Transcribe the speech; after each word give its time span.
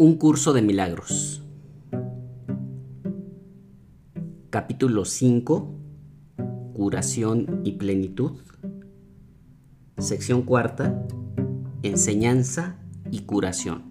Un 0.00 0.16
curso 0.16 0.52
de 0.52 0.62
milagros. 0.62 1.42
Capítulo 4.48 5.04
5. 5.04 5.74
Curación 6.72 7.62
y 7.64 7.72
plenitud. 7.72 8.38
Sección 9.98 10.42
cuarta. 10.42 11.04
Enseñanza 11.82 12.78
y 13.10 13.22
curación. 13.22 13.82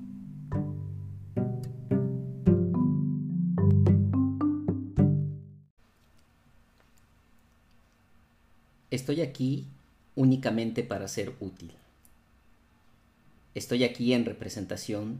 Estoy 8.92 9.20
aquí 9.20 9.68
únicamente 10.16 10.84
para 10.84 11.09
ser 11.09 11.34
útil. 11.41 11.73
Estoy 13.55 13.84
aquí 13.84 14.13
en 14.13 14.23
representación 14.23 15.20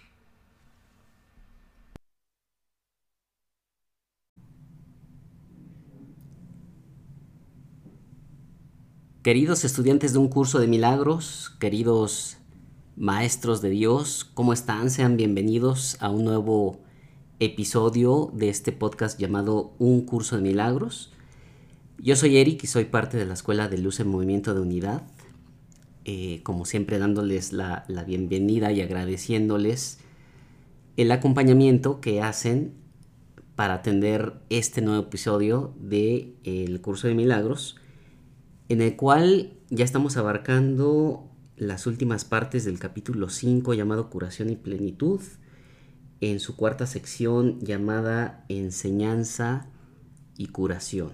Queridos 9.23 9.65
estudiantes 9.65 10.13
de 10.13 10.17
un 10.17 10.29
curso 10.29 10.57
de 10.57 10.65
milagros, 10.65 11.55
queridos 11.59 12.37
maestros 12.97 13.61
de 13.61 13.69
Dios, 13.69 14.25
¿cómo 14.33 14.51
están? 14.51 14.89
Sean 14.89 15.15
bienvenidos 15.15 15.95
a 15.99 16.09
un 16.09 16.25
nuevo 16.25 16.79
episodio 17.39 18.31
de 18.33 18.49
este 18.49 18.71
podcast 18.71 19.19
llamado 19.19 19.75
Un 19.77 20.07
curso 20.07 20.37
de 20.37 20.41
milagros. 20.41 21.13
Yo 21.99 22.15
soy 22.15 22.37
Eric 22.37 22.63
y 22.63 22.67
soy 22.67 22.85
parte 22.85 23.15
de 23.15 23.27
la 23.27 23.35
Escuela 23.35 23.67
de 23.67 23.77
Luz 23.77 23.99
en 23.99 24.07
Movimiento 24.07 24.55
de 24.55 24.61
Unidad. 24.61 25.03
Eh, 26.03 26.39
como 26.41 26.65
siempre 26.65 26.97
dándoles 26.97 27.53
la, 27.53 27.85
bienvenida 28.07 28.71
y 28.71 28.81
agradeciéndoles 28.81 29.99
el 30.97 31.11
acompañamiento 31.11 32.01
que 32.01 32.23
hacen 32.23 32.73
para 33.55 33.75
atender 33.75 34.33
este 34.49 34.81
nuevo 34.81 35.03
episodio 35.03 35.75
del 35.79 36.37
el 36.43 36.81
curso 36.81 37.07
de 37.07 37.13
milagros 37.13 37.75
en 38.71 38.79
el 38.79 38.95
cual 38.95 39.51
ya 39.69 39.83
estamos 39.83 40.15
abarcando 40.15 41.29
las 41.57 41.87
últimas 41.87 42.23
partes 42.23 42.63
del 42.63 42.79
capítulo 42.79 43.27
5 43.27 43.73
llamado 43.73 44.09
Curación 44.09 44.49
y 44.49 44.55
Plenitud, 44.55 45.19
en 46.21 46.39
su 46.39 46.55
cuarta 46.55 46.87
sección 46.87 47.59
llamada 47.59 48.45
Enseñanza 48.47 49.67
y 50.37 50.47
Curación. 50.47 51.11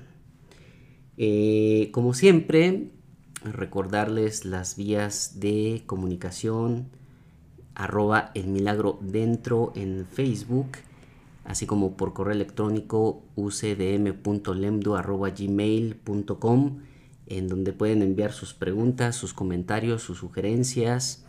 Eh, 1.18 1.90
como 1.94 2.14
siempre, 2.14 2.92
recordarles 3.44 4.46
las 4.46 4.76
vías 4.76 5.40
de 5.40 5.82
comunicación, 5.88 6.92
arroba 7.74 8.30
el 8.36 8.50
milagro 8.50 9.00
dentro 9.02 9.74
en 9.76 10.06
Facebook, 10.06 10.78
así 11.44 11.66
como 11.66 11.98
por 11.98 12.14
correo 12.14 12.36
electrónico 12.36 13.24
ucdm.lemdu 13.36 14.94
en 17.30 17.48
donde 17.48 17.74
pueden 17.74 18.02
enviar 18.02 18.32
sus 18.32 18.54
preguntas, 18.54 19.16
sus 19.16 19.34
comentarios, 19.34 20.02
sus 20.02 20.18
sugerencias. 20.20 21.26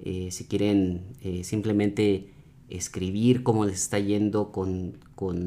Eh, 0.00 0.30
si 0.30 0.46
quieren 0.46 1.14
eh, 1.22 1.44
simplemente 1.44 2.32
escribir 2.68 3.42
cómo 3.42 3.64
les 3.64 3.82
está 3.82 3.98
yendo 3.98 4.50
con, 4.50 4.96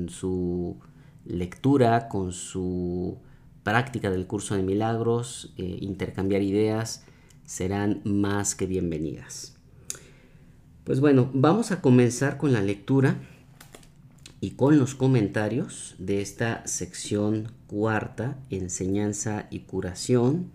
su 0.10 0.78
lectura, 1.26 2.08
con 2.08 2.32
su 2.32 3.18
práctica 3.64 4.12
del 4.12 4.28
curso 4.28 4.56
de 4.56 4.64
milagros, 4.64 5.54
eh, 5.58 5.78
intercambiar 5.82 6.42
ideas, 6.42 7.06
serán 7.46 8.02
más 8.06 8.56
que 8.56 8.68
bienvenidas. 8.68 9.58
Pues 10.84 11.00
bueno, 11.00 11.32
vamos 11.34 11.72
a 11.72 11.82
comenzar 11.82 12.38
con 12.38 12.54
la 12.54 12.62
lectura 12.62 13.18
y 14.42 14.52
con 14.52 14.78
los 14.78 14.96
comentarios 14.96 15.96
de 15.98 16.22
esta 16.22 16.66
sección 16.68 17.52
cuarta, 17.68 18.38
enseñanza 18.50 19.48
y 19.50 19.60
curación, 19.60 20.52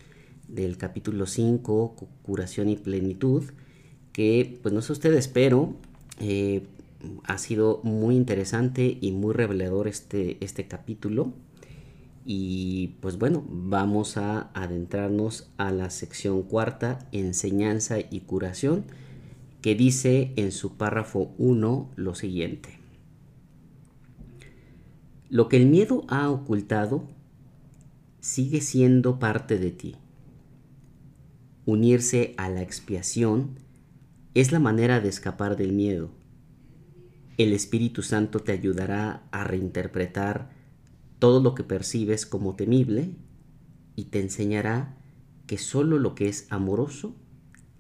del 0.49 0.77
capítulo 0.77 1.27
5, 1.27 1.95
curación 2.23 2.69
y 2.69 2.77
plenitud, 2.77 3.45
que 4.13 4.59
pues 4.63 4.75
no 4.75 4.83
sé 4.83 4.93
ustedes, 4.93 5.29
pero 5.29 5.75
eh, 6.19 6.67
ha 7.25 7.39
sido 7.39 7.81
muy 7.85 8.17
interesante 8.17 8.99
y 9.01 9.13
muy 9.13 9.33
revelador 9.33 9.89
este, 9.89 10.37
este 10.45 10.67
capítulo. 10.67 11.33
Y 12.27 12.97
pues 13.01 13.19
bueno, 13.19 13.45
vamos 13.49 14.17
a 14.17 14.51
adentrarnos 14.53 15.51
a 15.57 15.71
la 15.71 15.91
sección 15.91 16.43
cuarta, 16.43 16.99
enseñanza 17.13 17.99
y 17.99 18.21
curación, 18.21 18.85
que 19.63 19.75
dice 19.75 20.33
en 20.37 20.53
su 20.53 20.77
párrafo 20.77 21.33
1 21.39 21.91
lo 21.97 22.15
siguiente. 22.15 22.80
Lo 25.31 25.49
que 25.49 25.57
el 25.57 25.67
miedo 25.67 26.03
ha 26.09 26.29
ocultado 26.29 27.05
sigue 28.19 28.61
siendo 28.61 29.21
parte 29.21 29.59
de 29.59 29.71
ti. 29.71 29.95
Unirse 31.67 32.35
a 32.37 32.49
la 32.49 32.63
expiación 32.63 33.61
es 34.35 34.51
la 34.51 34.59
manera 34.59 34.99
de 34.99 35.09
escapar 35.09 35.57
del 35.57 35.73
miedo. 35.73 36.11
El 37.39 37.53
Espíritu 37.53 38.03
Santo 38.03 38.41
te 38.41 38.51
ayudará 38.51 39.23
a 39.31 39.45
reinterpretar 39.45 40.51
todo 41.21 41.41
lo 41.41 41.55
que 41.55 41.63
percibes 41.63 42.27
como 42.27 42.57
temible 42.57 43.15
y 43.95 44.07
te 44.07 44.21
enseñará 44.21 44.97
que 45.47 45.59
solo 45.59 46.01
lo 46.01 46.17
que 46.17 46.29
es 46.29 46.49
amoroso 46.51 47.15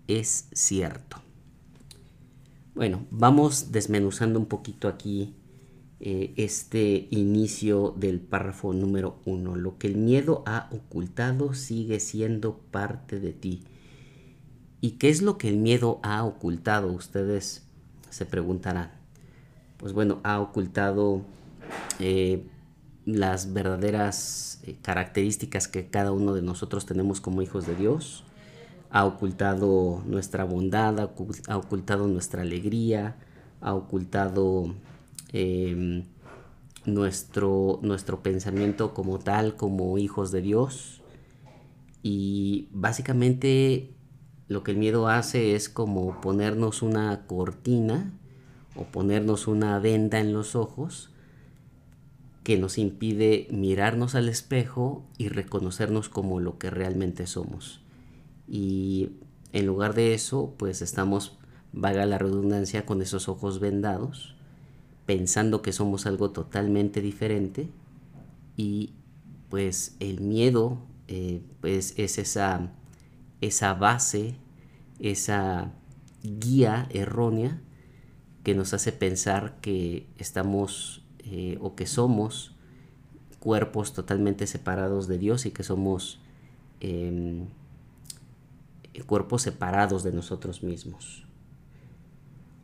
es 0.06 0.49
cierto. 0.53 1.17
Bueno, 2.77 3.06
vamos 3.11 3.72
desmenuzando 3.72 4.38
un 4.38 4.47
poquito 4.47 4.87
aquí 4.87 5.34
eh, 6.03 6.33
este 6.37 7.09
inicio 7.11 7.94
del 7.94 8.21
párrafo 8.21 8.72
número 8.72 9.19
uno. 9.27 9.55
Lo 9.55 9.77
que 9.77 9.87
el 9.87 9.97
miedo 9.97 10.43
ha 10.47 10.69
ocultado 10.72 11.53
sigue 11.53 12.00
siendo 12.00 12.56
parte 12.71 13.21
de 13.21 13.34
ti. 13.34 13.65
¿Y 14.81 14.93
qué 14.93 15.11
es 15.11 15.21
lo 15.21 15.37
que 15.37 15.49
el 15.49 15.59
miedo 15.59 16.00
ha 16.03 16.25
ocultado? 16.25 16.91
Ustedes 16.91 17.66
se 18.09 18.25
preguntarán. 18.25 18.93
Pues 19.77 19.93
bueno, 19.93 20.21
ha 20.22 20.41
ocultado 20.41 21.21
eh, 21.99 22.47
las 23.05 23.53
verdaderas 23.53 24.61
eh, 24.62 24.77
características 24.81 25.69
que 25.69 25.88
cada 25.91 26.12
uno 26.12 26.32
de 26.32 26.41
nosotros 26.41 26.87
tenemos 26.87 27.21
como 27.21 27.43
hijos 27.43 27.67
de 27.67 27.77
Dios. 27.77 28.25
Ha 28.91 29.05
ocultado 29.05 30.03
nuestra 30.06 30.44
bondad, 30.44 30.99
ha 30.99 31.56
ocultado 31.59 32.09
nuestra 32.09 32.41
alegría, 32.41 33.17
ha 33.61 33.75
ocultado 33.75 34.75
Em, 35.33 36.05
nuestro, 36.87 37.79
nuestro 37.83 38.23
pensamiento 38.23 38.95
como 38.95 39.19
tal, 39.19 39.57
como 39.57 39.99
hijos 39.99 40.33
de 40.33 40.41
Dios. 40.41 41.03
Y 42.03 42.69
básicamente 42.73 43.95
lo 44.49 44.63
que 44.63 44.73
el 44.73 44.79
miedo 44.79 45.09
hace 45.09 45.55
es 45.55 45.69
como 45.69 46.21
ponernos 46.21 46.83
una 46.83 47.27
cortina 47.27 48.12
o 48.75 48.85
ponernos 48.85 49.47
una 49.47 49.79
venda 49.79 50.19
en 50.21 50.32
los 50.32 50.56
ojos 50.56 51.11
que 52.43 52.56
nos 52.59 52.79
impide 52.79 53.47
mirarnos 53.50 54.15
al 54.15 54.29
espejo 54.29 55.05
y 55.19 55.29
reconocernos 55.29 56.09
como 56.09 56.41
lo 56.41 56.59
que 56.59 56.71
realmente 56.71 57.26
somos. 57.26 57.83
Y 58.49 59.11
en 59.53 59.67
lugar 59.67 59.94
de 59.94 60.15
eso, 60.15 60.55
pues 60.56 60.81
estamos, 60.81 61.38
vaga 61.73 62.06
la 62.06 62.19
redundancia, 62.19 62.87
con 62.87 63.03
esos 63.03 63.29
ojos 63.29 63.61
vendados 63.61 64.35
pensando 65.11 65.61
que 65.61 65.73
somos 65.73 66.07
algo 66.07 66.31
totalmente 66.31 67.03
diferente 67.03 67.69
y 68.57 68.93
pues 69.49 69.97
el 69.99 70.21
miedo 70.21 70.79
eh, 71.09 71.43
pues 71.61 71.95
es 71.97 72.17
esa, 72.19 72.71
esa 73.41 73.75
base, 73.75 74.37
esa 75.01 75.73
guía 76.23 76.87
errónea 76.91 77.61
que 78.45 78.55
nos 78.55 78.73
hace 78.73 78.93
pensar 78.93 79.59
que 79.61 80.07
estamos 80.17 81.03
eh, 81.25 81.59
o 81.61 81.75
que 81.75 81.89
somos 81.89 82.55
cuerpos 83.41 83.93
totalmente 83.93 84.47
separados 84.47 85.09
de 85.09 85.19
Dios 85.19 85.45
y 85.45 85.51
que 85.51 85.65
somos 85.65 86.21
em, 86.79 87.47
cuerpos 89.09 89.43
separados 89.43 90.05
de 90.05 90.12
nosotros 90.12 90.62
mismos. 90.62 91.27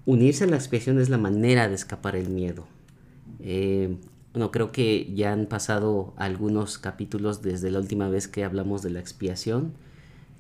Unirse 0.07 0.45
a 0.45 0.47
la 0.47 0.55
expiación 0.55 1.01
es 1.01 1.09
la 1.09 1.19
manera 1.19 1.69
de 1.69 1.75
escapar 1.75 2.15
el 2.15 2.31
miedo. 2.31 2.69
Eh, 3.41 3.97
bueno, 4.33 4.53
creo 4.53 4.71
que 4.71 5.13
ya 5.15 5.33
han 5.33 5.47
pasado 5.47 6.15
algunos 6.17 6.79
capítulos 6.79 7.43
desde 7.43 7.73
la 7.73 7.81
última 7.81 8.09
vez 8.09 8.29
que 8.29 8.45
hablamos 8.45 8.83
de 8.83 8.91
la 8.91 9.01
expiación, 9.01 9.73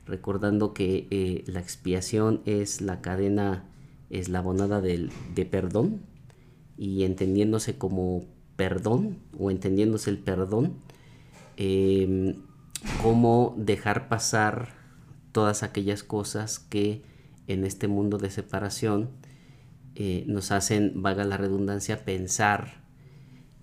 recordando 0.06 0.72
que 0.72 1.08
eh, 1.10 1.42
la 1.48 1.58
expiación 1.58 2.42
es 2.44 2.80
la 2.80 3.00
cadena 3.00 3.64
eslabonada 4.08 4.80
del, 4.80 5.10
de 5.34 5.44
perdón 5.46 6.00
y 6.78 7.02
entendiéndose 7.02 7.76
como 7.76 8.24
perdón 8.54 9.18
o 9.36 9.50
entendiéndose 9.50 10.10
el 10.10 10.18
perdón, 10.18 10.74
em, 11.56 12.36
cómo 13.02 13.56
dejar 13.58 14.08
pasar 14.08 14.76
todas 15.32 15.64
aquellas 15.64 16.04
cosas 16.04 16.60
que 16.60 17.02
en 17.48 17.64
este 17.64 17.88
mundo 17.88 18.18
de 18.18 18.30
separación 18.30 19.10
eh, 19.98 20.24
nos 20.26 20.52
hacen, 20.52 20.92
valga 21.00 21.24
la 21.24 21.38
redundancia, 21.38 22.04
pensar 22.04 22.84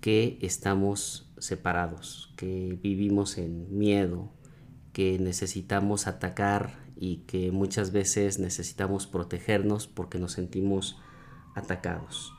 que 0.00 0.36
estamos 0.42 1.32
separados, 1.38 2.34
que 2.36 2.76
vivimos 2.82 3.38
en 3.38 3.78
miedo, 3.78 4.32
que 4.92 5.20
necesitamos 5.20 6.08
atacar 6.08 6.76
y 6.96 7.18
que 7.28 7.52
muchas 7.52 7.92
veces 7.92 8.40
necesitamos 8.40 9.06
protegernos 9.06 9.86
porque 9.86 10.18
nos 10.18 10.32
sentimos 10.32 10.98
atacados. 11.54 12.32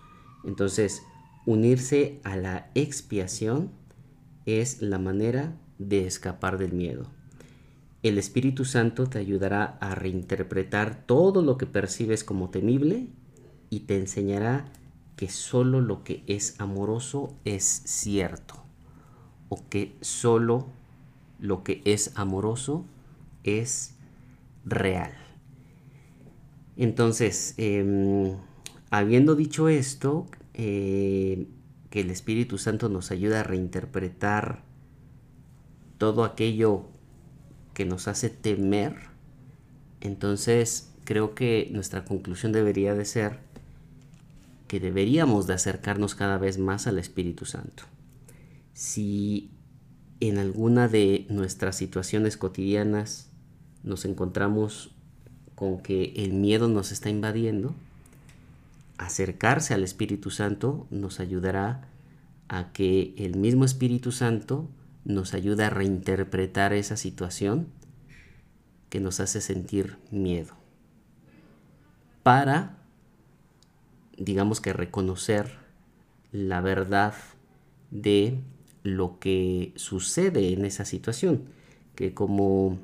Entonces, 0.43 1.01
unirse 1.45 2.19
a 2.25 2.35
la 2.35 2.69
expiación 2.75 3.71
es 4.45 4.81
la 4.81 4.99
manera 4.99 5.57
de 5.79 6.05
escapar 6.05 6.57
del 6.57 6.73
miedo. 6.73 7.09
El 8.03 8.17
Espíritu 8.17 8.65
Santo 8.65 9.07
te 9.07 9.19
ayudará 9.19 9.77
a 9.79 9.95
reinterpretar 9.95 11.05
todo 11.05 11.41
lo 11.41 11.57
que 11.57 11.65
percibes 11.65 12.25
como 12.25 12.49
temible 12.49 13.07
y 13.75 13.81
te 13.81 13.97
enseñará 13.97 14.71
que 15.17 15.27
solo 15.27 15.81
lo 15.81 16.05
que 16.05 16.23
es 16.27 16.59
amoroso 16.61 17.35
es 17.43 17.65
cierto 17.65 18.55
o 19.49 19.67
que 19.69 19.95
solo 19.99 20.67
lo 21.39 21.63
que 21.63 21.81
es 21.83 22.13
amoroso 22.15 22.85
es 23.43 23.95
real. 24.63 25.11
Entonces, 26.77 27.53
em, 27.57 28.37
habiendo 28.91 29.35
dicho 29.35 29.67
esto, 29.67 30.25
eh, 30.53 31.45
que 31.89 31.99
el 31.99 32.11
Espíritu 32.11 32.57
Santo 32.57 32.87
nos 32.87 33.11
ayuda 33.11 33.41
a 33.41 33.43
reinterpretar 33.43 34.63
todo 35.97 36.23
aquello 36.23 36.85
que 37.73 37.83
nos 37.83 38.07
hace 38.07 38.29
temer, 38.29 38.95
entonces 39.99 40.93
creo 41.03 41.35
que 41.35 41.69
nuestra 41.71 42.05
conclusión 42.05 42.53
debería 42.53 42.95
de 42.95 43.05
ser 43.05 43.39
que 44.67 44.79
deberíamos 44.79 45.47
de 45.47 45.53
acercarnos 45.53 46.15
cada 46.15 46.37
vez 46.37 46.57
más 46.57 46.87
al 46.87 46.97
Espíritu 46.97 47.45
Santo. 47.45 47.83
Si 48.73 49.51
en 50.19 50.37
alguna 50.37 50.87
de 50.87 51.25
nuestras 51.29 51.75
situaciones 51.75 52.37
cotidianas 52.37 53.29
nos 53.83 54.05
encontramos 54.05 54.91
con 55.55 55.79
que 55.79 56.13
el 56.17 56.33
miedo 56.33 56.67
nos 56.67 56.91
está 56.91 57.09
invadiendo, 57.09 57.75
acercarse 58.97 59.73
al 59.73 59.83
Espíritu 59.83 60.31
Santo 60.31 60.87
nos 60.89 61.19
ayudará 61.19 61.87
a 62.47 62.71
que 62.71 63.13
el 63.17 63.35
mismo 63.35 63.65
Espíritu 63.65 64.11
Santo 64.11 64.69
nos 65.03 65.33
ayude 65.33 65.63
a 65.63 65.69
reinterpretar 65.69 66.73
esa 66.73 66.97
situación 66.97 67.67
que 68.89 68.99
nos 68.99 69.19
hace 69.19 69.41
sentir 69.41 69.97
miedo. 70.11 70.53
Para 72.23 72.77
digamos 74.17 74.61
que 74.61 74.73
reconocer 74.73 75.57
la 76.31 76.61
verdad 76.61 77.13
de 77.91 78.39
lo 78.83 79.19
que 79.19 79.73
sucede 79.75 80.53
en 80.53 80.65
esa 80.65 80.85
situación, 80.85 81.45
que 81.95 82.13
como 82.13 82.77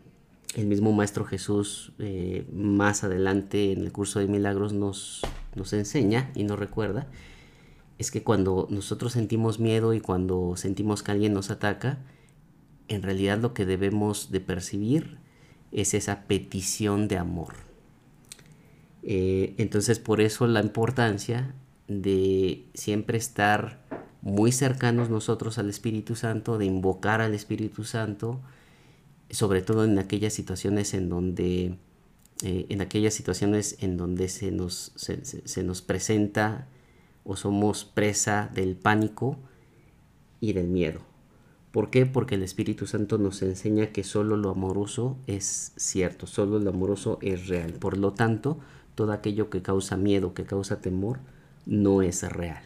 el 0.55 0.67
mismo 0.67 0.91
Maestro 0.91 1.25
Jesús 1.25 1.93
eh, 1.99 2.45
más 2.53 3.03
adelante 3.03 3.71
en 3.71 3.81
el 3.81 3.91
curso 3.91 4.19
de 4.19 4.27
milagros 4.27 4.73
nos, 4.73 5.21
nos 5.55 5.73
enseña 5.73 6.31
y 6.35 6.43
nos 6.43 6.59
recuerda, 6.59 7.07
es 7.97 8.09
que 8.09 8.23
cuando 8.23 8.67
nosotros 8.69 9.13
sentimos 9.13 9.59
miedo 9.59 9.93
y 9.93 10.01
cuando 10.01 10.55
sentimos 10.55 11.03
que 11.03 11.11
alguien 11.11 11.33
nos 11.33 11.51
ataca, 11.51 11.99
en 12.87 13.03
realidad 13.03 13.37
lo 13.39 13.53
que 13.53 13.65
debemos 13.65 14.31
de 14.31 14.39
percibir 14.39 15.19
es 15.71 15.93
esa 15.93 16.23
petición 16.23 17.07
de 17.07 17.17
amor 17.17 17.70
eh, 19.03 19.55
entonces 19.57 19.99
por 19.99 20.21
eso 20.21 20.47
la 20.47 20.61
importancia 20.61 21.53
de 21.87 22.65
siempre 22.73 23.17
estar 23.17 23.81
muy 24.21 24.51
cercanos 24.51 25.09
nosotros 25.09 25.57
al 25.57 25.69
Espíritu 25.69 26.15
Santo, 26.15 26.57
de 26.57 26.65
invocar 26.65 27.21
al 27.21 27.33
Espíritu 27.33 27.83
Santo, 27.83 28.39
sobre 29.29 29.61
todo 29.61 29.83
en 29.83 29.97
aquellas 29.97 30.33
situaciones 30.33 30.93
en 30.93 31.09
donde, 31.09 31.77
eh, 32.43 32.65
en 32.69 32.81
aquellas 32.81 33.13
situaciones 33.13 33.77
en 33.81 33.97
donde 33.97 34.29
se 34.29 34.51
nos, 34.51 34.93
se 34.95 35.63
nos 35.63 35.81
presenta 35.81 36.67
o 37.23 37.35
somos 37.35 37.85
presa 37.85 38.49
del 38.53 38.75
pánico 38.75 39.37
y 40.39 40.53
del 40.53 40.67
miedo. 40.67 41.01
¿Por 41.71 41.89
qué? 41.89 42.05
Porque 42.05 42.35
el 42.35 42.43
Espíritu 42.43 42.85
Santo 42.85 43.17
nos 43.17 43.41
enseña 43.41 43.87
que 43.87 44.03
solo 44.03 44.35
lo 44.35 44.49
amoroso 44.49 45.17
es 45.25 45.71
cierto, 45.77 46.27
solo 46.27 46.59
lo 46.59 46.71
amoroso 46.71 47.17
es 47.21 47.47
real. 47.47 47.73
Por 47.73 47.97
lo 47.97 48.11
tanto, 48.11 48.59
todo 48.95 49.11
aquello 49.11 49.49
que 49.49 49.61
causa 49.61 49.97
miedo, 49.97 50.33
que 50.33 50.45
causa 50.45 50.81
temor, 50.81 51.19
no 51.65 52.01
es 52.01 52.23
real. 52.23 52.63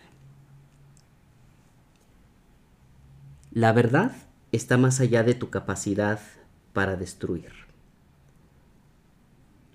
La 3.51 3.71
verdad 3.71 4.11
está 4.51 4.77
más 4.77 4.99
allá 4.99 5.23
de 5.23 5.33
tu 5.33 5.49
capacidad 5.49 6.19
para 6.73 6.95
destruir. 6.95 7.51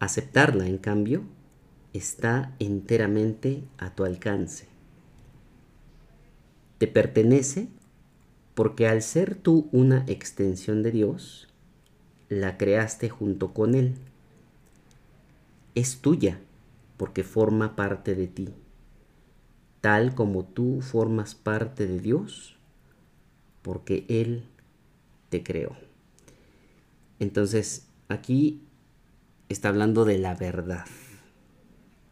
Aceptarla, 0.00 0.66
en 0.66 0.78
cambio, 0.78 1.22
está 1.92 2.54
enteramente 2.58 3.64
a 3.78 3.94
tu 3.94 4.04
alcance. 4.04 4.66
Te 6.78 6.86
pertenece 6.86 7.68
porque 8.54 8.86
al 8.86 9.02
ser 9.02 9.34
tú 9.34 9.68
una 9.72 10.04
extensión 10.06 10.82
de 10.82 10.90
Dios, 10.90 11.48
la 12.28 12.56
creaste 12.56 13.08
junto 13.08 13.52
con 13.52 13.74
Él 13.74 13.94
es 15.74 16.00
tuya 16.00 16.40
porque 16.96 17.24
forma 17.24 17.76
parte 17.76 18.14
de 18.14 18.26
ti. 18.26 18.48
Tal 19.80 20.14
como 20.14 20.44
tú 20.44 20.80
formas 20.82 21.34
parte 21.34 21.86
de 21.86 22.00
Dios 22.00 22.56
porque 23.62 24.04
Él 24.08 24.44
te 25.30 25.42
creó. 25.42 25.76
Entonces, 27.18 27.86
aquí 28.08 28.62
está 29.48 29.68
hablando 29.68 30.04
de 30.04 30.18
la 30.18 30.34
verdad. 30.34 30.86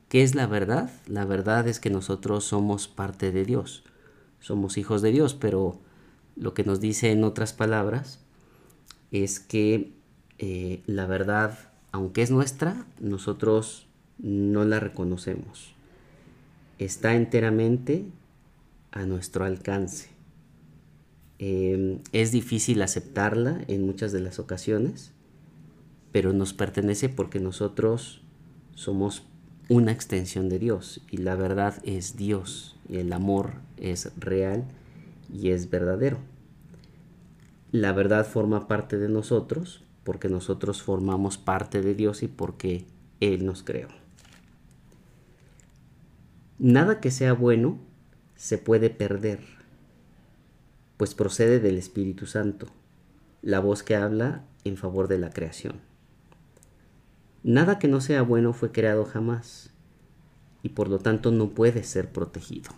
¿Qué 0.08 0.22
es 0.22 0.34
la 0.34 0.46
verdad? 0.46 0.90
La 1.06 1.24
verdad 1.24 1.68
es 1.68 1.80
que 1.80 1.90
nosotros 1.90 2.44
somos 2.44 2.88
parte 2.88 3.30
de 3.32 3.44
Dios. 3.44 3.84
Somos 4.40 4.78
hijos 4.78 5.02
de 5.02 5.12
Dios, 5.12 5.34
pero 5.34 5.80
lo 6.36 6.54
que 6.54 6.64
nos 6.64 6.80
dice 6.80 7.10
en 7.10 7.24
otras 7.24 7.52
palabras 7.52 8.20
es 9.10 9.40
que 9.40 9.92
eh, 10.38 10.82
la 10.86 11.06
verdad 11.06 11.67
aunque 11.92 12.22
es 12.22 12.30
nuestra, 12.30 12.86
nosotros 13.00 13.86
no 14.18 14.64
la 14.64 14.80
reconocemos. 14.80 15.74
Está 16.78 17.14
enteramente 17.14 18.04
a 18.92 19.04
nuestro 19.04 19.44
alcance. 19.44 20.08
Em, 21.38 22.00
es 22.12 22.32
difícil 22.32 22.82
aceptarla 22.82 23.60
en 23.68 23.86
muchas 23.86 24.12
de 24.12 24.20
las 24.20 24.38
ocasiones, 24.38 25.12
pero 26.12 26.32
nos 26.32 26.52
pertenece 26.52 27.08
porque 27.08 27.38
nosotros 27.38 28.22
somos 28.74 29.22
una 29.68 29.92
extensión 29.92 30.48
de 30.48 30.58
Dios 30.58 31.00
y 31.10 31.18
la 31.18 31.34
verdad 31.34 31.74
es 31.84 32.16
Dios 32.16 32.76
y 32.88 32.96
el 32.96 33.12
amor 33.12 33.54
es 33.76 34.10
real 34.16 34.64
y 35.32 35.50
es 35.50 35.70
verdadero. 35.70 36.18
La 37.70 37.92
verdad 37.92 38.26
forma 38.26 38.66
parte 38.66 38.96
de 38.96 39.08
nosotros 39.08 39.84
porque 40.08 40.30
nosotros 40.30 40.82
formamos 40.82 41.36
parte 41.36 41.82
de 41.82 41.94
Dios 41.94 42.22
y 42.22 42.28
porque 42.28 42.86
Él 43.20 43.44
nos 43.44 43.62
creó. 43.62 43.88
Nada 46.58 46.98
que 46.98 47.10
sea 47.10 47.34
bueno 47.34 47.78
se 48.34 48.56
puede 48.56 48.88
perder, 48.88 49.40
pues 50.96 51.14
procede 51.14 51.60
del 51.60 51.76
Espíritu 51.76 52.24
Santo, 52.24 52.68
la 53.42 53.60
voz 53.60 53.82
que 53.82 53.96
habla 53.96 54.46
en 54.64 54.78
favor 54.78 55.08
de 55.08 55.18
la 55.18 55.28
creación. 55.28 55.74
Nada 57.42 57.78
que 57.78 57.88
no 57.88 58.00
sea 58.00 58.22
bueno 58.22 58.54
fue 58.54 58.72
creado 58.72 59.04
jamás 59.04 59.74
y 60.62 60.70
por 60.70 60.88
lo 60.88 61.00
tanto 61.00 61.32
no 61.32 61.50
puede 61.50 61.82
ser 61.82 62.10
protegido. 62.10 62.70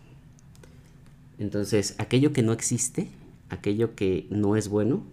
Entonces, 1.39 1.95
aquello 1.99 2.33
que 2.33 2.43
no 2.43 2.53
existe, 2.53 3.09
aquello 3.51 3.95
que 3.95 4.27
no 4.31 4.57
es 4.57 4.69
bueno, 4.69 5.05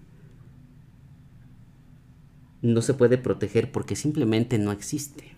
no 2.61 2.81
se 2.81 2.93
puede 2.93 3.17
proteger 3.17 3.71
porque 3.71 3.95
simplemente 3.95 4.57
no 4.57 4.71
existe. 4.71 5.31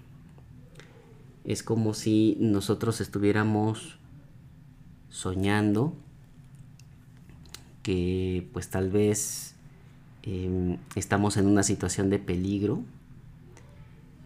Es 1.44 1.64
como 1.64 1.94
si 1.94 2.38
nosotros 2.40 3.02
estuviéramos 3.02 3.98
soñando 5.10 5.96
que 7.84 8.48
pues 8.54 8.70
tal 8.70 8.90
vez 8.90 9.56
em, 10.24 10.78
estamos 10.96 11.38
en 11.38 11.48
una 11.48 11.64
situación 11.64 12.10
de 12.10 12.20
peligro 12.20 12.84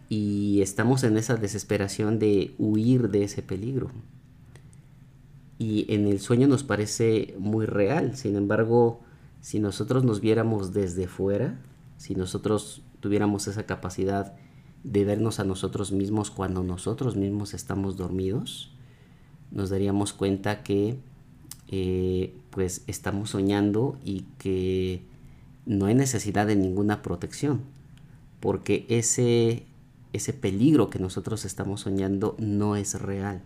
y 0.08 0.60
estamos 0.60 1.02
en 1.04 1.16
esa 1.16 1.36
desesperación 1.36 2.18
de 2.18 2.54
huir 2.58 3.10
de 3.10 3.24
ese 3.24 3.42
peligro. 3.42 3.90
Y 5.58 5.92
en 5.92 6.06
el 6.06 6.20
sueño 6.20 6.46
nos 6.46 6.62
parece 6.62 7.34
muy 7.38 7.64
real, 7.64 8.16
sin 8.16 8.36
embargo, 8.36 9.00
si 9.40 9.60
nosotros 9.60 10.04
nos 10.04 10.20
viéramos 10.20 10.72
desde 10.72 11.06
fuera, 11.06 11.58
si 12.04 12.14
nosotros 12.14 12.82
tuviéramos 13.00 13.48
esa 13.48 13.64
capacidad 13.64 14.34
de 14.82 15.06
vernos 15.06 15.40
a 15.40 15.44
nosotros 15.44 15.90
mismos 15.90 16.30
cuando 16.30 16.62
nosotros 16.62 17.16
mismos 17.16 17.54
estamos 17.54 17.96
dormidos, 17.96 18.70
nos 19.50 19.70
daríamos 19.70 20.12
cuenta 20.12 20.62
que 20.62 20.98
eh, 21.68 22.36
pues 22.50 22.82
estamos 22.88 23.30
soñando 23.30 23.98
y 24.04 24.26
que 24.36 25.00
no 25.64 25.86
hay 25.86 25.94
necesidad 25.94 26.46
de 26.46 26.56
ninguna 26.56 27.00
protección, 27.00 27.62
porque 28.38 28.84
ese 28.90 29.64
ese 30.12 30.34
peligro 30.34 30.90
que 30.90 30.98
nosotros 30.98 31.46
estamos 31.46 31.80
soñando 31.80 32.36
no 32.38 32.76
es 32.76 33.00
real. 33.00 33.40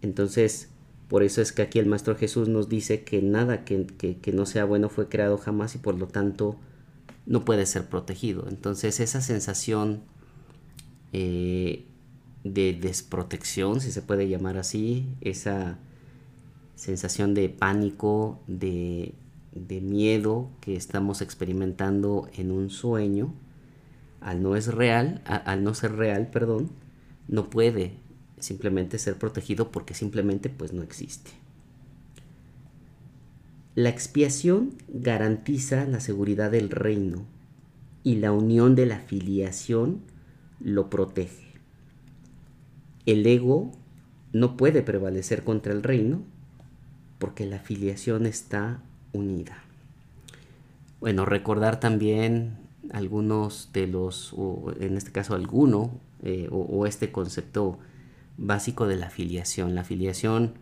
Entonces, 0.00 0.70
por 1.10 1.24
eso 1.24 1.42
es 1.42 1.50
que 1.50 1.62
aquí 1.62 1.80
el 1.80 1.86
Maestro 1.86 2.14
Jesús 2.14 2.48
nos 2.48 2.68
dice 2.68 3.02
que 3.02 3.20
nada 3.20 3.64
que, 3.64 4.32
no 4.32 4.46
sea 4.46 4.64
bueno 4.64 4.88
fue 4.88 5.08
creado 5.08 5.38
jamás 5.38 5.74
y 5.74 5.78
por 5.78 5.98
lo 5.98 6.06
tanto 6.06 6.54
no 7.26 7.44
puede 7.44 7.66
ser 7.66 7.86
protegido. 7.86 8.46
Entonces 8.48 9.00
esa 9.00 9.20
sensación 9.20 10.02
eh, 11.12 11.84
de 12.44 12.74
desprotección, 12.74 13.80
si 13.80 13.90
se 13.90 14.02
puede 14.02 14.28
llamar 14.28 14.56
así, 14.56 15.04
esa 15.20 15.78
sensación 16.76 17.34
de 17.34 17.48
pánico, 17.48 18.38
de 18.46 19.12
miedo 19.82 20.48
que 20.60 20.76
estamos 20.76 21.22
experimentando 21.22 22.28
en 22.36 22.52
un 22.52 22.70
sueño, 22.70 23.34
al 24.20 24.44
no 24.44 24.54
es 24.54 24.68
real, 24.68 25.22
al 25.24 25.64
no 25.64 25.74
ser 25.74 25.96
real, 25.96 26.28
perdón, 26.28 26.70
no 27.26 27.50
puede 27.50 27.94
simplemente 28.40 28.98
ser 28.98 29.16
protegido 29.16 29.70
porque 29.70 29.94
simplemente 29.94 30.48
pues 30.48 30.72
no 30.72 30.82
existe. 30.82 31.30
La 33.74 33.88
expiación 33.88 34.74
garantiza 34.88 35.84
la 35.84 36.00
seguridad 36.00 36.50
del 36.50 36.70
reino 36.70 37.24
y 38.02 38.16
la 38.16 38.32
unión 38.32 38.74
de 38.74 38.86
la 38.86 38.98
filiación 38.98 40.00
lo 40.58 40.90
protege. 40.90 41.54
El 43.06 43.26
ego 43.26 43.72
no 44.32 44.56
puede 44.56 44.82
prevalecer 44.82 45.44
contra 45.44 45.72
el 45.72 45.82
reino 45.82 46.22
porque 47.18 47.46
la 47.46 47.58
filiación 47.58 48.26
está 48.26 48.82
unida. 49.12 49.62
Bueno, 51.00 51.24
recordar 51.24 51.80
también 51.80 52.58
algunos 52.92 53.70
de 53.72 53.86
los, 53.86 54.32
o 54.36 54.72
en 54.80 54.96
este 54.96 55.12
caso 55.12 55.34
alguno, 55.34 55.92
eh, 56.22 56.48
o, 56.50 56.86
este 56.86 57.10
concepto 57.12 57.78
básico 58.40 58.88
de 58.88 58.96
la 58.96 59.06
afiliación. 59.06 59.74
La 59.74 59.82
afiliación, 59.82 60.54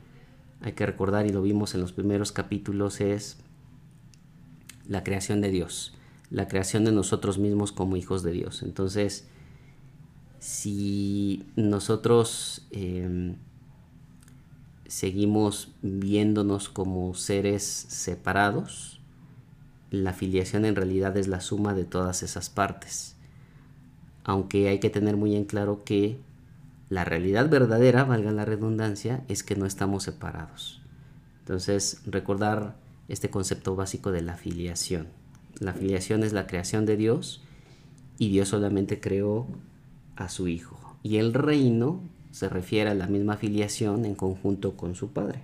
hay 0.61 0.73
que 0.73 0.85
recordar, 0.85 1.27
y 1.27 1.31
lo 1.31 1.41
vimos 1.41 1.75
en 1.75 1.81
los 1.81 1.93
primeros 1.93 2.33
capítulos, 2.33 3.01
es 3.01 3.39
la 4.87 5.05
creación 5.05 5.41
de 5.41 5.51
Dios, 5.51 5.95
la 6.31 6.49
creación 6.49 6.85
de 6.85 6.93
nosotros 6.93 7.39
mismos 7.39 7.73
como 7.73 7.97
hijos 7.97 8.23
de 8.23 8.33
Dios. 8.33 8.63
Entonces, 8.63 9.29
si 10.41 11.47
nosotros 11.57 12.67
em, 12.71 13.37
seguimos 14.87 15.73
viéndonos 15.83 16.69
como 16.69 17.15
seres 17.15 17.63
separados, 17.63 19.01
la 19.91 20.13
filiación 20.13 20.65
en 20.65 20.77
realidad 20.77 21.17
es 21.17 21.29
la 21.29 21.41
suma 21.41 21.75
de 21.75 21.85
todas 21.85 22.23
esas 22.23 22.51
partes. 22.51 23.15
Aunque 24.25 24.69
hay 24.69 24.81
que 24.81 24.91
tener 24.91 25.17
muy 25.17 25.35
en 25.35 25.45
claro 25.45 25.83
que 25.85 26.19
la 26.91 27.05
realidad 27.05 27.51
verdadera, 27.51 28.05
valga 28.05 28.33
la 28.33 28.45
redundancia, 28.45 29.25
es 29.29 29.43
que 29.43 29.57
no 29.57 29.67
estamos 29.67 30.05
separados. 30.05 30.81
Entonces, 31.41 32.01
recordar 32.07 32.77
este 33.09 33.31
concepto 33.31 33.77
básico 33.77 34.11
de 34.13 34.23
la 34.23 34.37
filiación. 34.37 35.09
La 35.61 35.73
filiación 35.73 36.23
es 36.23 36.33
la 36.33 36.47
creación 36.47 36.87
de 36.87 36.97
Dios 36.97 37.43
y 38.19 38.31
Dios 38.31 38.49
solamente 38.49 39.01
creó 39.01 39.47
a 40.17 40.29
su 40.29 40.49
Hijo. 40.49 40.97
Y 41.03 41.17
el 41.17 41.35
reino 41.35 42.03
se 42.31 42.49
refiere 42.49 42.91
a 42.91 42.95
la 42.95 43.07
misma 43.07 43.37
filiación 43.37 44.05
en 44.05 44.15
conjunto 44.15 44.77
con 44.77 44.95
su 44.95 45.11
Padre. 45.13 45.43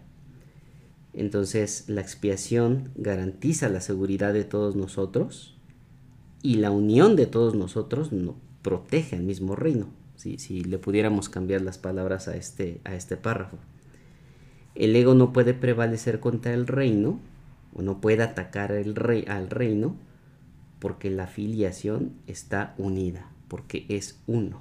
Entonces 1.13 1.89
la 1.89 2.01
expiación 2.01 2.91
garantiza 2.97 3.69
la 3.69 3.81
seguridad 3.81 4.33
de 4.33 4.45
todos 4.45 4.77
nosotros 4.77 5.57
y 6.43 6.57
la 6.57 6.71
unión 6.71 7.17
de 7.17 7.27
todos 7.27 7.55
nosotros 7.55 8.13
no, 8.13 8.37
protege 8.63 9.17
al 9.17 9.23
mismo 9.23 9.57
reino. 9.57 9.87
Si, 10.17 10.39
si 10.39 10.63
le 10.63 10.79
pudiéramos 10.79 11.29
cambiar 11.29 11.63
las 11.63 11.79
palabras 11.79 12.29
a 12.29 12.37
este, 12.37 12.81
a 12.85 12.95
este 12.95 13.17
párrafo. 13.17 13.59
El 14.75 14.95
ego 14.97 15.15
no 15.15 15.33
puede 15.33 15.55
prevalecer 15.55 16.21
contra 16.21 16.53
el 16.55 16.67
reino 16.67 17.21
o 17.75 17.83
no 17.83 18.01
puede 18.01 18.23
atacar 18.23 18.73
el 18.73 18.95
rey, 18.95 19.25
al 19.29 19.51
reino 19.51 19.97
porque 20.79 21.11
la 21.11 21.27
filiación 21.27 22.13
está 22.27 22.75
unida, 22.77 23.31
porque 23.49 23.87
es 23.89 24.19
uno. 24.27 24.61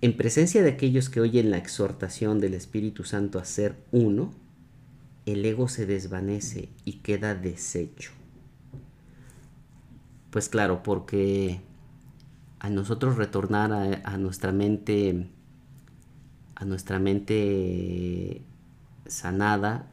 En 0.00 0.16
presencia 0.16 0.62
de 0.62 0.70
aquellos 0.70 1.08
que 1.08 1.20
oyen 1.20 1.50
la 1.50 1.58
exhortación 1.58 2.38
del 2.38 2.54
Espíritu 2.54 3.02
Santo 3.02 3.40
a 3.40 3.44
ser 3.44 3.74
uno, 3.90 4.30
el 5.26 5.44
ego 5.44 5.68
se 5.68 5.86
desvanece 5.86 6.68
y 6.84 6.98
queda 6.98 7.34
deshecho. 7.34 8.12
Pues 10.30 10.48
claro, 10.48 10.82
porque 10.84 11.60
a 12.60 12.70
nosotros 12.70 13.16
retornar 13.16 13.72
a, 13.72 14.16
nuestra 14.16 14.52
mente, 14.52 15.28
a 16.54 16.64
nuestra 16.64 16.98
mente 16.98 18.42
sanada, 19.06 19.90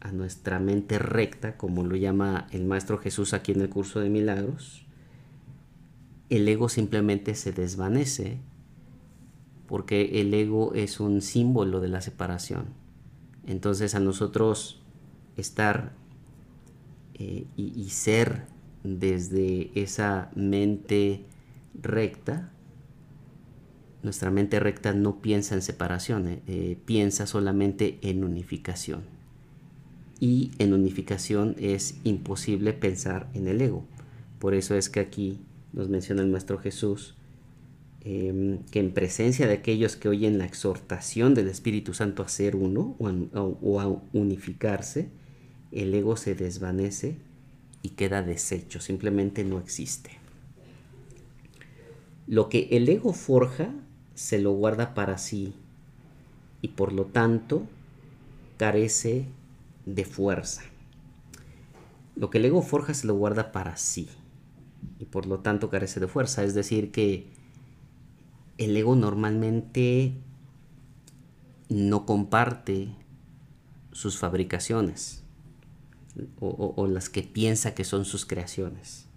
a 0.00 0.12
nuestra 0.12 0.58
mente 0.58 0.98
recta, 0.98 1.56
como 1.56 1.84
lo 1.84 1.96
llama 1.96 2.46
el 2.50 2.64
Maestro 2.64 2.98
Jesús 2.98 3.34
aquí 3.34 3.52
en 3.52 3.60
el 3.60 3.68
curso 3.68 4.00
de 4.00 4.08
milagros, 4.08 4.86
el 6.30 6.48
ego 6.48 6.68
simplemente 6.68 7.34
se 7.34 7.52
desvanece 7.52 8.38
porque 9.66 10.20
el 10.20 10.32
ego 10.32 10.74
es 10.74 10.98
un 10.98 11.20
símbolo 11.20 11.80
de 11.80 11.88
la 11.88 12.00
separación. 12.00 12.66
Entonces 13.46 13.94
a 13.94 14.00
nosotros 14.00 14.80
estar 15.36 15.92
eh, 17.14 17.46
y, 17.56 17.90
ser 17.90 18.46
desde 18.82 19.70
esa 19.80 20.30
mente 20.34 21.24
recta, 21.74 22.52
nuestra 24.02 24.30
mente 24.30 24.60
recta 24.60 24.94
no 24.94 25.20
piensa 25.20 25.54
en 25.54 25.62
separación, 25.62 26.28
eh, 26.28 26.42
eh, 26.46 26.78
piensa 26.84 27.26
solamente 27.26 27.98
en 28.02 28.24
unificación. 28.24 29.02
Y 30.20 30.52
en 30.58 30.74
unificación 30.74 31.56
es 31.58 31.96
imposible 32.04 32.72
pensar 32.72 33.30
en 33.34 33.48
el 33.48 33.60
ego. 33.60 33.84
Por 34.38 34.54
eso 34.54 34.74
es 34.74 34.88
que 34.88 35.00
aquí 35.00 35.40
nos 35.72 35.88
menciona 35.88 36.22
el 36.22 36.28
Maestro 36.28 36.58
Jesús 36.58 37.16
Em, 38.02 38.62
que 38.70 38.80
en 38.80 38.92
presencia 38.92 39.46
de 39.46 39.52
aquellos 39.52 39.94
que 39.96 40.08
oyen 40.08 40.38
la 40.38 40.46
exhortación 40.46 41.34
del 41.34 41.48
Espíritu 41.48 41.92
Santo 41.92 42.22
a 42.22 42.28
ser 42.28 42.56
uno 42.56 42.96
o 42.98 43.80
a, 43.80 43.86
unificarse, 44.14 45.10
el 45.70 45.94
ego 45.94 46.16
se 46.16 46.34
desvanece 46.34 47.18
y 47.82 47.90
queda 47.90 48.22
deshecho, 48.22 48.80
simplemente 48.80 49.44
no 49.44 49.58
existe. 49.58 50.19
Lo 52.30 52.48
que 52.48 52.68
el 52.70 52.88
ego 52.88 53.12
forja 53.12 53.72
se 54.14 54.38
lo 54.38 54.52
guarda 54.52 54.94
para 54.94 55.18
sí 55.18 55.52
y 56.62 56.68
por 56.68 56.92
lo 56.92 57.06
tanto 57.06 57.66
carece 58.56 59.26
de 59.84 60.04
fuerza. 60.04 60.62
Lo 62.14 62.30
que 62.30 62.38
el 62.38 62.44
ego 62.44 62.62
forja 62.62 62.94
se 62.94 63.08
lo 63.08 63.16
guarda 63.16 63.50
para 63.50 63.76
sí 63.76 64.08
y 65.00 65.06
por 65.06 65.26
lo 65.26 65.40
tanto 65.40 65.70
carece 65.70 65.98
de 65.98 66.06
fuerza, 66.06 66.44
es 66.44 66.54
decir 66.54 66.92
que 66.92 67.26
el 68.58 68.76
ego 68.76 68.94
normalmente 68.94 70.12
no 71.68 72.06
comparte 72.06 72.90
sus 73.90 74.18
fabricaciones 74.18 75.24
o, 76.38 76.86
las 76.86 77.08
que 77.08 77.24
piensa 77.24 77.74
que 77.74 77.82
son 77.82 78.04
sus 78.04 78.24
creaciones. 78.24 79.09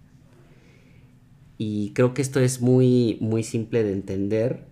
Y 1.58 1.90
creo 1.90 2.14
que 2.14 2.22
esto 2.22 2.40
es 2.40 2.60
muy, 2.60 3.18
muy 3.20 3.42
simple 3.42 3.82
de 3.84 3.92
entender 3.92 4.66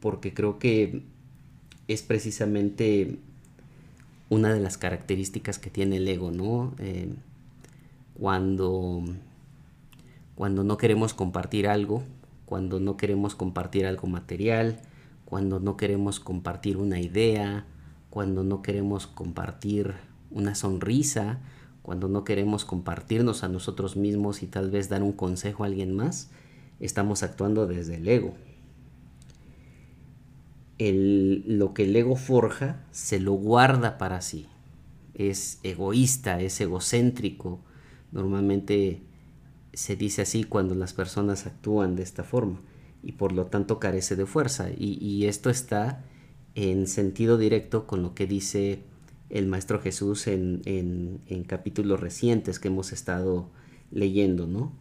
porque 0.00 0.34
creo 0.34 0.58
que 0.58 1.02
es 1.88 2.02
precisamente 2.02 3.18
una 4.28 4.52
de 4.52 4.60
las 4.60 4.78
características 4.78 5.58
que 5.58 5.70
tiene 5.70 5.96
el 5.96 6.08
ego, 6.08 6.30
¿no? 6.30 6.74
Eh, 6.78 7.08
cuando, 8.18 9.02
cuando 10.34 10.64
no 10.64 10.76
queremos 10.76 11.14
compartir 11.14 11.68
algo, 11.68 12.02
cuando 12.46 12.80
no 12.80 12.96
queremos 12.96 13.34
compartir 13.34 13.86
algo 13.86 14.06
material, 14.08 14.80
cuando 15.24 15.60
no 15.60 15.76
queremos 15.76 16.20
compartir 16.20 16.76
una 16.76 17.00
idea 17.00 17.66
cuando 18.12 18.44
no 18.44 18.60
queremos 18.60 19.06
compartir 19.06 19.94
una 20.30 20.54
sonrisa, 20.54 21.38
cuando 21.82 22.08
no 22.08 22.24
queremos 22.24 22.64
compartirnos 22.64 23.44
a 23.44 23.48
nosotros 23.48 23.96
mismos 23.96 24.42
y 24.42 24.46
tal 24.46 24.70
vez 24.70 24.88
dar 24.88 25.02
un 25.02 25.12
consejo 25.12 25.64
a 25.64 25.66
alguien 25.66 25.94
más, 25.94 26.30
estamos 26.80 27.22
actuando 27.22 27.66
desde 27.66 27.96
el 27.96 28.08
ego. 28.08 28.34
lo 30.78 31.74
que 31.74 31.84
el 31.84 31.94
ego 31.94 32.16
forja 32.16 32.84
se 32.90 33.20
lo 33.20 33.32
guarda 33.34 33.98
para 33.98 34.20
sí. 34.20 34.46
Es 35.14 35.60
egoísta, 35.62 36.40
es 36.40 36.60
egocéntrico. 36.60 37.60
Normalmente 38.10 39.02
se 39.72 39.96
dice 39.96 40.22
así 40.22 40.44
cuando 40.44 40.74
las 40.74 40.92
personas 40.92 41.46
actúan 41.46 41.96
de 41.96 42.02
esta 42.02 42.24
forma 42.24 42.60
y 43.02 43.12
por 43.12 43.32
lo 43.32 43.46
tanto 43.46 43.78
carece 43.78 44.16
de 44.16 44.26
fuerza. 44.26 44.70
Y, 44.76 45.26
esto 45.26 45.50
está 45.50 46.04
en 46.54 46.86
sentido 46.86 47.38
directo 47.38 47.86
con 47.86 48.02
lo 48.02 48.14
que 48.14 48.26
dice 48.26 48.82
el 49.32 49.46
Maestro 49.46 49.80
Jesús 49.80 50.26
en, 50.26 50.60
en, 50.66 51.44
capítulos 51.44 51.98
recientes 52.00 52.60
que 52.60 52.68
hemos 52.68 52.92
estado 52.92 53.50
leyendo, 53.90 54.46
¿no? 54.46 54.72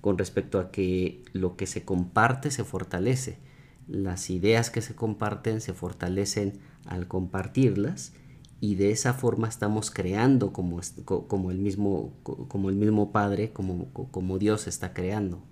Con 0.00 0.16
respecto 0.16 0.60
a 0.60 0.70
que 0.70 1.22
lo 1.34 1.56
que 1.56 1.66
se 1.66 1.84
comparte 1.84 2.50
se 2.50 2.64
fortalece. 2.64 3.38
Las 3.86 4.30
ideas 4.30 4.70
que 4.70 4.80
se 4.80 4.94
comparten 4.94 5.60
se 5.60 5.74
fortalecen 5.74 6.54
al 6.86 7.06
compartirlas 7.06 8.14
y 8.60 8.76
de 8.76 8.92
esa 8.92 9.12
forma 9.12 9.46
estamos 9.46 9.90
creando 9.90 10.54
como, 10.54 10.80
como, 11.04 11.50
el, 11.50 11.58
mismo, 11.58 12.14
como 12.22 12.70
el 12.70 12.76
mismo 12.76 13.12
Padre, 13.12 13.52
como, 13.52 13.92
como 13.92 14.38
Dios 14.38 14.68
está 14.68 14.94
creando, 14.94 15.42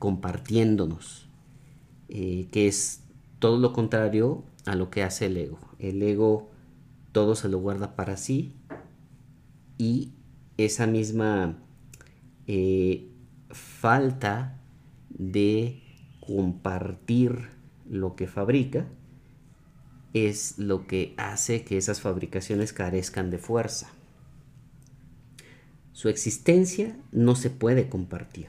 compartiéndonos, 0.00 1.28
eh, 2.08 2.48
que 2.50 2.66
es 2.66 3.04
todo 3.38 3.58
lo 3.58 3.72
contrario 3.72 4.42
a 4.66 4.74
lo 4.74 4.90
que 4.90 5.04
hace 5.04 5.26
el 5.26 5.36
ego. 5.36 5.58
El 5.78 6.02
ego 6.02 6.50
todo 7.12 7.34
se 7.34 7.48
lo 7.48 7.58
guarda 7.58 7.96
para 7.96 8.16
sí 8.16 8.54
y 9.78 10.12
esa 10.56 10.86
misma 10.86 11.56
eh, 12.46 13.08
falta 13.50 14.60
de 15.08 15.82
compartir 16.20 17.48
lo 17.88 18.14
que 18.14 18.26
fabrica, 18.26 18.86
es 20.12 20.58
lo 20.58 20.86
que 20.86 21.14
hace 21.16 21.64
que 21.64 21.76
esas 21.76 22.00
fabricaciones 22.00 22.72
carezcan 22.72 23.30
de 23.30 23.38
fuerza. 23.38 23.90
Su 25.92 26.08
existencia 26.08 26.96
no 27.12 27.34
se 27.34 27.50
puede 27.50 27.88
compartir. 27.88 28.48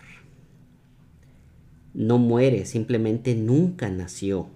No 1.93 2.17
muere, 2.17 2.65
simplemente 2.65 3.35
nunca 3.35 3.89
nació. 3.89 4.47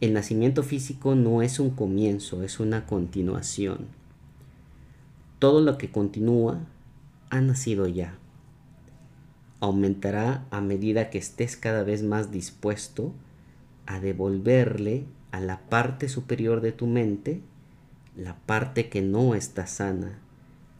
El 0.00 0.14
nacimiento 0.14 0.62
físico 0.62 1.14
no 1.14 1.42
es 1.42 1.60
un 1.60 1.70
comienzo, 1.70 2.42
es 2.42 2.58
una 2.58 2.86
continuación. 2.86 3.88
Todo 5.38 5.60
lo 5.60 5.76
que 5.76 5.90
continúa 5.90 6.60
ha 7.28 7.42
nacido 7.42 7.86
ya. 7.86 8.14
Aumentará 9.60 10.46
a 10.50 10.62
medida 10.62 11.10
que 11.10 11.18
estés 11.18 11.58
cada 11.58 11.82
vez 11.82 12.02
más 12.02 12.30
dispuesto 12.30 13.12
a 13.84 14.00
devolverle 14.00 15.04
a 15.32 15.40
la 15.40 15.60
parte 15.68 16.08
superior 16.08 16.62
de 16.62 16.72
tu 16.72 16.86
mente, 16.86 17.42
la 18.16 18.36
parte 18.46 18.88
que 18.88 19.02
no 19.02 19.34
está 19.34 19.66
sana, 19.66 20.18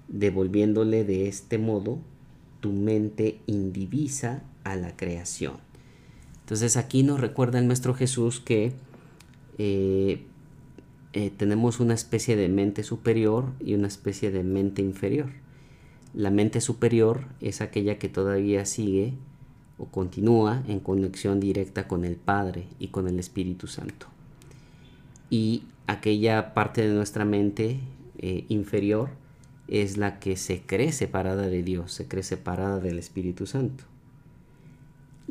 devolviéndole 0.09 1.05
de 1.05 1.29
este 1.29 1.59
modo 1.59 1.99
tu 2.61 2.73
mente 2.73 3.41
indivisa 3.47 4.43
a 4.65 4.77
la 4.77 4.97
creación. 4.97 5.59
Entonces 6.41 6.79
aquí 6.79 7.03
nos 7.03 7.21
recuerda 7.21 7.59
el 7.59 7.67
Maestro 7.67 7.95
Jesús 7.95 8.41
que 8.41 8.73
eh, 9.63 10.23
eh, 11.13 11.31
tenemos 11.37 11.81
una 11.81 11.95
especie 11.95 12.37
de 12.37 12.49
mente 12.49 12.83
superior 12.83 13.53
y 13.61 13.75
una 13.75 13.89
especie 13.89 14.31
de 14.31 14.43
mente 14.43 14.81
inferior. 14.81 15.31
La 16.15 16.31
mente 16.31 16.61
superior 16.61 17.27
es 17.41 17.61
aquella 17.61 17.99
que 17.99 18.09
todavía 18.09 18.65
sigue 18.65 19.15
o 19.79 19.87
continúa 19.87 20.63
en 20.67 20.81
conexión 20.81 21.41
directa 21.41 21.89
con 21.89 22.05
el 22.05 22.17
Padre 22.17 22.69
y 22.79 22.89
con 22.89 23.07
el 23.07 23.19
Espíritu 23.19 23.67
Santo 23.67 24.07
y 25.31 25.63
aquella 25.87 26.53
parte 26.53 26.87
de 26.87 26.93
nuestra 26.93 27.25
mente 27.25 27.79
eh, 28.19 28.45
inferior 28.49 29.11
es 29.69 29.97
la 29.97 30.19
que 30.19 30.37
se 30.37 30.61
cree 30.61 30.91
separada 30.91 31.47
de 31.47 31.63
Dios, 31.63 31.93
se 31.93 32.09
cree 32.09 32.25
separada 32.25 32.81
del 32.81 32.99
Espíritu 32.99 33.47
Santo. 33.47 33.85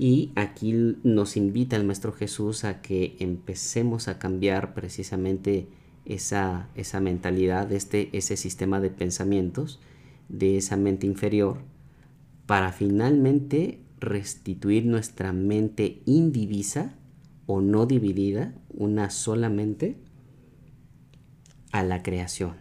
Y 0.01 0.31
aquí 0.35 0.95
nos 1.03 1.35
invita 1.35 1.75
el 1.75 1.83
Maestro 1.83 2.13
Jesús 2.13 2.63
a 2.63 2.81
que 2.81 3.17
empecemos 3.19 4.07
a 4.07 4.17
cambiar 4.17 4.73
precisamente 4.73 5.67
esa, 6.05 6.69
esa 6.75 7.01
mentalidad, 7.01 7.69
este, 7.73 8.07
ese 8.13 8.38
sistema 8.38 8.79
de 8.79 8.91
pensamientos 8.91 9.81
de 10.29 10.55
esa 10.55 10.77
mente 10.77 11.05
inferior, 11.05 11.57
para 12.45 12.71
finalmente 12.71 13.81
restituir 13.99 14.85
nuestra 14.85 15.33
mente 15.33 16.01
indivisa 16.05 16.95
o 17.45 17.59
no 17.59 17.85
dividida, 17.85 18.55
una 18.69 19.09
solamente, 19.09 19.97
a 21.73 21.83
la 21.83 22.03
creación, 22.03 22.55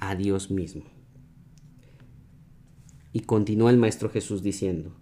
a 0.00 0.14
Dios 0.14 0.50
mismo. 0.50 0.84
Y 3.12 3.20
continúa 3.20 3.70
el 3.70 3.76
Maestro 3.76 4.08
Jesús 4.08 4.42
diciendo, 4.42 4.97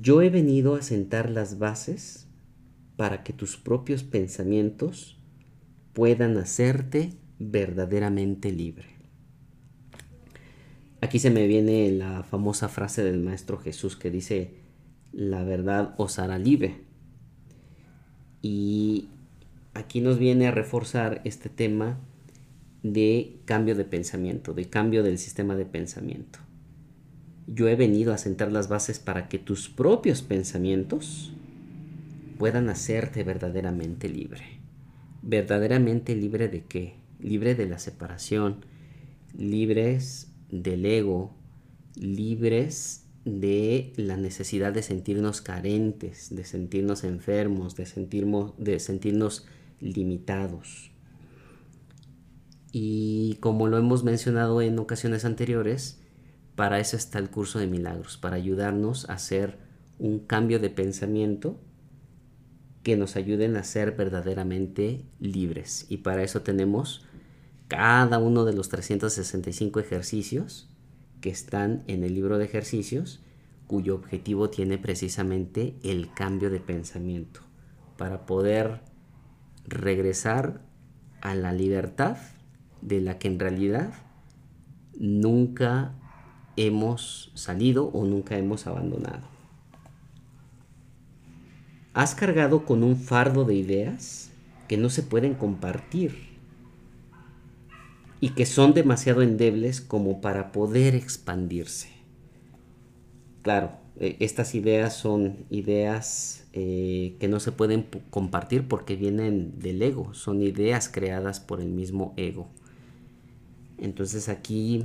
yo 0.00 0.22
he 0.22 0.30
venido 0.30 0.74
a 0.74 0.82
sentar 0.82 1.30
las 1.30 1.58
bases 1.58 2.26
para 2.96 3.22
que 3.22 3.32
tus 3.32 3.56
propios 3.56 4.02
pensamientos 4.02 5.18
puedan 5.92 6.36
hacerte 6.38 7.12
verdaderamente 7.38 8.52
libre. 8.52 8.86
Aquí 11.00 11.18
se 11.18 11.30
me 11.30 11.46
viene 11.46 11.90
la 11.92 12.22
famosa 12.22 12.68
frase 12.68 13.04
del 13.04 13.20
Maestro 13.20 13.58
Jesús 13.58 13.96
que 13.96 14.10
dice, 14.10 14.54
la 15.12 15.44
verdad 15.44 15.94
os 15.98 16.18
hará 16.18 16.38
libre. 16.38 16.80
Y 18.40 19.08
aquí 19.74 20.00
nos 20.00 20.18
viene 20.18 20.46
a 20.46 20.50
reforzar 20.50 21.20
este 21.24 21.48
tema 21.48 21.98
de 22.82 23.40
cambio 23.44 23.74
de 23.74 23.84
pensamiento, 23.84 24.54
de 24.54 24.66
cambio 24.66 25.02
del 25.02 25.18
sistema 25.18 25.56
de 25.56 25.66
pensamiento. 25.66 26.38
Yo 27.46 27.68
he 27.68 27.76
venido 27.76 28.14
a 28.14 28.18
sentar 28.18 28.50
las 28.50 28.68
bases 28.68 28.98
para 28.98 29.28
que 29.28 29.38
tus 29.38 29.68
propios 29.68 30.22
pensamientos 30.22 31.32
puedan 32.38 32.68
hacerte 32.68 33.22
verdaderamente 33.22 34.08
libre. 34.08 34.60
¿Verdaderamente 35.22 36.14
libre 36.14 36.48
de 36.48 36.64
qué? 36.64 36.94
Libre 37.20 37.54
de 37.54 37.66
la 37.66 37.78
separación, 37.78 38.64
libres 39.36 40.32
del 40.50 40.84
ego, 40.86 41.34
libres 41.96 43.06
de 43.24 43.92
la 43.96 44.16
necesidad 44.16 44.72
de 44.72 44.82
sentirnos 44.82 45.40
carentes, 45.40 46.34
de 46.34 46.44
sentirnos 46.44 47.04
enfermos, 47.04 47.74
de, 47.76 47.86
sentirnos, 47.86 48.52
de 48.58 48.78
sentirnos 48.80 49.46
limitados. 49.80 50.90
Y 52.72 53.36
como 53.40 53.68
lo 53.68 53.78
hemos 53.78 54.04
mencionado 54.04 54.60
en 54.60 54.78
ocasiones 54.78 55.24
anteriores, 55.24 56.00
para 56.56 56.78
eso 56.78 56.96
está 56.96 57.18
el 57.18 57.30
curso 57.30 57.58
de 57.58 57.66
milagros, 57.66 58.16
para 58.16 58.36
ayudarnos 58.36 59.08
a 59.10 59.14
hacer 59.14 59.58
un 59.98 60.20
cambio 60.20 60.58
de 60.58 60.70
pensamiento 60.70 61.58
que 62.82 62.96
nos 62.96 63.16
ayuden 63.16 63.56
a 63.56 63.64
ser 63.64 63.92
verdaderamente 63.92 65.04
libres. 65.18 65.86
Y 65.88 65.98
para 65.98 66.22
eso 66.22 66.42
tenemos 66.42 67.06
cada 67.68 68.18
uno 68.18 68.44
de 68.44 68.52
los 68.52 68.68
365 68.68 69.80
ejercicios 69.80 70.68
que 71.20 71.30
están 71.30 71.82
en 71.86 72.04
el 72.04 72.14
libro 72.14 72.38
de 72.38 72.44
ejercicios, 72.44 73.22
cuyo 73.66 73.94
objetivo 73.94 74.50
tiene 74.50 74.76
precisamente 74.76 75.74
el 75.82 76.12
cambio 76.12 76.50
de 76.50 76.60
pensamiento, 76.60 77.40
para 77.96 78.26
poder 78.26 78.82
regresar 79.66 80.60
a 81.22 81.34
la 81.34 81.52
libertad 81.52 82.18
de 82.82 83.00
la 83.00 83.18
que 83.18 83.28
en 83.28 83.38
realidad 83.38 83.94
nunca 84.98 85.94
hemos 86.56 87.30
salido 87.34 87.86
o 87.88 88.04
nunca 88.04 88.36
hemos 88.38 88.66
abandonado. 88.66 89.26
Has 91.92 92.14
cargado 92.14 92.64
con 92.64 92.82
un 92.82 92.96
fardo 92.96 93.44
de 93.44 93.54
ideas 93.54 94.30
que 94.68 94.76
no 94.76 94.90
se 94.90 95.02
pueden 95.02 95.34
compartir 95.34 96.34
y 98.20 98.30
que 98.30 98.46
son 98.46 98.74
demasiado 98.74 99.22
endebles 99.22 99.80
como 99.80 100.20
para 100.20 100.50
poder 100.50 100.94
expandirse. 100.94 101.88
Claro, 103.42 103.72
eh, 104.00 104.16
estas 104.20 104.54
ideas 104.54 104.96
son 104.96 105.44
ideas 105.50 106.46
eh, 106.52 107.16
que 107.20 107.28
no 107.28 107.38
se 107.38 107.52
pueden 107.52 107.86
compartir 108.10 108.66
porque 108.66 108.96
vienen 108.96 109.58
del 109.58 109.82
ego, 109.82 110.14
son 110.14 110.42
ideas 110.42 110.88
creadas 110.88 111.38
por 111.38 111.60
el 111.60 111.68
mismo 111.68 112.14
ego. 112.16 112.48
Entonces 113.78 114.28
aquí 114.28 114.84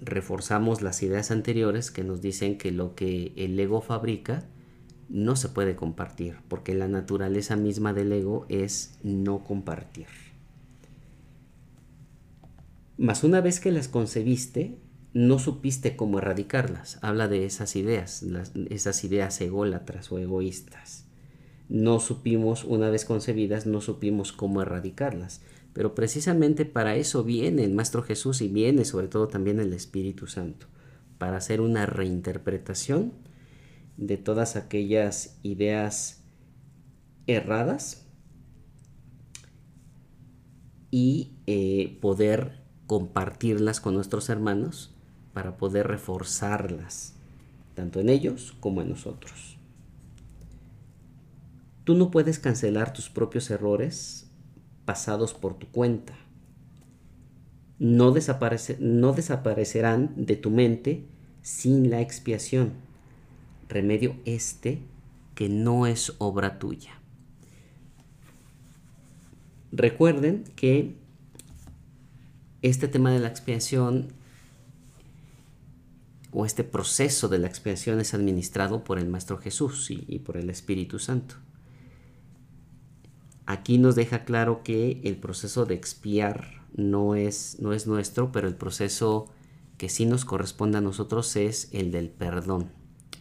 reforzamos 0.00 0.82
las 0.82 1.02
ideas 1.02 1.30
anteriores 1.30 1.90
que 1.90 2.04
nos 2.04 2.20
dicen 2.20 2.58
que 2.58 2.70
lo 2.70 2.94
que 2.94 3.32
el 3.36 3.58
ego 3.58 3.80
fabrica 3.80 4.44
no 5.08 5.36
se 5.36 5.48
puede 5.48 5.74
compartir, 5.74 6.36
porque 6.48 6.74
la 6.74 6.88
naturaleza 6.88 7.56
misma 7.56 7.92
del 7.92 8.12
ego 8.12 8.46
es 8.48 8.98
no 9.02 9.42
compartir. 9.42 10.06
Mas 12.98 13.24
una 13.24 13.40
vez 13.40 13.60
que 13.60 13.72
las 13.72 13.88
concebiste, 13.88 14.76
no 15.14 15.38
supiste 15.38 15.96
cómo 15.96 16.18
erradicarlas. 16.18 16.98
Habla 17.00 17.28
de 17.28 17.46
esas 17.46 17.76
ideas, 17.76 18.24
esas 18.70 19.04
ideas 19.04 19.40
ególatras 19.40 20.12
o 20.12 20.18
egoístas. 20.18 21.06
No 21.68 22.00
supimos, 22.00 22.64
una 22.64 22.90
vez 22.90 23.04
concebidas, 23.04 23.66
no 23.66 23.80
supimos 23.80 24.32
cómo 24.32 24.62
erradicarlas. 24.62 25.42
Pero 25.72 25.94
precisamente 25.94 26.64
para 26.64 26.96
eso 26.96 27.24
viene 27.24 27.64
el 27.64 27.74
Maestro 27.74 28.02
Jesús 28.02 28.40
y 28.40 28.48
viene 28.48 28.84
sobre 28.84 29.08
todo 29.08 29.28
también 29.28 29.60
el 29.60 29.72
Espíritu 29.72 30.26
Santo, 30.26 30.66
para 31.18 31.36
hacer 31.36 31.60
una 31.60 31.86
reinterpretación 31.86 33.12
de 33.96 34.16
todas 34.16 34.56
aquellas 34.56 35.38
ideas 35.42 36.22
erradas 37.26 38.06
y 40.90 41.32
eh, 41.46 41.98
poder 42.00 42.62
compartirlas 42.86 43.80
con 43.80 43.94
nuestros 43.94 44.30
hermanos 44.30 44.94
para 45.34 45.56
poder 45.56 45.86
reforzarlas, 45.86 47.14
tanto 47.74 48.00
en 48.00 48.08
ellos 48.08 48.56
como 48.60 48.80
en 48.82 48.88
nosotros. 48.88 49.58
Tú 51.84 51.94
no 51.94 52.10
puedes 52.10 52.38
cancelar 52.38 52.92
tus 52.92 53.08
propios 53.10 53.50
errores 53.50 54.27
pasados 54.88 55.34
por 55.34 55.58
tu 55.58 55.66
cuenta. 55.66 56.14
No, 57.78 58.14
no 58.78 59.12
desaparecerán 59.12 60.14
de 60.16 60.36
tu 60.36 60.50
mente 60.50 61.04
sin 61.42 61.90
la 61.90 62.00
expiación. 62.00 62.72
Remedio 63.68 64.16
este 64.24 64.78
que 65.34 65.50
no 65.50 65.86
es 65.86 66.14
obra 66.16 66.58
tuya. 66.58 66.98
Recuerden 69.72 70.44
que 70.56 70.94
este 72.62 72.88
tema 72.88 73.10
de 73.10 73.18
la 73.18 73.28
expiación 73.28 74.14
o 76.32 76.46
este 76.46 76.64
proceso 76.64 77.28
de 77.28 77.40
la 77.40 77.46
expiación 77.46 78.00
es 78.00 78.14
administrado 78.14 78.84
por 78.84 78.98
el 78.98 79.06
Maestro 79.10 79.36
Jesús 79.36 79.90
y, 79.90 80.18
por 80.20 80.38
el 80.38 80.48
Espíritu 80.48 80.98
Santo. 80.98 81.34
Aquí 83.48 83.78
nos 83.78 83.94
deja 83.94 84.26
claro 84.26 84.62
que 84.62 85.00
el 85.04 85.16
proceso 85.16 85.64
de 85.64 85.74
expiar 85.74 86.60
no 86.74 87.14
es, 87.14 87.56
no 87.60 87.72
es 87.72 87.86
nuestro, 87.86 88.30
pero 88.30 88.46
el 88.46 88.54
proceso 88.54 89.30
que 89.78 89.88
sí 89.88 90.04
nos 90.04 90.26
corresponde 90.26 90.76
a 90.76 90.82
nosotros 90.82 91.34
es 91.34 91.70
el 91.72 91.90
del 91.90 92.10
perdón, 92.10 92.70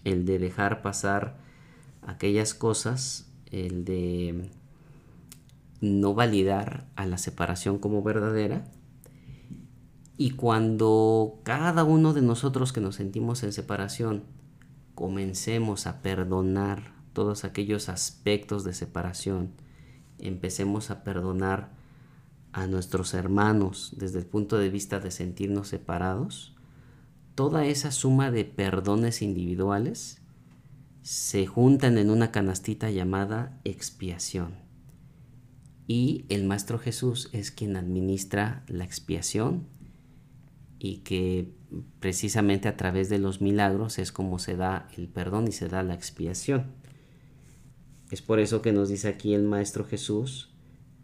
el 0.03 0.25
de 0.25 0.37
dejar 0.37 0.81
pasar 0.81 1.37
aquellas 2.01 2.53
cosas, 2.53 3.29
el 3.51 3.85
de 3.85 4.49
no 5.79 6.13
validar 6.13 6.89
a 6.97 7.05
la 7.05 7.17
separación 7.17 7.79
como 7.79 8.03
verdadera. 8.03 8.65
Y 10.17 10.31
cuando 10.31 11.39
cada 11.43 11.85
uno 11.85 12.13
de 12.13 12.21
nosotros 12.21 12.73
que 12.73 12.81
nos 12.81 12.95
sentimos 12.95 13.43
en 13.43 13.53
separación 13.53 14.25
comencemos 14.93 15.87
a 15.87 16.01
perdonar 16.01 16.91
todos 17.13 17.45
aquellos 17.45 17.87
aspectos 17.87 18.65
de 18.65 18.73
separación, 18.73 19.53
empecemos 20.19 20.91
a 20.91 21.03
perdonar 21.03 21.71
a 22.53 22.67
nuestros 22.67 23.13
hermanos 23.13 23.93
desde 23.97 24.19
el 24.19 24.25
punto 24.25 24.57
de 24.57 24.69
vista 24.69 24.99
de 24.99 25.11
sentirnos 25.11 25.67
separados, 25.67 26.55
toda 27.35 27.65
esa 27.65 27.91
suma 27.91 28.31
de 28.31 28.45
perdones 28.45 29.21
individuales 29.21 30.21
se 31.03 31.45
juntan 31.45 31.97
en 31.97 32.09
una 32.09 32.31
canastita 32.31 32.89
llamada 32.89 33.59
expiación. 33.63 34.55
Y 35.87 36.25
el 36.29 36.45
Maestro 36.45 36.79
Jesús 36.79 37.29
es 37.31 37.51
quien 37.51 37.77
administra 37.77 38.63
la 38.67 38.83
expiación 38.83 39.67
y 40.79 40.97
que 40.97 41.53
precisamente 41.99 42.67
a 42.67 42.75
través 42.75 43.09
de 43.09 43.19
los 43.19 43.39
milagros 43.39 43.99
es 43.99 44.11
como 44.11 44.39
se 44.39 44.57
da 44.57 44.89
el 44.97 45.07
perdón 45.07 45.47
y 45.47 45.51
se 45.51 45.69
da 45.69 45.83
la 45.83 45.93
expiación. 45.93 46.71
Es 48.11 48.21
por 48.21 48.39
eso 48.39 48.61
que 48.61 48.71
nos 48.71 48.89
dice 48.89 49.07
aquí 49.07 49.33
el 49.33 49.43
Maestro 49.43 49.83
Jesús 49.83 50.53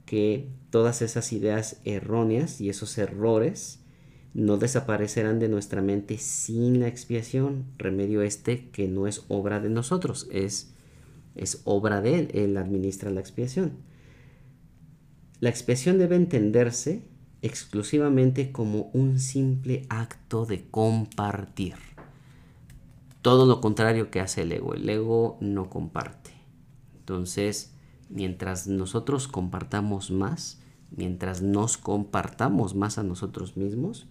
que 0.05 0.49
todas 0.69 1.01
esas 1.01 1.33
ideas 1.33 1.81
erróneas 1.85 2.61
y 2.61 2.69
esos 2.69 2.97
errores 2.97 3.79
no 4.33 4.57
desaparecerán 4.57 5.39
de 5.39 5.47
nuestra 5.47 5.81
mente 5.81 6.17
sin 6.17 6.79
la 6.79 6.87
expiación, 6.87 7.65
remedio 7.77 8.21
este 8.21 8.69
que 8.69 8.87
no 8.87 9.07
es 9.07 9.25
obra 9.27 9.59
de 9.59 9.69
nosotros, 9.69 10.27
es, 10.31 10.73
es 11.35 11.61
obra 11.65 12.01
de 12.01 12.19
Él, 12.19 12.31
Él 12.33 12.57
administra 12.57 13.11
la 13.11 13.19
expiación. 13.19 13.73
La 15.39 15.49
expiación 15.49 15.97
debe 15.99 16.15
entenderse 16.15 17.03
exclusivamente 17.41 18.51
como 18.51 18.89
un 18.93 19.19
simple 19.19 19.85
acto 19.89 20.45
de 20.45 20.65
compartir. 20.69 21.75
Todo 23.21 23.45
lo 23.45 23.61
contrario 23.61 24.09
que 24.09 24.21
hace 24.21 24.41
el 24.43 24.53
ego. 24.53 24.73
El 24.73 24.89
ego 24.89 25.37
no 25.41 25.69
comparte. 25.69 26.32
Entonces, 27.03 27.73
mientras 28.09 28.67
nosotros 28.67 29.27
compartamos 29.27 30.09
más, 30.09 30.61
mientras 30.95 31.41
nos 31.41 31.77
compartamos 31.77 32.75
más 32.75 32.97
a 32.97 33.03
nosotros 33.03 33.57
mismos, 33.57 34.07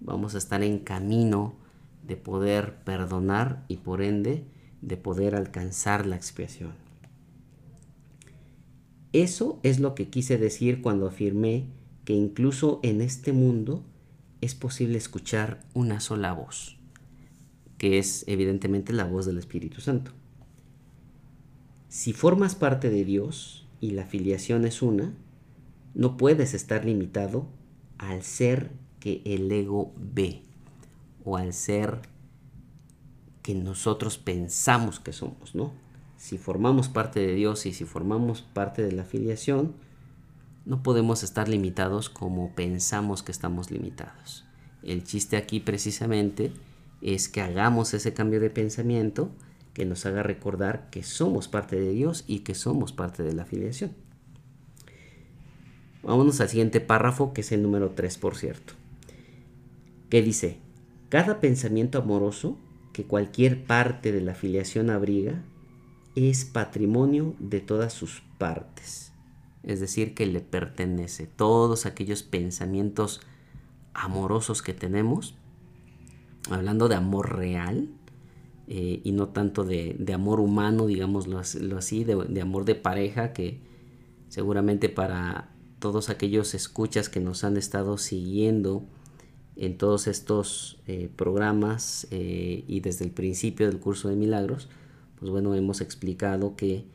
vamos 0.00 0.34
a 0.34 0.38
estar 0.38 0.62
en 0.62 0.78
camino 0.78 1.54
de 2.06 2.16
poder 2.16 2.76
perdonar 2.82 3.66
y 3.68 3.76
por 3.76 4.00
ende 4.00 4.46
de 4.80 4.96
poder 4.96 5.34
alcanzar 5.34 6.06
la 6.06 6.16
expiación. 6.16 6.72
Eso 9.12 9.60
es 9.62 9.80
lo 9.80 9.94
que 9.94 10.08
quise 10.08 10.38
decir 10.38 10.80
cuando 10.80 11.06
afirmé 11.06 11.66
que 12.06 12.14
incluso 12.14 12.80
en 12.82 13.02
este 13.02 13.34
mundo 13.34 13.84
es 14.40 14.54
posible 14.54 14.96
escuchar 14.96 15.60
una 15.74 16.00
sola 16.00 16.32
voz, 16.32 16.78
que 17.76 17.98
es 17.98 18.24
evidentemente 18.28 18.94
la 18.94 19.04
voz 19.04 19.26
del 19.26 19.36
Espíritu 19.36 19.82
Santo. 19.82 20.12
Si 21.94 22.12
formas 22.12 22.56
parte 22.56 22.90
de 22.90 23.04
Dios 23.04 23.68
y 23.80 23.92
la 23.92 24.04
filiación 24.04 24.64
es 24.64 24.82
una, 24.82 25.14
no 25.94 26.16
puedes 26.16 26.52
estar 26.52 26.84
limitado 26.84 27.46
al 27.98 28.24
ser 28.24 28.72
que 28.98 29.22
el 29.24 29.52
ego 29.52 29.92
ve 29.96 30.42
o 31.24 31.36
al 31.36 31.52
ser 31.52 32.00
que 33.42 33.54
nosotros 33.54 34.18
pensamos 34.18 34.98
que 34.98 35.12
somos, 35.12 35.54
¿no? 35.54 35.72
Si 36.16 36.36
formamos 36.36 36.88
parte 36.88 37.20
de 37.20 37.32
Dios 37.32 37.64
y 37.64 37.72
si 37.72 37.84
formamos 37.84 38.42
parte 38.42 38.82
de 38.82 38.90
la 38.90 39.04
filiación, 39.04 39.72
no 40.64 40.82
podemos 40.82 41.22
estar 41.22 41.48
limitados 41.48 42.10
como 42.10 42.56
pensamos 42.56 43.22
que 43.22 43.30
estamos 43.30 43.70
limitados. 43.70 44.44
El 44.82 45.04
chiste 45.04 45.36
aquí 45.36 45.60
precisamente 45.60 46.52
es 47.02 47.28
que 47.28 47.40
hagamos 47.40 47.94
ese 47.94 48.12
cambio 48.12 48.40
de 48.40 48.50
pensamiento 48.50 49.30
que 49.74 49.84
nos 49.84 50.06
haga 50.06 50.22
recordar 50.22 50.88
que 50.90 51.02
somos 51.02 51.48
parte 51.48 51.78
de 51.78 51.90
Dios 51.90 52.24
y 52.26 52.40
que 52.40 52.54
somos 52.54 52.92
parte 52.92 53.22
de 53.22 53.34
la 53.34 53.42
afiliación. 53.42 53.92
Vámonos 56.02 56.40
al 56.40 56.48
siguiente 56.48 56.80
párrafo, 56.80 57.32
que 57.32 57.42
es 57.42 57.52
el 57.52 57.62
número 57.62 57.90
3, 57.90 58.18
por 58.18 58.36
cierto, 58.36 58.74
que 60.08 60.22
dice, 60.22 60.58
cada 61.08 61.40
pensamiento 61.40 61.98
amoroso 61.98 62.56
que 62.92 63.04
cualquier 63.04 63.64
parte 63.64 64.12
de 64.12 64.20
la 64.20 64.32
afiliación 64.32 64.90
abriga 64.90 65.42
es 66.14 66.44
patrimonio 66.44 67.34
de 67.38 67.60
todas 67.60 67.92
sus 67.92 68.22
partes 68.38 69.14
es 69.64 69.80
decir, 69.80 70.14
que 70.14 70.26
le 70.26 70.40
pertenece. 70.40 71.26
Todos 71.26 71.86
aquellos 71.86 72.22
pensamientos 72.22 73.20
amorosos 73.94 74.62
que 74.62 74.74
tenemos, 74.74 75.34
hablando 76.50 76.88
de 76.88 76.96
amor 76.96 77.36
real 77.36 77.88
eh, 78.66 79.00
y 79.04 79.12
no 79.12 79.28
tanto 79.28 79.64
de, 79.64 79.96
amor 80.14 80.40
humano, 80.40 80.86
digámoslo 80.86 81.38
así, 81.38 82.04
de, 82.04 82.40
amor 82.40 82.64
de 82.64 82.74
pareja, 82.74 83.32
que 83.32 83.60
seguramente 84.28 84.88
para 84.88 85.50
todos 85.78 86.08
aquellos 86.08 86.54
escuchas 86.54 87.08
que 87.08 87.20
nos 87.20 87.44
han 87.44 87.56
estado 87.56 87.98
siguiendo 87.98 88.84
en 89.56 89.76
todos 89.76 90.06
estos 90.06 90.80
eh, 90.86 91.10
programas 91.14 92.06
eh, 92.10 92.64
y 92.66 92.80
desde 92.80 93.04
el 93.04 93.10
principio 93.10 93.66
del 93.66 93.78
curso 93.78 94.08
de 94.08 94.16
milagros, 94.16 94.68
pues 95.18 95.30
bueno, 95.30 95.54
hemos 95.54 95.80
explicado 95.80 96.56
que 96.56 96.86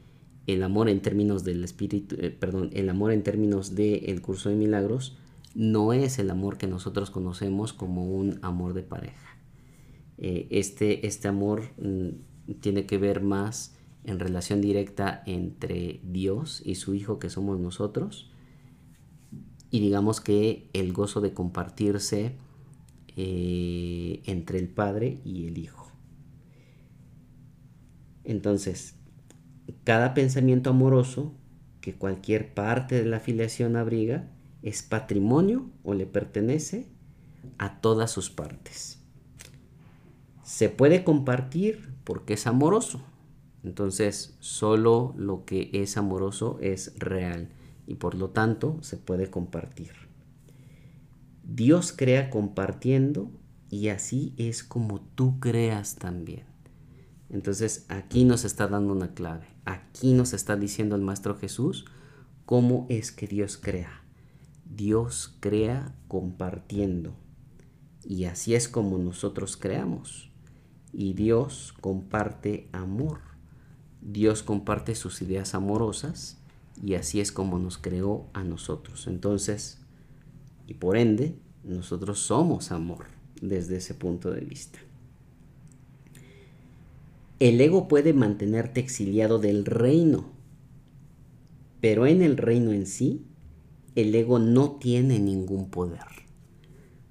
el 0.47 0.63
amor 0.63 0.89
en 0.89 1.01
términos 1.01 1.43
del 1.43 1.63
espíritu, 1.63 2.15
perdón, 2.39 2.71
el 2.73 2.89
amor 2.89 3.11
en 3.11 3.21
términos 3.21 3.75
del 3.75 4.21
curso 4.21 4.49
de 4.49 4.55
milagros 4.55 5.15
no 5.53 5.93
es 5.93 6.17
el 6.19 6.31
amor 6.31 6.57
que 6.57 6.67
nosotros 6.67 7.11
conocemos 7.11 7.73
como 7.73 8.05
un 8.05 8.39
amor 8.41 8.73
de 8.73 8.81
pareja. 8.81 9.28
Eh, 10.21 10.47
este, 10.51 11.07
este 11.07 11.29
amor 11.29 11.69
mm, 11.77 12.53
tiene 12.59 12.85
que 12.85 12.97
ver 12.97 13.21
más 13.21 13.75
en 14.03 14.19
relación 14.19 14.59
directa 14.59 15.23
entre 15.25 16.01
Dios 16.03 16.61
y 16.65 16.75
su 16.75 16.93
Hijo 16.93 17.19
que 17.19 17.29
somos 17.29 17.59
nosotros. 17.59 18.29
Y 19.71 19.79
digamos 19.79 20.19
que 20.19 20.69
el 20.73 20.91
gozo 20.91 21.21
de 21.21 21.33
compartirse 21.33 22.35
eh, 23.15 24.21
entre 24.25 24.59
el 24.59 24.67
Padre 24.67 25.19
y 25.23 25.47
el 25.47 25.57
Hijo. 25.57 25.89
Entonces, 28.25 28.95
cada 29.85 30.13
pensamiento 30.13 30.69
amoroso 30.69 31.33
que 31.79 31.95
cualquier 31.95 32.53
parte 32.53 32.95
de 32.95 33.05
la 33.05 33.17
afiliación 33.17 33.77
abriga 33.77 34.29
es 34.63 34.83
patrimonio 34.83 35.69
o 35.83 35.93
le 35.93 36.05
pertenece 36.05 36.87
a 37.57 37.79
todas 37.79 38.11
sus 38.11 38.29
partes. 38.29 38.98
Se 40.49 40.67
puede 40.67 41.03
compartir 41.03 41.93
porque 42.03 42.33
es 42.33 42.47
amoroso. 42.47 43.03
Entonces, 43.63 44.35
solo 44.39 45.13
lo 45.15 45.45
que 45.45 45.69
es 45.73 45.95
amoroso 45.95 46.57
es 46.59 46.95
real 46.97 47.49
y 47.85 47.93
por 47.93 48.15
lo 48.15 48.31
tanto 48.31 48.79
se 48.81 48.97
puede 48.97 49.29
compartir. 49.29 49.91
Dios 51.43 51.93
crea 51.95 52.31
compartiendo 52.31 53.29
y 53.69 53.89
así 53.89 54.33
es 54.37 54.63
como 54.63 55.01
tú 55.01 55.39
creas 55.39 55.97
también. 55.97 56.45
Entonces 57.29 57.85
aquí 57.87 58.25
nos 58.25 58.43
está 58.43 58.67
dando 58.67 58.93
una 58.93 59.13
clave. 59.13 59.45
Aquí 59.65 60.13
nos 60.13 60.33
está 60.33 60.55
diciendo 60.55 60.95
el 60.95 61.03
Maestro 61.03 61.37
Jesús 61.37 61.85
cómo 62.47 62.87
es 62.89 63.11
que 63.11 63.27
Dios 63.27 63.55
crea. 63.55 64.01
Dios 64.65 65.37
crea 65.41 65.95
compartiendo. 66.07 67.13
Y 68.03 68.23
así 68.23 68.55
es 68.55 68.67
como 68.67 68.97
nosotros 68.97 69.55
creamos. 69.55 70.28
Y 70.93 71.13
Dios 71.13 71.73
comparte 71.81 72.67
amor. 72.71 73.19
Dios 74.01 74.43
comparte 74.43 74.95
sus 74.95 75.21
ideas 75.21 75.53
amorosas 75.53 76.37
y 76.81 76.95
así 76.95 77.19
es 77.19 77.31
como 77.31 77.59
nos 77.59 77.77
creó 77.77 78.27
a 78.33 78.43
nosotros. 78.43 79.07
Entonces, 79.07 79.79
y 80.67 80.75
por 80.75 80.97
ende, 80.97 81.35
nosotros 81.63 82.19
somos 82.19 82.71
amor 82.71 83.05
desde 83.41 83.77
ese 83.77 83.93
punto 83.93 84.31
de 84.31 84.41
vista. 84.41 84.79
El 87.39 87.59
ego 87.61 87.87
puede 87.87 88.13
mantenerte 88.13 88.79
exiliado 88.79 89.39
del 89.39 89.65
reino, 89.65 90.25
pero 91.81 92.05
en 92.05 92.21
el 92.21 92.37
reino 92.37 92.73
en 92.73 92.85
sí, 92.85 93.25
el 93.95 94.13
ego 94.13 94.39
no 94.39 94.71
tiene 94.71 95.19
ningún 95.19 95.69
poder. 95.69 96.03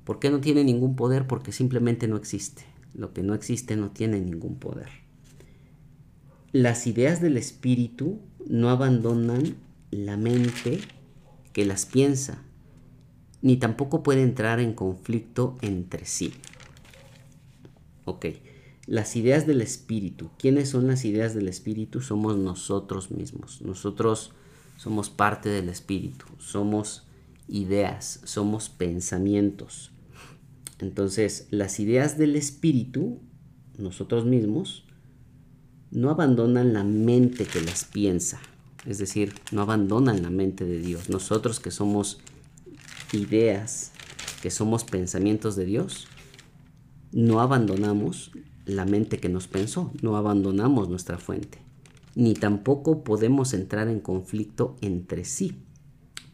¿Por 0.04 0.18
qué 0.18 0.30
no 0.30 0.40
tiene 0.40 0.64
ningún 0.64 0.96
poder? 0.96 1.26
Porque 1.26 1.52
simplemente 1.52 2.08
no 2.08 2.16
existe. 2.16 2.62
Lo 2.94 3.12
que 3.12 3.22
no 3.22 3.35
existe 3.35 3.77
no 3.77 3.90
tiene 3.90 4.20
ningún 4.20 4.59
poder. 4.59 4.88
Las 6.53 6.87
ideas 6.87 7.20
del 7.20 7.37
espíritu 7.37 8.20
no 8.46 8.70
abandonan 8.70 9.57
la 9.90 10.16
mente 10.16 10.81
que 11.53 11.64
las 11.64 11.87
piensa, 11.87 12.42
ni 13.42 13.57
tampoco 13.57 14.03
puede 14.03 14.22
entrar 14.22 14.61
en 14.61 14.72
conflicto 14.72 15.57
entre 15.61 16.05
sí. 16.07 16.33
Ok, 18.05 18.27
las 18.87 19.16
ideas 19.16 19.46
del 19.46 19.61
espíritu. 19.61 20.31
¿Quiénes 20.38 20.70
son 20.70 20.87
las 20.87 21.05
ideas 21.05 21.35
del 21.35 21.48
espíritu? 21.48 22.01
Somos 22.01 22.38
nosotros 22.38 23.11
mismos. 23.11 23.61
Nosotros 23.61 24.33
somos 24.79 25.11
parte 25.11 25.51
del 25.51 25.68
espíritu, 25.68 26.24
somos 26.38 27.07
ideas, 27.48 28.20
somos 28.24 28.70
pensamientos. 28.70 29.92
Entonces, 30.78 31.48
las 31.50 31.80
ideas 31.80 32.18
del 32.18 32.36
espíritu, 32.36 33.20
nosotros 33.76 34.24
mismos, 34.24 34.84
no 35.90 36.10
abandonan 36.10 36.72
la 36.72 36.84
mente 36.84 37.44
que 37.44 37.60
las 37.60 37.84
piensa. 37.84 38.40
Es 38.86 38.98
decir, 38.98 39.34
no 39.50 39.62
abandonan 39.62 40.22
la 40.22 40.30
mente 40.30 40.64
de 40.64 40.78
Dios. 40.78 41.08
Nosotros 41.08 41.60
que 41.60 41.70
somos 41.70 42.20
ideas, 43.12 43.92
que 44.42 44.50
somos 44.50 44.84
pensamientos 44.84 45.56
de 45.56 45.64
Dios, 45.64 46.06
no 47.12 47.40
abandonamos 47.40 48.30
la 48.66 48.84
mente 48.84 49.18
que 49.18 49.28
nos 49.28 49.48
pensó, 49.48 49.92
no 50.02 50.16
abandonamos 50.16 50.88
nuestra 50.88 51.18
fuente, 51.18 51.58
ni 52.14 52.34
tampoco 52.34 53.02
podemos 53.02 53.54
entrar 53.54 53.88
en 53.88 54.00
conflicto 54.00 54.76
entre 54.82 55.24
sí. 55.24 55.56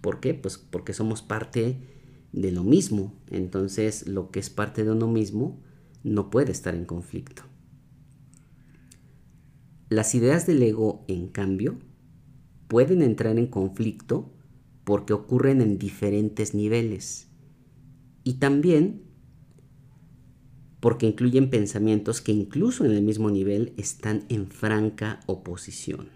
¿Por 0.00 0.20
qué? 0.20 0.35
Pues 0.35 0.59
porque 0.59 0.92
somos 0.92 1.22
parte 1.22 1.78
de 2.35 2.51
lo 2.51 2.64
mismo, 2.64 3.14
entonces 3.31 4.09
lo 4.09 4.31
que 4.31 4.40
es 4.40 4.51
parte 4.51 4.85
de 4.85 4.90
uno 4.90 5.07
mismo 5.07 5.61
no 6.03 6.31
puede 6.31 6.51
estar 6.51 6.75
en 6.75 6.85
conflicto. 6.85 7.44
Las 9.88 10.14
ideas 10.16 10.44
del 10.47 10.62
ego, 10.62 11.05
en 11.07 11.29
cambio, 11.29 11.79
pueden 12.66 13.03
entrar 13.03 13.38
en 13.38 13.47
conflicto 13.47 14.33
porque 14.83 15.12
ocurren 15.12 15.61
en 15.61 15.79
diferentes 15.79 16.55
niveles 16.55 17.29
y 18.25 18.35
también 18.35 19.03
porque 20.81 21.07
incluyen 21.07 21.51
pensamientos 21.51 22.20
que 22.20 22.33
incluso 22.33 22.85
en 22.85 22.90
el 22.90 23.03
mismo 23.03 23.31
nivel 23.31 23.73
están 23.77 24.25
en 24.29 24.49
franca 24.49 25.20
oposición. 25.27 26.09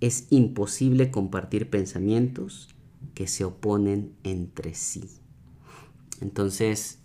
Es 0.00 0.28
imposible 0.30 1.10
compartir 1.10 1.68
pensamientos 1.68 2.73
que 3.14 3.26
se 3.26 3.44
oponen 3.44 4.14
entre 4.22 4.74
sí. 4.74 5.08
Entonces, 6.20 7.00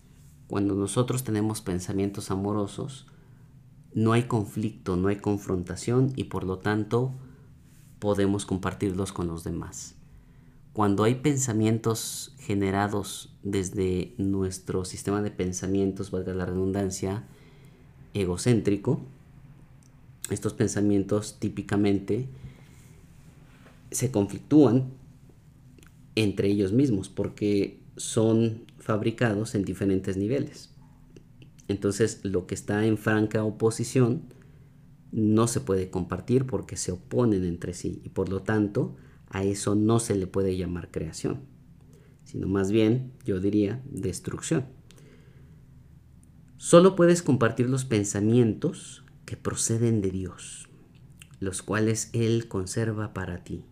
cuando 0.47 0.75
nosotros 0.75 1.23
tenemos 1.23 1.62
pensamientos 1.62 2.31
amorosos, 2.31 3.07
no 3.93 4.13
hay 4.13 4.23
conflicto, 4.23 4.95
no 4.95 5.07
hay 5.07 5.17
confrontación 5.17 6.13
y 6.15 6.25
por 6.25 6.43
lo 6.43 6.59
tanto 6.59 7.13
podemos 7.99 8.45
compartirlos 8.45 9.12
con 9.12 9.27
los 9.27 9.43
demás. 9.43 9.95
Cuando 10.73 11.03
hay 11.03 11.15
pensamientos 11.15 12.35
generados 12.39 13.35
desde 13.43 14.13
nuestro 14.17 14.85
sistema 14.85 15.21
de 15.21 15.31
pensamientos, 15.31 16.12
valga 16.12 16.33
la 16.33 16.45
redundancia, 16.45 17.27
egocéntrico, 18.13 19.01
estos 20.29 20.53
pensamientos 20.53 21.38
típicamente 21.39 22.29
se 23.91 24.12
conflictúan 24.12 24.91
entre 26.23 26.49
ellos 26.49 26.73
mismos 26.73 27.08
porque 27.08 27.82
son 27.95 28.65
fabricados 28.77 29.55
en 29.55 29.63
diferentes 29.63 30.17
niveles. 30.17 30.75
Entonces 31.69 32.19
lo 32.23 32.45
que 32.45 32.55
está 32.55 32.86
en 32.86 32.97
franca 32.97 33.43
oposición 33.43 34.23
no 35.12 35.47
se 35.47 35.62
puede 35.62 35.89
compartir 35.89 36.45
porque 36.45 36.75
se 36.75 36.91
oponen 36.91 37.45
entre 37.45 37.73
sí 37.73 38.01
y 38.03 38.10
por 38.10 38.29
lo 38.29 38.41
tanto 38.41 38.95
a 39.29 39.43
eso 39.43 39.75
no 39.75 39.99
se 39.99 40.15
le 40.15 40.27
puede 40.27 40.58
llamar 40.58 40.91
creación, 40.91 41.41
sino 42.25 42.47
más 42.47 42.71
bien 42.71 43.13
yo 43.23 43.39
diría 43.39 43.82
destrucción. 43.89 44.65
Solo 46.58 46.97
puedes 46.97 47.21
compartir 47.21 47.69
los 47.69 47.86
pensamientos 47.86 49.05
que 49.25 49.38
proceden 49.38 50.01
de 50.01 50.12
Dios, 50.12 50.67
los 51.39 51.62
cuales 51.62 52.10
Él 52.12 52.49
conserva 52.49 53.13
para 53.13 53.45
ti. 53.45 53.63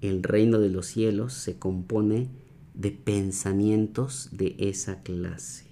El 0.00 0.22
reino 0.22 0.58
de 0.58 0.70
los 0.70 0.86
cielos 0.86 1.32
se 1.34 1.58
compone 1.58 2.28
de 2.74 2.90
pensamientos 2.90 4.28
de 4.32 4.56
esa 4.58 5.02
clase. 5.02 5.66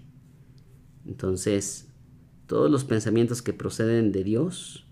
Entonces, 1.06 1.88
todos 2.46 2.70
los 2.70 2.84
pensamientos 2.84 3.42
que 3.42 3.52
proceden 3.52 4.12
de 4.12 4.24
Dios 4.24 4.84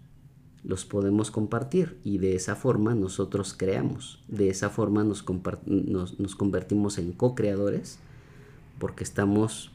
los 0.63 0.85
podemos 0.85 1.31
compartir 1.31 1.99
y 2.03 2.19
de 2.19 2.35
esa 2.35 2.57
forma 2.57 2.95
nosotros 2.95 3.55
creamos, 3.57 4.25
de 4.27 4.49
esa 4.49 4.69
forma 4.69 5.05
nos, 5.05 5.23
convertimos 5.23 6.99
en 6.99 7.13
co-creadores 7.13 7.99
porque 8.79 9.05
estamos 9.05 9.71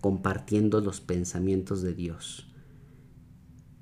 compartiendo 0.00 0.80
los 0.80 1.00
pensamientos 1.00 1.82
de 1.82 1.94
Dios. 1.94 2.46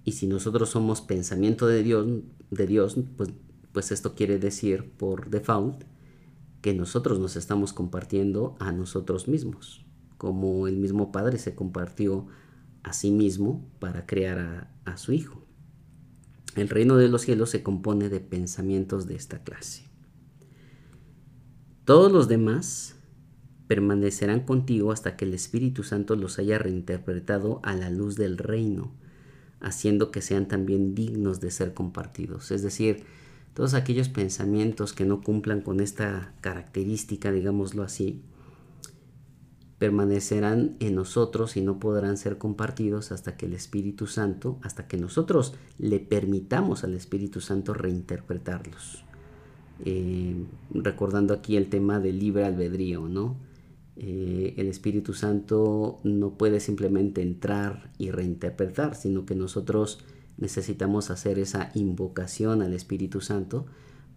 Y 0.04 0.12
si 0.12 0.26
nosotros 0.26 0.70
somos 0.70 1.00
pensamiento 1.00 1.66
de 1.66 1.82
Dios, 1.82 2.06
de 2.50 2.66
Dios 2.66 2.96
pues, 3.16 3.30
pues 3.74 3.90
esto 3.90 4.14
quiere 4.14 4.38
decir 4.38 4.92
por 4.96 5.28
default 5.28 5.82
que 6.62 6.72
nosotros 6.72 7.18
nos 7.18 7.36
estamos 7.36 7.74
compartiendo 7.74 8.56
a 8.60 8.72
nosotros 8.72 9.28
mismos, 9.28 9.84
como 10.16 10.68
el 10.68 10.78
mismo 10.78 11.12
Padre 11.12 11.38
se 11.38 11.54
compartió 11.54 12.26
a 12.84 12.92
sí 12.92 13.10
mismo 13.10 13.68
para 13.80 14.06
crear 14.06 14.70
a, 14.84 14.96
su 14.96 15.12
Hijo. 15.12 15.44
El 16.54 16.68
reino 16.68 16.96
de 16.96 17.08
los 17.08 17.22
cielos 17.22 17.50
se 17.50 17.64
compone 17.64 18.08
de 18.08 18.20
pensamientos 18.20 19.06
de 19.08 19.16
esta 19.16 19.42
clase. 19.42 19.90
Todos 21.84 22.12
los 22.12 22.28
demás 22.28 22.94
permanecerán 23.66 24.40
contigo 24.40 24.92
hasta 24.92 25.16
que 25.16 25.24
el 25.24 25.34
Espíritu 25.34 25.82
Santo 25.82 26.14
los 26.14 26.38
haya 26.38 26.58
reinterpretado 26.58 27.60
a 27.64 27.74
la 27.74 27.90
luz 27.90 28.14
del 28.14 28.38
reino, 28.38 28.94
haciendo 29.58 30.12
que 30.12 30.22
sean 30.22 30.46
también 30.46 30.94
dignos 30.94 31.40
de 31.40 31.50
ser 31.50 31.74
compartidos. 31.74 32.52
Es 32.52 32.62
decir, 32.62 33.04
todos 33.54 33.74
aquellos 33.74 34.08
pensamientos 34.08 34.92
que 34.92 35.04
no 35.04 35.22
cumplan 35.22 35.60
con 35.60 35.80
esta 35.80 36.34
característica, 36.40 37.30
digámoslo 37.30 37.84
así, 37.84 38.20
permanecerán 39.78 40.76
en 40.80 40.94
nosotros 40.96 41.56
y 41.56 41.60
no 41.60 41.78
podrán 41.78 42.16
ser 42.16 42.36
compartidos 42.38 43.12
hasta 43.12 43.36
que 43.36 43.46
el 43.46 43.54
Espíritu 43.54 44.06
Santo, 44.06 44.58
hasta 44.62 44.88
que 44.88 44.96
nosotros 44.96 45.54
le 45.78 46.00
permitamos 46.00 46.84
al 46.84 46.94
Espíritu 46.94 47.40
Santo 47.40 47.74
reinterpretarlos. 47.74 49.04
Eh, 49.84 50.44
recordando 50.72 51.34
aquí 51.34 51.56
el 51.56 51.68
tema 51.68 52.00
del 52.00 52.18
libre 52.18 52.44
albedrío, 52.44 53.08
¿no? 53.08 53.36
Eh, 53.96 54.54
el 54.56 54.66
Espíritu 54.66 55.12
Santo 55.12 56.00
no 56.02 56.30
puede 56.30 56.58
simplemente 56.58 57.22
entrar 57.22 57.92
y 57.98 58.10
reinterpretar, 58.10 58.96
sino 58.96 59.24
que 59.24 59.36
nosotros 59.36 60.00
necesitamos 60.36 61.10
hacer 61.10 61.38
esa 61.38 61.70
invocación 61.74 62.62
al 62.62 62.72
Espíritu 62.72 63.20
Santo 63.20 63.66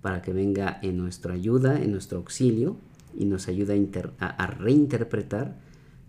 para 0.01 0.21
que 0.21 0.33
venga 0.33 0.79
en 0.81 0.97
nuestra 0.97 1.33
ayuda, 1.33 1.81
en 1.81 1.91
nuestro 1.91 2.19
auxilio 2.19 2.77
y 3.15 3.25
nos 3.25 3.47
ayude 3.47 3.89
a, 4.19 4.47
reinterpretar 4.47 5.59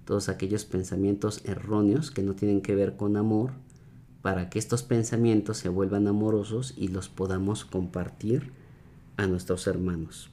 todos 0.05 0.29
aquellos 0.29 0.64
pensamientos 0.64 1.42
erróneos 1.44 2.11
que 2.11 2.23
no 2.23 2.35
tienen 2.35 2.61
que 2.61 2.75
ver 2.75 2.97
con 2.97 3.16
amor, 3.16 3.53
para 4.23 4.51
que 4.51 4.59
estos 4.59 4.83
pensamientos 4.83 5.59
se 5.59 5.68
vuelvan 5.68 6.07
amorosos 6.07 6.75
y 6.77 6.88
los 6.88 7.09
podamos 7.09 7.64
compartir 7.64 8.53
a 9.16 9.27
nuestros 9.27 9.66
hermanos. 9.66 10.31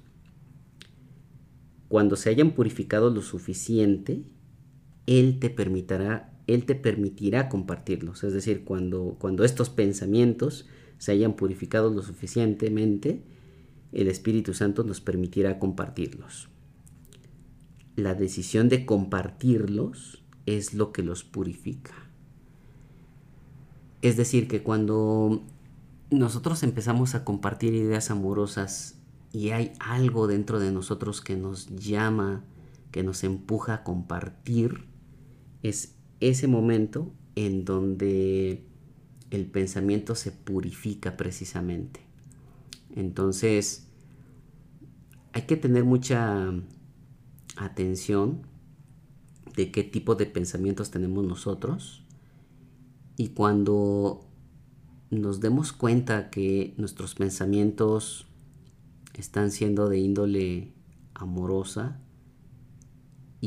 Cuando 1.87 2.15
se 2.15 2.29
hayan 2.29 2.51
purificado 2.51 3.09
lo 3.09 3.21
suficiente, 3.21 4.23
Él 5.05 5.39
te 5.39 5.49
permitirá, 5.49 6.34
Él 6.47 6.65
te 6.65 6.75
permitirá 6.75 7.49
compartirlos. 7.49 8.23
Es 8.23 8.33
decir, 8.33 8.63
cuando, 8.63 9.15
cuando 9.19 9.43
estos 9.43 9.69
pensamientos 9.69 10.67
se 10.97 11.11
hayan 11.11 11.35
purificado 11.35 11.89
lo 11.89 12.01
suficientemente, 12.01 13.23
el 13.91 14.07
Espíritu 14.07 14.53
Santo 14.53 14.83
nos 14.83 15.01
permitirá 15.01 15.57
compartirlos. 15.59 16.49
La 17.95 18.13
decisión 18.13 18.69
de 18.69 18.85
compartirlos 18.85 20.23
es 20.45 20.73
lo 20.73 20.91
que 20.91 21.01
los 21.01 21.23
purifica. 21.23 21.93
Es 24.01 24.17
decir, 24.17 24.47
que 24.47 24.61
cuando 24.61 25.43
nosotros 26.11 26.61
empezamos 26.63 27.15
a 27.15 27.23
compartir 27.23 27.73
ideas 27.73 28.11
amorosas 28.11 28.99
y 29.31 29.49
hay 29.49 29.73
algo 29.79 30.27
dentro 30.27 30.59
de 30.59 30.71
nosotros 30.71 31.21
que 31.21 31.35
nos 31.35 31.67
llama, 31.75 32.43
que 32.91 33.03
nos 33.03 33.23
empuja 33.23 33.73
a 33.73 33.83
compartir, 33.83 34.85
es 35.63 35.94
ese 36.19 36.47
momento 36.47 37.11
en 37.35 37.65
donde 37.65 38.63
el 39.31 39.45
pensamiento 39.45 40.15
se 40.15 40.31
purifica 40.31 41.17
precisamente. 41.17 42.01
Entonces, 42.95 43.87
hay 45.33 45.43
que 45.43 45.57
tener 45.57 45.83
mucha 45.83 46.53
atención 47.57 48.41
de 49.55 49.71
qué 49.71 49.83
tipo 49.83 50.15
de 50.15 50.25
pensamientos 50.25 50.91
tenemos 50.91 51.25
nosotros 51.25 52.03
y 53.17 53.29
cuando 53.29 54.25
nos 55.09 55.39
demos 55.39 55.71
cuenta 55.71 56.29
que 56.29 56.73
nuestros 56.77 57.15
pensamientos 57.15 58.27
están 59.13 59.51
siendo 59.51 59.87
de 59.87 59.99
índole 59.99 60.73
amorosa 61.13 61.99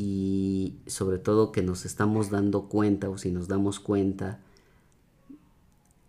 y 0.01 0.77
sobre 0.87 1.17
todo 1.17 1.51
que 1.51 1.61
nos 1.61 1.83
estamos 1.83 2.29
dando 2.29 2.69
cuenta 2.69 3.09
o 3.09 3.17
si 3.17 3.31
nos 3.31 3.49
damos 3.49 3.81
cuenta 3.81 4.39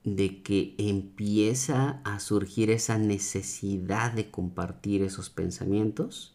de 0.04 0.44
que 0.44 0.76
empieza 0.78 2.00
a 2.04 2.20
surgir 2.20 2.70
esa 2.70 2.98
necesidad 2.98 4.12
de 4.12 4.30
compartir 4.30 5.02
esos 5.02 5.28
pensamientos, 5.28 6.34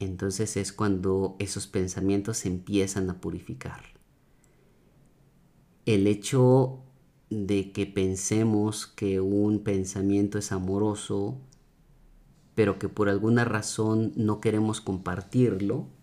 entonces 0.00 0.58
es 0.58 0.74
cuando 0.74 1.36
esos 1.38 1.66
pensamientos 1.66 2.36
se 2.36 2.48
empiezan 2.48 3.08
a 3.08 3.22
purificar. 3.22 3.82
El 5.86 6.06
hecho 6.06 6.80
de 7.30 7.72
que 7.72 7.86
pensemos 7.86 8.86
que 8.86 9.22
un 9.22 9.60
pensamiento 9.60 10.36
es 10.36 10.52
amoroso, 10.52 11.38
pero 12.54 12.78
que 12.78 12.90
por 12.90 13.08
alguna 13.08 13.46
razón 13.46 14.12
no 14.14 14.42
queremos 14.42 14.82
compartirlo, 14.82 15.95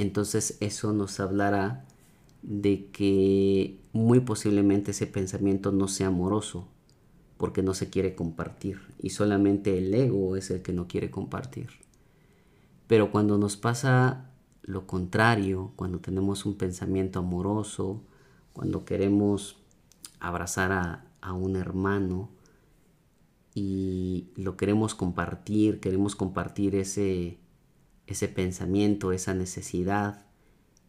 entonces 0.00 0.56
eso 0.60 0.92
nos 0.92 1.20
hablará 1.20 1.84
de 2.42 2.86
que 2.86 3.78
muy 3.92 4.20
posiblemente 4.20 4.92
ese 4.92 5.06
pensamiento 5.06 5.72
no 5.72 5.88
sea 5.88 6.08
amoroso 6.08 6.68
porque 7.36 7.62
no 7.62 7.74
se 7.74 7.90
quiere 7.90 8.14
compartir 8.14 8.80
y 8.98 9.10
solamente 9.10 9.78
el 9.78 9.92
ego 9.94 10.36
es 10.36 10.50
el 10.50 10.62
que 10.62 10.72
no 10.72 10.86
quiere 10.86 11.10
compartir. 11.10 11.68
Pero 12.86 13.10
cuando 13.10 13.38
nos 13.38 13.56
pasa 13.56 14.30
lo 14.62 14.86
contrario, 14.86 15.72
cuando 15.76 16.00
tenemos 16.00 16.44
un 16.44 16.54
pensamiento 16.54 17.18
amoroso, 17.18 18.02
cuando 18.52 18.84
queremos 18.84 19.56
abrazar 20.18 20.72
a, 20.72 21.04
a 21.20 21.32
un 21.32 21.56
hermano 21.56 22.30
y 23.54 24.28
lo 24.36 24.56
queremos 24.56 24.94
compartir, 24.94 25.80
queremos 25.80 26.14
compartir 26.14 26.74
ese, 26.74 27.39
ese 28.10 28.28
pensamiento, 28.28 29.12
esa 29.12 29.34
necesidad, 29.34 30.26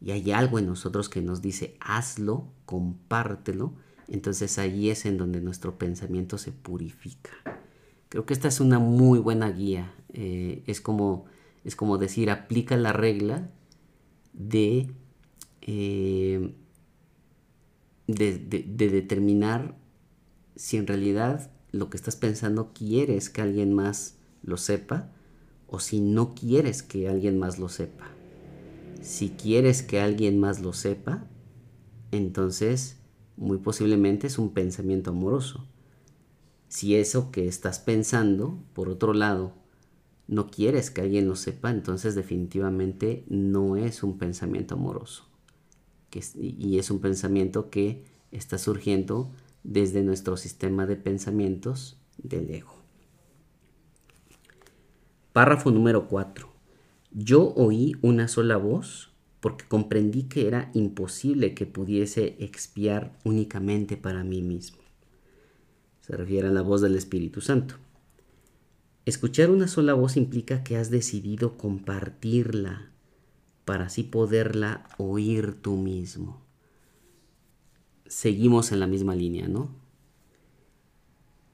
y 0.02 0.12
hay 0.12 0.32
algo 0.32 0.58
en 0.58 0.66
nosotros 0.66 1.10
que 1.10 1.22
nos 1.22 1.42
dice, 1.42 1.78
hazlo, 1.80 2.48
compártelo, 2.66 3.74
entonces 4.08 4.58
ahí 4.58 4.90
es 4.90 5.06
en 5.06 5.18
donde 5.18 5.42
nuestro 5.42 5.78
pensamiento 5.78 6.40
se 6.40 6.52
purifica. 6.52 7.30
Creo 8.10 8.26
que 8.26 8.34
esta 8.34 8.48
es 8.48 8.60
una 8.60 8.80
muy 8.80 9.20
buena 9.20 9.52
guía. 9.52 9.94
Eh, 10.14 10.64
es, 10.66 10.82
como, 10.82 11.26
es 11.64 11.76
como 11.76 12.00
decir, 12.00 12.32
aplica 12.32 12.76
la 12.76 12.92
regla 12.92 13.52
eh, 14.52 14.90
de, 18.08 18.38
de 18.38 18.90
determinar 18.90 19.78
si 20.56 20.78
en 20.78 20.88
realidad 20.88 21.52
lo 21.72 21.90
que 21.90 21.98
estás 21.98 22.16
pensando 22.16 22.74
quieres 22.74 23.30
que 23.30 23.42
alguien 23.42 23.74
más 23.74 24.18
lo 24.42 24.58
sepa 24.58 25.12
o 25.72 25.80
si 25.80 26.02
no 26.02 26.36
quieres 26.36 26.84
que 26.84 27.08
alguien 27.08 27.40
más 27.40 27.58
lo 27.58 27.70
sepa. 27.70 28.10
Si 29.02 29.30
quieres 29.30 29.82
que 29.82 30.00
alguien 30.00 30.40
más 30.40 30.60
lo 30.60 30.74
sepa, 30.74 31.26
entonces 32.12 32.98
muy 33.38 33.58
posiblemente 33.58 34.28
es 34.28 34.38
un 34.38 34.54
pensamiento 34.54 35.10
amoroso. 35.12 35.66
Si 36.68 36.96
eso 36.96 37.32
que 37.32 37.48
estás 37.48 37.80
pensando, 37.80 38.62
por 38.74 38.90
otro 38.90 39.14
lado, 39.14 39.54
no 40.28 40.48
quieres 40.52 40.92
que 40.92 41.02
alguien 41.02 41.28
lo 41.28 41.36
sepa, 41.36 41.72
entonces 41.72 42.16
definitivamente 42.16 43.26
no 43.28 43.78
es 43.78 44.04
un 44.04 44.18
pensamiento 44.18 44.76
amoroso. 44.76 45.28
y 46.36 46.78
es 46.78 46.92
un 46.92 47.00
pensamiento 47.00 47.70
que 47.70 48.04
está 48.32 48.58
surgiendo 48.58 49.32
desde 49.64 50.04
nuestro 50.04 50.36
sistema 50.36 50.86
de 50.86 50.98
pensamientos 50.98 51.98
del 52.18 52.50
ego. 52.50 52.81
Párrafo 55.34 55.72
número 55.72 56.10
4. 56.10 56.50
Yo 57.12 57.54
oí 57.56 57.96
una 58.02 58.28
sola 58.28 58.58
voz 58.58 59.12
porque 59.40 59.66
comprendí 59.66 60.24
que 60.24 60.46
era 60.46 60.70
imposible 60.74 61.54
que 61.54 61.66
pudiese 61.66 62.36
expiar 62.40 63.18
únicamente 63.24 63.96
para 63.96 64.26
mí 64.26 64.42
mismo. 64.42 64.80
Se 66.02 66.18
refiere 66.18 66.50
a 66.50 66.52
la 66.52 66.62
voz 66.62 66.82
del 66.82 66.96
Espíritu 66.96 67.40
Santo. 67.40 67.76
Escuchar 69.06 69.52
una 69.52 69.70
sola 69.70 69.94
voz 69.94 70.18
implica 70.18 70.66
que 70.66 70.76
has 70.76 70.92
decidido 70.92 71.58
compartirla 71.58 72.92
para 73.64 73.86
así 73.86 74.04
poderla 74.04 74.90
oír 74.98 75.54
tú 75.54 75.78
mismo. 75.78 76.42
Seguimos 78.06 78.74
en 78.74 78.82
la 78.82 78.88
misma 78.88 79.16
línea, 79.16 79.48
¿no? 79.48 79.70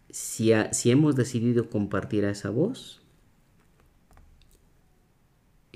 Si, 0.09 0.51
si 0.71 0.89
hemos 0.89 1.15
decidido 1.15 1.69
compartir 1.69 2.25
a 2.25 2.31
esa 2.31 2.49
voz, 2.49 3.01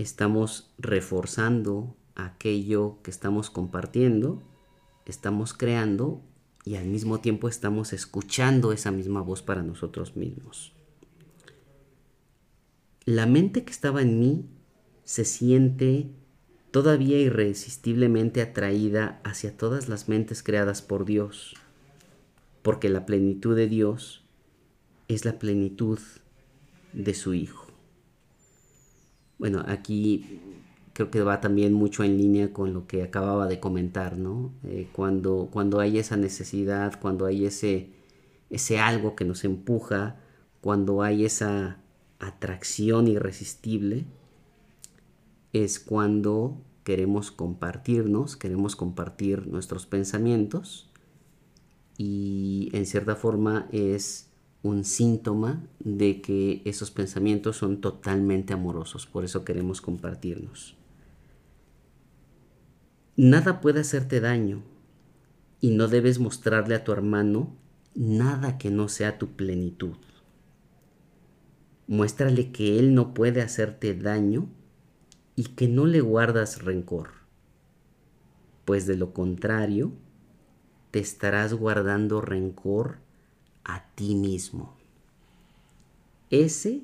estamos 0.01 0.73
reforzando 0.77 1.95
aquello 2.15 2.97
que 3.03 3.11
estamos 3.11 3.49
compartiendo, 3.49 4.41
estamos 5.05 5.53
creando 5.53 6.21
y 6.65 6.75
al 6.75 6.85
mismo 6.85 7.19
tiempo 7.19 7.47
estamos 7.47 7.93
escuchando 7.93 8.71
esa 8.71 8.91
misma 8.91 9.21
voz 9.21 9.41
para 9.41 9.63
nosotros 9.63 10.15
mismos. 10.15 10.73
La 13.05 13.25
mente 13.25 13.63
que 13.63 13.71
estaba 13.71 14.01
en 14.01 14.19
mí 14.19 14.45
se 15.03 15.25
siente 15.25 16.11
todavía 16.69 17.19
irresistiblemente 17.19 18.41
atraída 18.41 19.19
hacia 19.23 19.57
todas 19.57 19.89
las 19.89 20.07
mentes 20.07 20.43
creadas 20.43 20.81
por 20.81 21.05
Dios, 21.05 21.55
porque 22.61 22.89
la 22.89 23.05
plenitud 23.05 23.55
de 23.55 23.67
Dios 23.67 24.23
es 25.07 25.25
la 25.25 25.39
plenitud 25.39 25.99
de 26.93 27.13
su 27.13 27.33
Hijo. 27.33 27.60
Bueno, 29.41 29.63
aquí 29.67 30.39
creo 30.93 31.09
que 31.09 31.23
va 31.23 31.41
también 31.41 31.73
mucho 31.73 32.03
en 32.03 32.15
línea 32.15 32.53
con 32.53 32.73
lo 32.73 32.85
que 32.85 33.01
acababa 33.01 33.47
de 33.47 33.59
comentar, 33.59 34.15
¿no? 34.15 34.51
Eh, 34.63 34.87
cuando, 34.93 35.49
cuando 35.51 35.79
hay 35.79 35.97
esa 35.97 36.15
necesidad, 36.15 36.99
cuando 37.01 37.25
hay 37.25 37.47
ese, 37.47 37.89
ese 38.51 38.77
algo 38.77 39.15
que 39.15 39.25
nos 39.25 39.43
empuja, 39.43 40.17
cuando 40.61 41.01
hay 41.01 41.25
esa 41.25 41.79
atracción 42.19 43.07
irresistible, 43.07 44.05
es 45.53 45.79
cuando 45.79 46.61
queremos 46.83 47.31
compartirnos, 47.31 48.37
queremos 48.37 48.75
compartir 48.75 49.47
nuestros 49.47 49.87
pensamientos 49.87 50.87
y 51.97 52.69
en 52.73 52.85
cierta 52.85 53.15
forma 53.15 53.67
es 53.71 54.30
un 54.63 54.85
síntoma 54.85 55.63
de 55.79 56.21
que 56.21 56.61
esos 56.65 56.91
pensamientos 56.91 57.57
son 57.57 57.81
totalmente 57.81 58.53
amorosos, 58.53 59.07
por 59.07 59.23
eso 59.25 59.43
queremos 59.43 59.81
compartirnos. 59.81 60.75
Nada 63.15 63.59
puede 63.61 63.81
hacerte 63.81 64.19
daño 64.19 64.63
y 65.59 65.71
no 65.71 65.87
debes 65.87 66.19
mostrarle 66.19 66.75
a 66.75 66.83
tu 66.83 66.91
hermano 66.91 67.55
nada 67.95 68.57
que 68.57 68.69
no 68.69 68.87
sea 68.87 69.17
tu 69.17 69.29
plenitud. 69.35 69.95
Muéstrale 71.87 72.51
que 72.51 72.79
Él 72.79 72.93
no 72.93 73.13
puede 73.13 73.41
hacerte 73.41 73.93
daño 73.93 74.47
y 75.35 75.43
que 75.43 75.67
no 75.67 75.85
le 75.85 76.01
guardas 76.01 76.63
rencor, 76.63 77.09
pues 78.63 78.85
de 78.85 78.95
lo 78.95 79.13
contrario, 79.13 79.91
te 80.91 80.99
estarás 80.99 81.53
guardando 81.53 82.21
rencor 82.21 82.99
a 83.63 83.85
ti 83.95 84.15
mismo. 84.15 84.75
Ese 86.29 86.81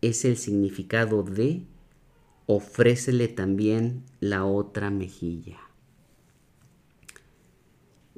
es 0.00 0.24
el 0.24 0.36
significado 0.36 1.22
de 1.22 1.64
ofrécele 2.46 3.28
también 3.28 4.04
la 4.20 4.44
otra 4.44 4.90
mejilla. 4.90 5.58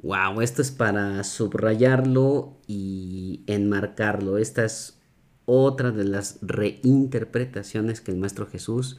Wow, 0.03 0.41
esto 0.41 0.61
es 0.61 0.71
para 0.71 1.23
subrayarlo 1.23 2.57
y 2.67 3.41
enmarcarlo. 3.47 4.37
Esta 4.37 4.63
es 4.63 4.99
otra 5.45 5.91
de 5.91 6.03
las 6.03 6.37
reinterpretaciones 6.41 8.01
que 8.01 8.11
el 8.11 8.17
Maestro 8.17 8.47
Jesús 8.47 8.97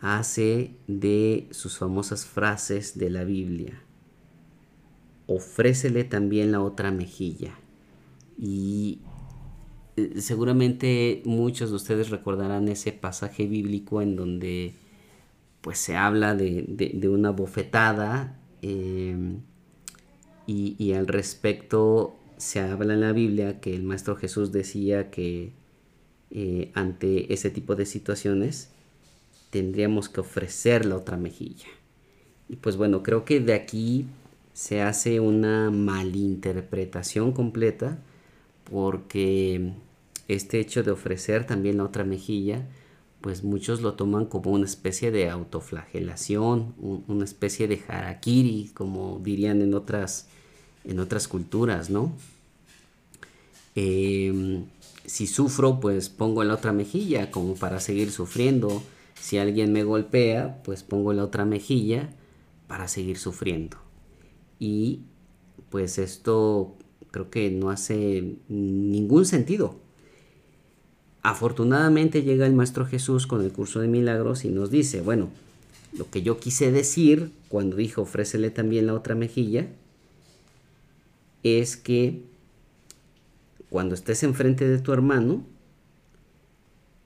hace 0.00 0.76
de 0.86 1.48
sus 1.50 1.76
famosas 1.78 2.24
frases 2.24 2.96
de 2.96 3.10
la 3.10 3.24
Biblia. 3.24 3.82
Ofrécele 5.28 6.04
también 6.04 6.50
la 6.50 6.62
otra 6.62 6.90
mejilla. 6.90 7.54
Y 8.38 8.98
eh, 9.96 10.20
seguramente 10.20 11.22
muchos 11.24 11.70
de 11.70 11.76
ustedes 11.76 12.10
recordarán 12.10 12.68
ese 12.68 12.92
pasaje 12.92 13.46
bíblico 13.46 14.00
en 14.00 14.16
donde 14.16 14.74
pues 15.60 15.78
se 15.78 15.96
habla 15.96 16.34
de, 16.34 17.08
una 17.12 17.30
bofetada 17.30 18.38
em, 18.62 19.40
y, 20.46 20.92
al 20.94 21.06
respecto 21.06 22.16
se 22.38 22.60
habla 22.60 22.94
en 22.94 23.00
la 23.02 23.12
Biblia 23.12 23.60
que 23.60 23.74
el 23.74 23.82
Maestro 23.82 24.16
Jesús 24.16 24.50
decía 24.50 25.10
que 25.10 25.52
eh, 26.30 26.70
ante 26.74 27.34
ese 27.34 27.50
tipo 27.50 27.76
de 27.76 27.84
situaciones 27.84 28.70
tendríamos 29.50 30.08
que 30.08 30.20
ofrecer 30.20 30.86
la 30.86 30.96
otra 30.96 31.18
mejilla. 31.18 31.66
Y 32.48 32.56
pues 32.56 32.76
bueno, 32.76 33.02
creo 33.02 33.24
que 33.26 33.40
de 33.40 33.52
aquí 33.52 34.06
se 34.58 34.82
hace 34.82 35.20
una 35.20 35.70
malinterpretación 35.70 37.30
completa 37.30 37.96
porque 38.68 39.72
este 40.26 40.58
hecho 40.58 40.82
de 40.82 40.90
ofrecer 40.90 41.46
también 41.46 41.76
la 41.76 41.84
otra 41.84 42.02
mejilla, 42.02 42.66
pues 43.20 43.44
muchos 43.44 43.82
lo 43.82 43.94
toman 43.94 44.26
como 44.26 44.50
una 44.50 44.64
especie 44.64 45.12
de 45.12 45.30
autoflagelación, 45.30 46.74
una 47.06 47.24
especie 47.24 47.68
de 47.68 47.82
harakiri, 47.86 48.72
como 48.74 49.20
dirían 49.22 49.62
en 49.62 49.74
otras, 49.74 50.26
en 50.84 50.98
otras 50.98 51.28
culturas, 51.28 51.88
¿no? 51.88 52.12
Em, 53.76 54.64
si 55.06 55.28
sufro, 55.28 55.78
pues 55.78 56.08
pongo 56.08 56.42
la 56.42 56.54
otra 56.54 56.72
mejilla 56.72 57.30
como 57.30 57.54
para 57.54 57.78
seguir 57.78 58.10
sufriendo. 58.10 58.82
Si 59.20 59.38
alguien 59.38 59.72
me 59.72 59.84
golpea, 59.84 60.60
pues 60.64 60.82
pongo 60.82 61.12
la 61.12 61.22
otra 61.22 61.44
mejilla 61.44 62.10
para 62.66 62.88
seguir 62.88 63.18
sufriendo. 63.18 63.87
Y 64.58 65.00
pues 65.70 65.98
esto 65.98 66.74
creo 67.10 67.30
que 67.30 67.50
no 67.50 67.70
hace 67.70 68.36
ningún 68.48 69.24
sentido. 69.26 69.76
Afortunadamente 71.22 72.22
llega 72.22 72.46
el 72.46 72.54
Maestro 72.54 72.86
Jesús 72.86 73.26
con 73.26 73.42
el 73.42 73.52
curso 73.52 73.80
de 73.80 73.88
milagros 73.88 74.44
y 74.44 74.48
nos 74.48 74.70
dice, 74.70 75.00
bueno, 75.00 75.28
lo 75.96 76.10
que 76.10 76.22
yo 76.22 76.38
quise 76.38 76.70
decir 76.70 77.32
cuando 77.48 77.76
dijo 77.76 78.02
ofrécele 78.02 78.50
también 78.50 78.86
la 78.86 78.94
otra 78.94 79.14
mejilla, 79.14 79.68
es 81.42 81.76
que 81.76 82.22
cuando 83.70 83.94
estés 83.94 84.22
enfrente 84.22 84.68
de 84.68 84.78
tu 84.78 84.92
hermano, 84.92 85.44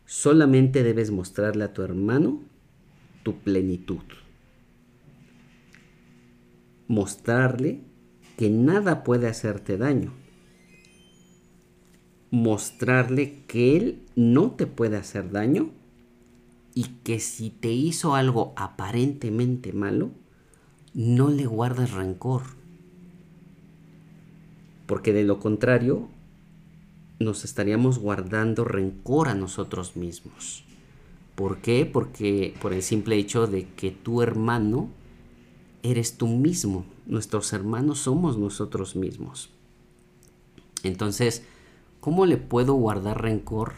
solamente 0.06 0.82
debes 0.82 1.10
mostrarle 1.10 1.64
a 1.64 1.72
tu 1.72 1.82
hermano 1.82 2.40
tu 3.22 3.38
plenitud. 3.38 4.02
Mostrarle 6.88 7.80
que 8.36 8.50
nada 8.50 9.04
puede 9.04 9.28
hacerte 9.28 9.78
daño 9.78 10.12
mostrarle 12.32 13.42
que 13.46 13.76
Él 13.76 14.02
no 14.16 14.52
te 14.52 14.66
puede 14.66 14.96
hacer 14.96 15.30
daño 15.30 15.70
y 16.74 16.84
que 17.04 17.20
si 17.20 17.50
te 17.50 17.70
hizo 17.70 18.14
algo 18.14 18.54
aparentemente 18.56 19.74
malo, 19.74 20.10
no 20.94 21.28
le 21.28 21.44
guardes 21.44 21.92
rencor. 21.92 22.42
Porque 24.86 25.12
de 25.12 25.24
lo 25.24 25.40
contrario, 25.40 26.08
nos 27.20 27.44
estaríamos 27.44 27.98
guardando 27.98 28.64
rencor 28.64 29.28
a 29.28 29.34
nosotros 29.34 29.94
mismos. 29.96 30.64
¿Por 31.34 31.58
qué? 31.58 31.84
Porque 31.84 32.54
por 32.62 32.72
el 32.72 32.82
simple 32.82 33.16
hecho 33.16 33.46
de 33.46 33.68
que 33.68 33.90
tu 33.90 34.22
hermano 34.22 34.88
eres 35.82 36.16
tú 36.16 36.28
mismo. 36.28 36.84
Nuestros 37.06 37.52
hermanos 37.52 37.98
somos 37.98 38.38
nosotros 38.38 38.96
mismos. 38.96 39.50
Entonces, 40.82 41.42
¿Cómo 42.02 42.26
le 42.26 42.36
puedo 42.36 42.74
guardar 42.74 43.22
rencor? 43.22 43.74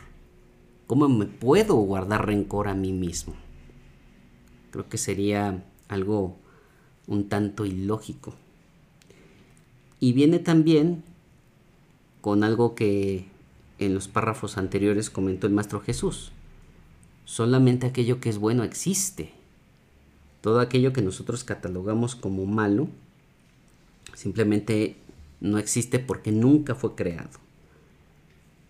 ¿Cómo 0.86 1.10
me 1.10 1.26
puedo 1.26 1.74
guardar 1.74 2.24
rencor 2.24 2.68
a 2.68 2.74
mí 2.74 2.90
mismo? 2.90 3.34
Creo 4.70 4.88
que 4.88 4.96
sería 4.96 5.62
algo 5.88 6.34
un 7.06 7.28
tanto 7.28 7.66
ilógico. 7.66 8.34
Y 10.00 10.14
viene 10.14 10.38
también 10.38 11.04
con 12.22 12.44
algo 12.44 12.74
que 12.74 13.26
en 13.78 13.92
los 13.92 14.08
párrafos 14.08 14.56
anteriores 14.56 15.10
comentó 15.10 15.46
el 15.46 15.52
Maestro 15.52 15.82
Jesús. 15.82 16.32
Solamente 17.26 17.86
aquello 17.86 18.20
que 18.20 18.30
es 18.30 18.38
bueno 18.38 18.64
existe. 18.64 19.34
Todo 20.44 20.60
aquello 20.60 20.92
que 20.92 21.00
nosotros 21.00 21.42
catalogamos 21.42 22.14
como 22.14 22.44
malo 22.44 22.88
simplemente 24.12 24.98
no 25.40 25.56
existe 25.56 25.98
porque 25.98 26.32
nunca 26.32 26.74
fue 26.74 26.94
creado. 26.94 27.30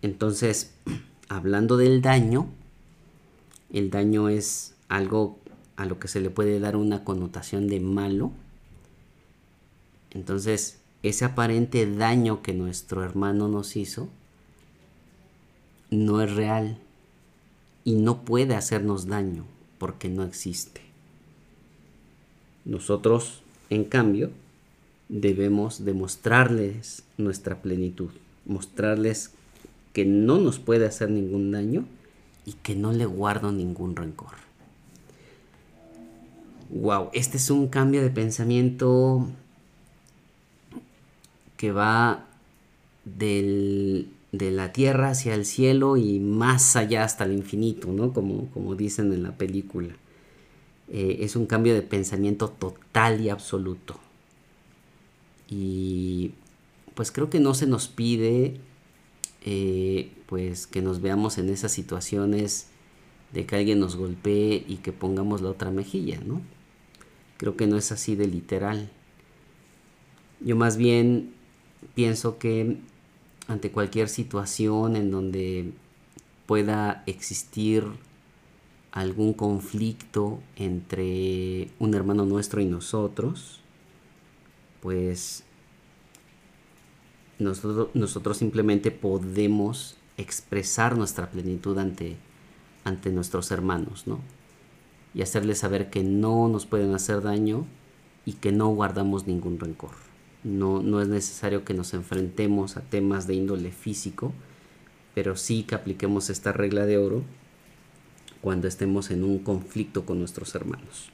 Entonces, 0.01 0.73
hablando 1.27 1.75
del 1.75 2.01
daño, 2.01 2.47
el 3.73 3.89
daño 3.89 4.29
es 4.29 4.73
algo 4.87 5.37
a 5.75 5.85
lo 5.85 5.99
que 5.99 6.07
se 6.07 6.21
le 6.21 6.29
puede 6.29 6.61
dar 6.61 6.77
una 6.77 7.03
connotación 7.03 7.67
de 7.67 7.81
malo. 7.81 8.31
Entonces, 10.11 10.79
ese 11.03 11.25
aparente 11.25 11.93
daño 11.93 12.41
que 12.41 12.53
nuestro 12.53 13.03
hermano 13.03 13.49
nos 13.49 13.75
hizo 13.75 14.07
no 15.89 16.21
es 16.21 16.33
real 16.33 16.77
y 17.83 17.95
no 17.95 18.23
puede 18.23 18.55
hacernos 18.55 19.07
daño 19.07 19.43
porque 19.77 20.07
no 20.07 20.23
existe. 20.23 20.84
Nosotros, 22.65 23.41
en 23.69 23.85
cambio, 23.85 24.31
debemos 25.07 25.85
demostrarles 25.85 27.03
nuestra 27.17 27.61
plenitud, 27.61 28.09
mostrarles 28.45 29.31
que 29.93 30.03
no 30.03 30.39
nos 30.39 30.59
puede 30.59 30.87
hacer 30.87 31.09
ningún 31.09 31.51
daño 31.51 31.85
y 32.45 32.53
que 32.53 32.75
no 32.75 32.91
le 32.91 33.05
guardo 33.05 33.51
ningún 33.51 33.95
rencor. 33.95 34.33
Wow, 36.69 37.09
este 37.13 37.37
es 37.37 37.51
un 37.51 37.67
cambio 37.67 38.01
de 38.01 38.09
pensamiento 38.09 39.27
que 41.57 41.71
va 41.71 42.25
de 43.05 44.07
la 44.31 44.73
tierra 44.73 45.11
hacia 45.11 45.35
el 45.35 45.45
cielo 45.45 45.95
y 45.97 46.19
más 46.19 46.75
allá 46.75 47.03
hasta 47.03 47.23
el 47.23 47.33
infinito, 47.33 47.87
¿no? 47.93 48.11
Como, 48.11 48.47
como 48.49 48.75
dicen 48.75 49.13
en 49.13 49.23
la 49.23 49.37
película. 49.37 49.95
Eh, 50.89 51.17
es 51.21 51.35
un 51.35 51.45
cambio 51.45 51.73
de 51.73 51.81
pensamiento 51.81 52.49
total 52.49 53.21
y 53.21 53.29
absoluto. 53.29 53.99
Y 55.49 56.33
pues 56.93 57.11
creo 57.11 57.29
que 57.29 57.39
no 57.39 57.53
se 57.53 57.67
nos 57.67 57.87
pide 57.87 58.59
eh, 59.43 60.11
pues 60.25 60.65
que 60.65 60.81
nos 60.81 61.01
veamos 61.01 61.37
en 61.37 61.49
esas 61.49 61.71
situaciones 61.71 62.67
de 63.31 63.45
que 63.45 63.55
alguien 63.55 63.79
nos 63.79 63.95
golpee 63.95 64.65
y 64.67 64.77
que 64.77 64.91
pongamos 64.91 65.41
la 65.41 65.49
otra 65.49 65.71
mejilla, 65.71 66.19
¿no? 66.25 66.41
Creo 67.37 67.55
que 67.55 67.67
no 67.67 67.77
es 67.77 67.91
así 67.91 68.15
de 68.15 68.27
literal. 68.27 68.89
Yo 70.39 70.55
más 70.55 70.77
bien 70.77 71.33
pienso 71.93 72.37
que 72.39 72.77
ante 73.47 73.71
cualquier 73.71 74.09
situación 74.09 74.95
en 74.95 75.11
donde 75.11 75.73
pueda 76.45 77.03
existir 77.05 77.85
algún 78.95 79.33
conflicto 79.33 80.39
entre 80.55 81.69
un 81.77 81.93
hermano 81.93 82.25
nuestro 82.25 82.61
y 82.61 82.65
nosotros, 82.65 83.59
pues 84.81 85.43
nosotros, 87.37 88.37
simplemente 88.37 88.89
podemos 88.89 89.97
expresar 90.17 90.97
nuestra 90.97 91.29
plenitud 91.29 91.77
ante, 91.77 92.15
ante 92.83 93.11
nuestros 93.11 93.51
hermanos, 93.51 94.07
¿no? 94.07 94.19
Y 95.13 95.21
hacerles 95.21 95.59
saber 95.59 95.89
que 95.89 96.03
no 96.03 96.47
nos 96.47 96.65
pueden 96.65 96.95
hacer 96.95 97.21
daño 97.21 97.67
y 98.25 98.33
que 98.33 98.51
no 98.51 98.69
guardamos 98.69 99.27
ningún 99.27 99.59
rencor. 99.59 99.91
No, 100.43 100.81
no 100.81 101.01
es 101.01 101.09
necesario 101.09 101.63
que 101.63 101.73
nos 101.73 101.93
enfrentemos 101.93 102.77
a 102.77 102.81
temas 102.81 103.27
de 103.27 103.35
índole 103.35 103.71
físico 103.71 104.33
pero 105.15 105.37
sí 105.37 105.63
que 105.63 105.73
apliquemos 105.73 106.29
esta 106.29 106.51
regla 106.51 106.85
de 106.85 106.99
oro 106.99 107.23
cuando 108.45 108.67
estemos 108.67 109.09
en 109.09 109.23
un 109.23 109.39
conflicto 109.39 110.05
con 110.05 110.19
nuestros 110.19 110.53
hermanos. 110.53 111.09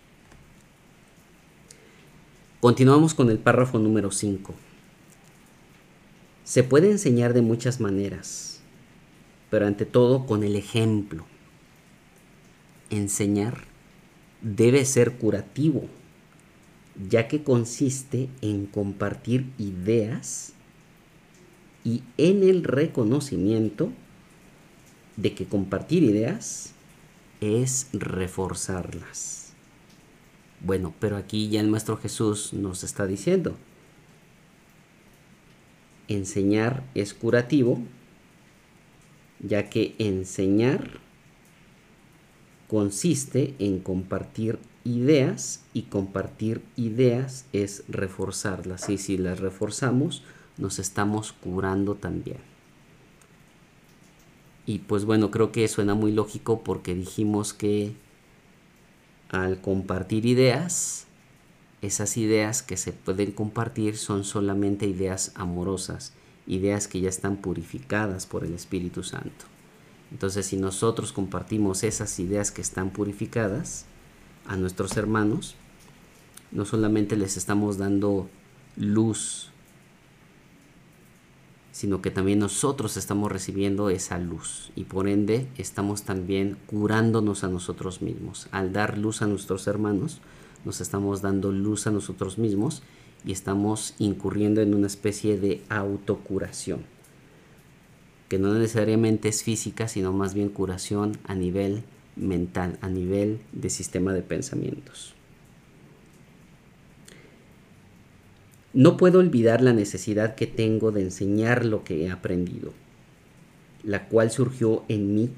Continuamos 2.60 3.14
con 3.14 3.30
el 3.30 3.40
párrafo 3.40 3.80
número 3.80 4.12
5. 4.12 4.54
Se 6.44 6.64
puede 6.64 6.92
enseñar 6.92 7.34
de 7.34 7.42
muchas 7.42 7.80
maneras, 7.80 8.60
pero 9.50 9.66
ante 9.66 9.86
todo 9.86 10.26
con 10.26 10.44
el 10.44 10.58
ejemplo. 10.58 11.24
Enseñar 12.90 13.60
debe 14.42 14.84
ser 14.84 15.14
curativo, 15.14 15.86
ya 17.10 17.30
que 17.30 17.44
consiste 17.44 18.28
en 18.42 18.66
compartir 18.66 19.46
ideas 19.58 20.52
y 21.86 22.04
en 22.18 22.44
el 22.44 22.66
reconocimiento 22.66 23.90
de 25.16 25.34
que 25.34 25.46
compartir 25.46 26.04
ideas 26.04 26.74
es 27.42 27.89
reforzarlas. 27.92 29.54
Bueno, 30.62 30.94
pero 31.00 31.18
aquí 31.18 31.50
ya 31.50 31.60
el 31.60 31.68
Maestro 31.68 31.98
Jesús 31.98 32.54
nos 32.54 32.84
está 32.84 33.08
diciendo, 33.08 33.58
enseñar 36.08 36.84
es 36.94 37.14
curativo, 37.14 37.82
ya 39.39 39.70
que 39.70 39.96
enseñar 39.98 41.00
consiste 42.68 43.56
en 43.58 43.80
compartir 43.80 44.60
ideas 44.84 45.64
y 45.74 45.84
compartir 45.84 46.62
ideas 46.76 47.46
es 47.54 47.84
reforzarlas 47.88 48.89
y 48.89 48.98
si 48.98 49.18
las 49.18 49.39
reforzamos 49.39 50.24
nos 50.58 50.80
estamos 50.80 51.34
curando 51.34 51.96
también. 51.96 52.51
Y 54.66 54.80
pues 54.80 55.05
bueno, 55.05 55.32
creo 55.32 55.51
que 55.51 55.68
suena 55.68 55.95
muy 55.95 56.12
lógico 56.12 56.64
porque 56.64 56.93
dijimos 56.95 57.53
que 57.53 57.93
al 59.30 59.62
compartir 59.62 60.26
ideas, 60.26 61.07
esas 61.82 62.18
ideas 62.18 62.62
que 62.62 62.78
se 62.78 62.93
pueden 62.93 63.32
compartir 63.32 63.97
son 63.97 64.24
solamente 64.24 64.86
ideas 64.86 65.32
amorosas, 65.36 66.14
ideas 66.47 66.88
que 66.88 67.01
ya 67.01 67.09
están 67.09 67.38
purificadas 67.38 68.26
por 68.26 68.43
el 68.43 68.53
Espíritu 68.53 69.03
Santo. 69.03 69.45
Entonces, 70.12 70.45
si 70.45 70.57
nosotros 70.57 71.14
compartimos 71.14 71.84
esas 71.84 72.20
ideas 72.20 72.51
que 72.51 72.62
están 72.62 72.89
purificadas 72.89 73.86
a 74.45 74.57
nuestros 74.57 74.97
hermanos, 74.97 75.55
no 76.51 76.66
solamente 76.66 77.16
les 77.16 77.38
estamos 77.38 77.78
dando 77.78 78.30
luz, 78.76 79.51
sino 81.72 82.02
que 82.02 82.12
también 82.12 82.40
nosotros 82.40 82.98
estamos 82.98 83.32
recibiendo 83.32 83.90
esa 83.90 84.20
luz 84.20 84.72
y 84.76 84.84
por 84.84 85.08
ende 85.08 85.48
estamos 85.58 86.04
también 86.04 86.58
curándonos 86.68 87.44
a 87.44 87.48
nosotros 87.48 88.02
mismos. 88.02 88.48
Al 88.52 88.74
dar 88.74 88.98
luz 88.98 89.22
a 89.22 89.28
nuestros 89.28 89.68
hermanos, 89.68 90.20
nos 90.66 90.82
estamos 90.82 91.22
dando 91.22 91.52
luz 91.52 91.88
a 91.88 91.92
nosotros 91.92 92.38
mismos 92.38 92.84
y 93.26 93.32
estamos 93.32 93.96
incurriendo 94.00 94.62
en 94.62 94.74
una 94.74 94.88
especie 94.88 95.38
de 95.38 95.62
autocuración 95.70 96.86
que 98.32 98.40
no 98.40 98.54
necesariamente 98.54 99.28
es 99.28 99.44
física, 99.44 99.90
sino 99.90 100.14
más 100.14 100.34
bien 100.34 100.48
curación 100.48 101.18
a 101.26 101.36
nivel 101.36 101.84
mental, 102.16 102.78
a 102.80 102.88
nivel 102.88 103.42
de 103.52 103.70
sistema 103.70 104.14
de 104.14 104.22
pensamientos. 104.22 105.16
No 108.74 108.96
puedo 108.96 109.20
olvidar 109.20 109.62
la 109.62 109.74
necesidad 109.74 110.36
que 110.36 110.48
tengo 110.48 110.92
de 110.92 111.02
enseñar 111.02 111.66
lo 111.66 111.84
que 111.84 112.06
he 112.06 112.12
aprendido, 112.12 112.74
la 113.84 114.08
cual 114.08 114.32
surgió 114.32 114.84
en 114.88 115.14
mí 115.14 115.30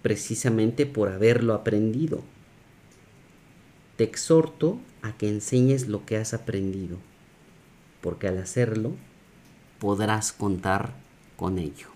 precisamente 0.00 0.86
por 0.86 1.10
haberlo 1.10 1.52
aprendido. 1.52 2.22
Te 3.96 4.04
exhorto 4.04 4.78
a 5.02 5.12
que 5.16 5.28
enseñes 5.28 5.88
lo 5.88 6.06
que 6.06 6.16
has 6.16 6.32
aprendido, 6.32 6.96
porque 8.00 8.28
al 8.28 8.38
hacerlo 8.38 8.92
podrás 9.78 10.32
contar 10.32 10.94
con 11.36 11.58
ello. 11.58 11.88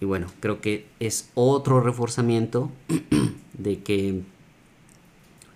Y 0.00 0.04
bueno, 0.04 0.26
creo 0.40 0.60
que 0.60 0.86
es 1.00 1.30
otro 1.34 1.80
reforzamiento 1.80 2.70
de 3.54 3.82
que 3.82 4.22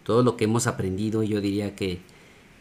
todo 0.05 0.23
lo 0.23 0.37
que 0.37 0.45
hemos 0.45 0.67
aprendido, 0.67 1.23
yo 1.23 1.41
diría 1.41 1.77
que 1.77 2.01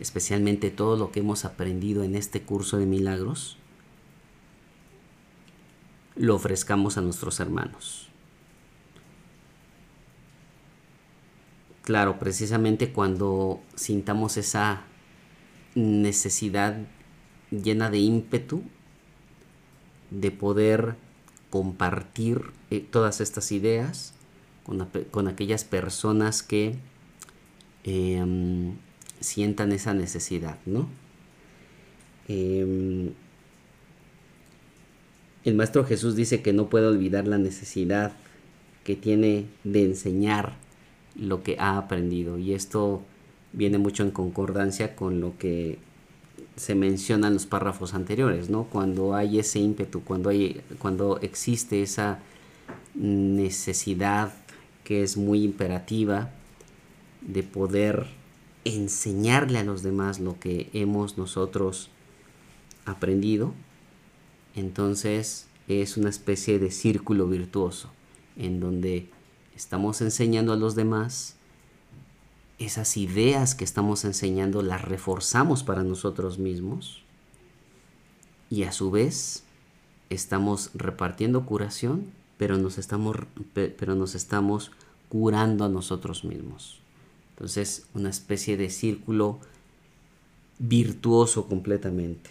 especialmente 0.02 0.72
todo 0.72 0.98
lo 0.98 1.12
que 1.12 1.20
hemos 1.20 1.46
aprendido 1.46 2.04
en 2.04 2.16
este 2.16 2.42
curso 2.42 2.78
de 2.78 2.88
milagros, 2.88 3.58
lo 6.16 6.36
ofrezcamos 6.36 6.98
a 6.98 7.02
nuestros 7.02 7.40
hermanos. 7.40 8.10
Claro, 11.84 12.20
precisamente 12.20 12.92
cuando 12.92 13.62
sintamos 13.76 14.38
esa 14.38 14.84
necesidad 15.76 16.78
llena 17.52 17.90
de 17.90 18.00
ímpetu 18.00 18.64
de 20.10 20.32
poder 20.32 20.96
compartir 21.50 22.52
eh, 22.70 22.80
todas 22.80 23.22
estas 23.22 23.52
ideas 23.52 24.14
con, 25.12 25.28
aquellas 25.28 25.64
personas 25.64 26.44
que 26.44 26.76
em, 27.84 28.76
sientan 29.22 29.72
esa 29.72 29.94
necesidad, 29.94 30.58
¿no? 30.66 30.90
Em, 32.28 33.12
el 35.44 35.56
Maestro 35.56 35.86
Jesús 35.86 36.16
dice 36.16 36.42
que 36.42 36.54
no 36.54 36.70
puede 36.70 36.88
olvidar 36.88 37.28
la 37.28 37.38
necesidad 37.38 38.14
que 38.84 38.96
tiene 38.96 39.46
de 39.64 39.84
enseñar 39.86 40.56
lo 41.16 41.44
que 41.44 41.58
ha 41.60 41.78
aprendido 41.78 42.38
y 42.38 42.54
esto 42.54 43.02
viene 43.54 43.78
mucho 43.78 44.04
en 44.04 44.12
concordancia 44.12 44.96
con 44.96 45.20
lo 45.20 45.38
que 45.38 45.78
se 46.56 46.76
mencionan 46.76 47.34
los 47.34 47.46
párrafos 47.46 47.94
anteriores, 47.94 48.50
¿no? 48.50 48.66
Cuando 48.66 49.16
hay 49.16 49.40
ese 49.40 49.60
ímpetu, 49.60 50.04
cuando, 50.04 50.30
hay, 50.30 50.62
cuando 50.80 51.20
existe 51.22 51.82
esa 51.82 52.20
necesidad 52.94 54.34
que 54.84 55.04
es 55.04 55.18
muy 55.18 55.44
imperativa 55.44 56.30
de 57.22 57.44
poder 57.44 58.08
enseñarle 58.66 59.60
a 59.60 59.64
los 59.64 59.84
demás 59.84 60.20
lo 60.20 60.40
que 60.40 60.70
hemos 60.74 61.18
nosotros 61.18 61.90
aprendido, 62.86 63.54
entonces 64.56 65.48
es 65.68 65.98
una 65.98 66.10
especie 66.10 66.60
de 66.60 66.72
círculo 66.72 67.28
virtuoso 67.28 67.90
en 68.36 68.60
donde 68.60 69.10
estamos 69.56 70.02
enseñando 70.02 70.54
a 70.54 70.58
los 70.58 70.76
demás 70.76 71.36
esas 72.60 72.98
ideas 72.98 73.56
que 73.56 73.64
estamos 73.64 74.06
enseñando 74.06 74.62
las 74.62 74.82
reforzamos 74.84 75.64
para 75.64 75.84
nosotros 75.84 76.38
mismos 76.38 77.04
y 78.50 78.64
a 78.64 78.72
su 78.72 78.92
vez 78.92 79.44
estamos 80.10 80.72
repartiendo 80.74 81.46
curación, 81.46 82.12
pero 82.38 82.58
nos 82.58 82.78
estamos, 82.78 83.16
pero 83.54 83.96
nos 83.96 84.14
estamos 84.14 84.72
curando 85.10 85.66
a 85.66 85.70
nosotros 85.70 86.24
mismos. 86.24 86.81
Entonces, 87.42 87.88
una 87.96 88.12
especie 88.12 88.56
de 88.56 88.70
círculo 88.70 89.40
virtuoso 90.60 91.48
completamente. 91.48 92.30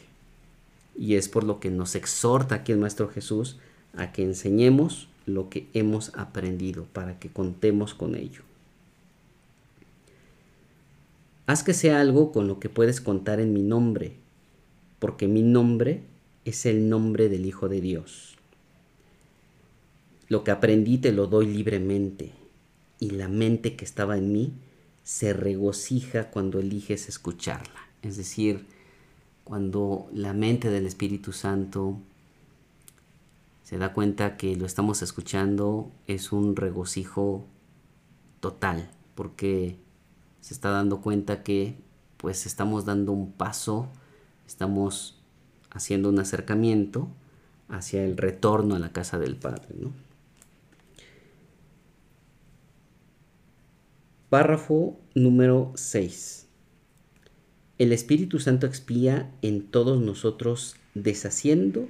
Y 0.97 1.17
es 1.17 1.29
por 1.29 1.43
lo 1.43 1.59
que 1.59 1.69
nos 1.69 1.97
exhorta 1.97 2.55
aquí 2.55 2.71
el 2.71 2.79
Maestro 2.79 3.09
Jesús 3.09 3.59
a 3.97 4.13
que 4.13 4.23
enseñemos 4.23 5.09
lo 5.27 5.49
que 5.49 5.67
hemos 5.75 6.15
aprendido, 6.15 6.85
para 6.93 7.19
que 7.19 7.29
contemos 7.29 7.93
con 7.93 8.15
ello. 8.15 8.43
Haz 11.47 11.65
que 11.65 11.75
sea 11.75 12.01
algo 12.01 12.31
con 12.31 12.47
lo 12.47 12.61
que 12.61 12.69
puedes 12.69 13.01
contar 13.01 13.41
en 13.41 13.53
mi 13.53 13.63
nombre, 13.63 14.13
porque 15.01 15.27
mi 15.27 15.43
nombre 15.43 16.05
es 16.45 16.67
el 16.67 16.89
nombre 16.89 17.29
del 17.29 17.47
Hijo 17.47 17.69
de 17.69 17.81
Dios. 17.81 18.37
Lo 20.29 20.45
que 20.45 20.53
aprendí 20.53 20.99
te 20.99 21.11
lo 21.11 21.27
doy 21.27 21.47
libremente, 21.47 22.31
y 23.01 23.11
la 23.11 23.27
mente 23.27 23.75
que 23.75 23.85
estaba 23.85 24.17
en 24.17 24.31
mí 24.31 24.53
se 25.11 25.33
regocija 25.33 26.31
cuando 26.31 26.61
eliges 26.61 27.09
escucharla. 27.09 27.81
Es 28.01 28.17
decir, 28.17 28.65
cuando 29.43 30.09
la 30.15 30.35
mente 30.35 30.71
del 30.71 30.87
Espíritu 30.87 31.33
Santo 31.33 31.99
se 33.65 33.77
da 33.77 33.93
cuenta 33.93 34.37
que 34.37 34.55
lo 34.55 34.67
estamos 34.67 35.03
escuchando, 35.03 35.91
es 36.07 36.31
un 36.31 36.55
regocijo 36.55 37.45
total, 38.39 38.89
porque 39.17 39.77
se 40.41 40.55
está 40.55 40.71
dando 40.71 41.01
cuenta 41.01 41.43
que 41.43 41.75
pues 42.17 42.47
estamos 42.47 42.85
dando 42.85 43.11
un 43.11 43.33
paso, 43.33 43.89
estamos 44.47 45.19
haciendo 45.71 46.09
un 46.09 46.21
acercamiento 46.21 47.09
hacia 47.69 48.05
el 48.05 48.17
retorno 48.17 48.77
a 48.77 48.79
la 48.79 48.93
casa 48.93 49.19
del 49.19 49.35
Padre. 49.35 49.75
Párrafo 54.31 54.97
número 55.17 55.73
6. 55.75 56.47
El 57.79 57.93
Espíritu 57.93 58.39
Santo 58.39 58.69
expía 58.69 59.29
en 59.43 59.67
todos 59.67 60.01
nosotros 60.01 60.77
deshaciendo 60.95 61.89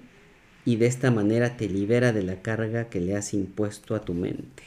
y 0.64 0.76
de 0.76 0.86
esta 0.86 1.10
manera 1.10 1.58
te 1.58 1.68
libera 1.68 2.14
de 2.14 2.22
la 2.22 2.40
carga 2.40 2.88
que 2.88 2.98
le 2.98 3.14
has 3.14 3.34
impuesto 3.34 3.94
a 3.94 4.06
tu 4.06 4.14
mente. 4.14 4.62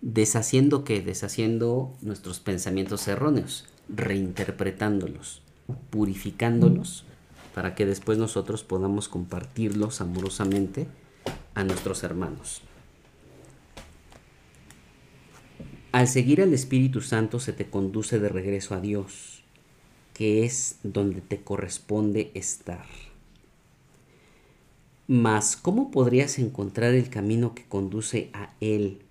Deshaciendo 0.00 0.82
qué? 0.82 1.02
Deshaciendo 1.02 1.92
nuestros 2.00 2.40
pensamientos 2.40 3.06
erróneos, 3.06 3.66
reinterpretándolos, 3.90 5.42
purificándolos, 5.90 7.04
para 7.54 7.74
que 7.74 7.84
después 7.84 8.16
nosotros 8.16 8.64
podamos 8.64 9.10
compartirlos 9.10 10.00
amorosamente 10.00 10.86
a 11.52 11.64
nuestros 11.64 12.02
hermanos. 12.02 12.62
Al 15.92 16.08
seguir 16.08 16.40
al 16.40 16.54
Espíritu 16.54 17.02
Santo 17.02 17.38
se 17.38 17.52
te 17.52 17.68
conduce 17.68 18.18
de 18.18 18.30
regreso 18.30 18.74
a 18.74 18.80
Dios, 18.80 19.42
que 20.14 20.42
es 20.42 20.78
donde 20.82 21.20
te 21.20 21.42
corresponde 21.42 22.30
estar. 22.32 22.86
Mas, 25.06 25.54
¿cómo 25.54 25.90
podrías 25.90 26.38
encontrar 26.38 26.94
el 26.94 27.10
camino 27.10 27.54
que 27.54 27.66
conduce 27.66 28.30
a 28.32 28.54
Él, 28.60 29.02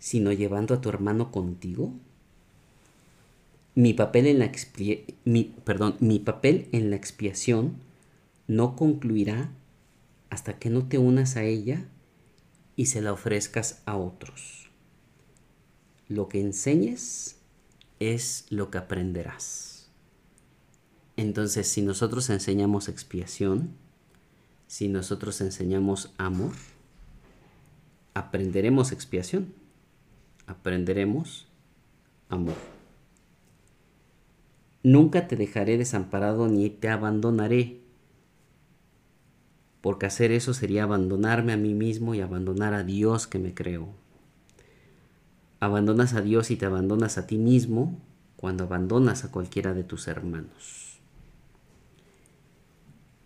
sino 0.00 0.32
llevando 0.32 0.74
a 0.74 0.80
tu 0.80 0.88
hermano 0.88 1.30
contigo? 1.30 1.92
Mi 3.76 3.94
papel 3.94 4.26
en 4.26 4.40
la, 4.40 4.46
expiación 6.96 7.76
no 8.48 8.74
concluirá 8.74 9.50
hasta 10.30 10.58
que 10.58 10.70
no 10.70 10.88
te 10.88 10.98
unas 10.98 11.36
a 11.36 11.44
ella 11.44 11.84
y 12.74 12.86
se 12.86 13.00
la 13.00 13.12
ofrezcas 13.12 13.80
a 13.86 13.96
otros 13.96 14.65
lo 16.08 16.28
que 16.28 16.40
enseñes 16.40 17.36
es 17.98 18.46
lo 18.50 18.70
que 18.70 18.78
aprenderás. 18.78 19.88
Entonces, 21.16 21.66
si 21.66 21.82
nosotros 21.82 22.28
enseñamos 22.30 22.88
expiación, 22.88 23.70
si 24.66 24.88
nosotros 24.88 25.40
enseñamos 25.40 26.12
amor, 26.18 26.52
aprenderemos 28.14 28.92
expiación, 28.92 29.52
aprenderemos 30.46 31.46
amor. 32.28 32.56
Nunca 34.82 35.26
te 35.26 35.36
dejaré 35.36 35.78
desamparado 35.78 36.46
ni 36.48 36.70
te 36.70 36.88
abandonaré, 36.88 37.80
porque 39.80 40.06
hacer 40.06 40.32
eso 40.32 40.52
sería 40.52 40.84
abandonarme 40.84 41.52
a 41.52 41.56
mí 41.56 41.74
mismo 41.74 42.14
y 42.14 42.20
abandonar 42.20 42.74
a 42.74 42.84
Dios 42.84 43.26
que 43.26 43.38
me 43.38 43.54
creó 43.54 44.05
abandonas 45.60 46.14
a 46.14 46.22
Dios 46.22 46.50
y 46.50 46.56
te 46.56 46.66
abandonas 46.66 47.18
a 47.18 47.26
ti 47.26 47.38
mismo 47.38 48.00
cuando 48.36 48.64
abandonas 48.64 49.24
a 49.24 49.30
cualquiera 49.30 49.74
de 49.74 49.84
tus 49.84 50.08
hermanos. 50.08 50.98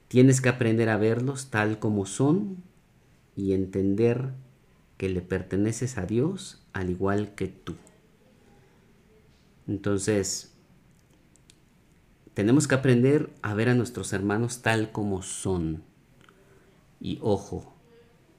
Tienes 0.08 0.40
que 0.40 0.48
aprender 0.48 0.88
a 0.88 0.96
verlos 0.96 1.50
tal 1.50 1.78
como 1.78 2.06
son 2.06 2.62
y 3.36 3.52
entender 3.52 4.30
que 4.96 5.08
le 5.08 5.22
perteneces 5.22 5.98
a 5.98 6.06
Dios 6.06 6.62
al 6.72 6.90
igual 6.90 7.34
que 7.34 7.48
tú. 7.48 7.74
Entonces, 9.66 10.52
tenemos 12.34 12.66
que 12.66 12.74
aprender 12.74 13.30
a 13.42 13.54
ver 13.54 13.68
a 13.68 13.74
nuestros 13.74 14.12
hermanos 14.12 14.62
tal 14.62 14.92
como 14.92 15.22
son. 15.22 15.82
Y 17.00 17.18
ojo, 17.22 17.72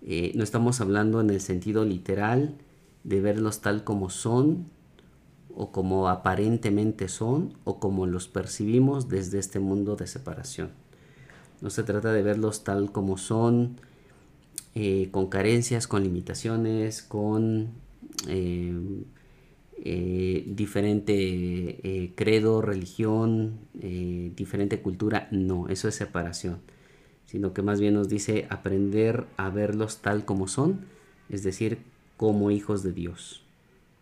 eh, 0.01 0.31
no 0.35 0.43
estamos 0.43 0.81
hablando 0.81 1.21
en 1.21 1.29
el 1.29 1.41
sentido 1.41 1.85
literal, 1.85 2.55
de 3.03 3.21
verlos 3.21 3.61
tal 3.61 3.83
como 3.83 4.09
son 4.09 4.65
o 5.55 5.71
como 5.71 6.07
aparentemente 6.07 7.07
son 7.07 7.53
o 7.63 7.79
como 7.79 8.05
los 8.05 8.27
percibimos 8.27 9.09
desde 9.09 9.39
este 9.39 9.59
mundo 9.59 9.95
de 9.95 10.07
separación. 10.07 10.71
No 11.61 11.69
se 11.69 11.83
trata 11.83 12.11
de 12.11 12.23
verlos 12.23 12.63
tal 12.63 12.91
como 12.91 13.17
son, 13.17 13.77
eh, 14.73 15.09
con 15.11 15.27
carencias, 15.27 15.87
con 15.87 16.03
limitaciones, 16.03 17.01
con 17.03 17.69
eh, 18.27 18.73
eh, 19.83 20.43
diferente 20.47 22.13
credo, 22.15 22.61
religión, 22.61 23.59
diferente 23.73 24.81
cultura. 24.81 25.27
No, 25.31 25.67
eso 25.67 25.87
es 25.87 25.95
separación. 25.95 26.59
Sino 27.25 27.53
que 27.53 27.61
más 27.61 27.79
bien 27.79 27.93
nos 27.93 28.09
dice 28.09 28.47
aprender 28.49 29.25
a 29.37 29.49
verlos 29.49 30.01
tal 30.01 30.25
como 30.25 30.47
son, 30.47 30.85
es 31.29 31.43
decir, 31.43 31.90
como 32.21 32.51
hijos 32.51 32.83
de 32.83 32.91
Dios, 32.91 33.41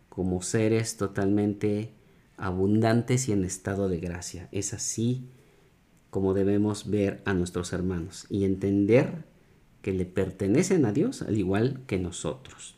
como 0.10 0.42
seres 0.42 0.98
totalmente 0.98 1.94
abundantes 2.36 3.30
y 3.30 3.32
en 3.32 3.46
estado 3.46 3.88
de 3.88 4.02
gracia. 4.02 4.50
Es 4.52 4.74
así 4.74 5.30
como 6.10 6.34
debemos 6.34 6.90
ver 6.90 7.22
a 7.24 7.34
nuestros 7.34 7.72
hermanos 7.72 8.26
y 8.30 8.44
entender 8.44 9.24
que 9.82 9.94
le 9.94 10.04
pertenecen 10.06 10.84
a 10.84 10.92
Dios 10.92 11.22
al 11.22 11.38
igual 11.38 11.84
que 11.88 11.98
nosotros. 11.98 12.76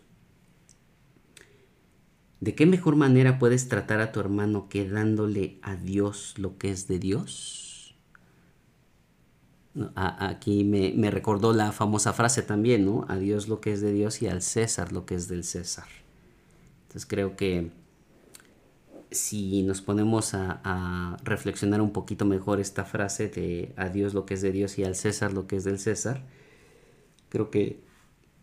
¿De 2.40 2.54
qué 2.54 2.68
mejor 2.68 2.96
manera 2.96 3.40
puedes 3.40 3.68
tratar 3.68 4.00
a 4.00 4.12
tu 4.12 4.20
hermano 4.20 4.70
que 4.70 4.88
dándole 4.88 5.58
a 5.64 5.76
Dios 5.76 6.36
lo 6.38 6.60
que 6.60 6.70
es 6.70 6.88
de 6.88 7.00
Dios? 7.00 7.71
Aquí 9.96 10.66
me, 10.66 11.12
recordó 11.12 11.54
la 11.54 11.72
famosa 11.72 12.12
frase 12.12 12.42
también, 12.42 12.86
¿no? 12.86 13.06
A 13.08 13.18
Dios 13.18 13.48
lo 13.48 13.62
que 13.62 13.72
es 13.72 13.80
de 13.80 13.94
Dios 13.94 14.22
y 14.22 14.28
al 14.28 14.42
César 14.42 14.92
lo 14.92 15.06
que 15.06 15.16
es 15.16 15.30
del 15.30 15.46
César. 15.46 15.88
Entonces 16.84 17.06
creo 17.08 17.38
que 17.38 17.72
si 19.12 19.64
nos 19.64 19.82
ponemos 19.82 20.34
a, 20.34 21.18
reflexionar 21.24 21.82
un 21.82 21.94
poquito 21.94 22.26
mejor 22.26 22.60
esta 22.60 22.84
frase 22.84 23.30
de 23.30 23.74
a 23.78 23.88
Dios 23.88 24.14
lo 24.14 24.26
que 24.26 24.34
es 24.34 24.42
de 24.42 24.52
Dios 24.52 24.78
y 24.78 24.84
al 24.84 24.96
César 24.96 25.32
lo 25.32 25.48
que 25.48 25.56
es 25.56 25.64
del 25.64 25.80
César, 25.80 26.26
creo 27.30 27.50
que 27.50 27.80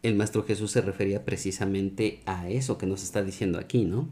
el 0.03 0.15
Maestro 0.15 0.45
Jesús 0.45 0.71
se 0.71 0.81
refería 0.81 1.27
precisamente 1.27 2.23
a 2.25 2.49
eso 2.49 2.79
que 2.79 2.87
nos 2.87 3.03
está 3.03 3.23
diciendo 3.23 3.59
aquí, 3.59 3.85
¿no? 3.85 4.09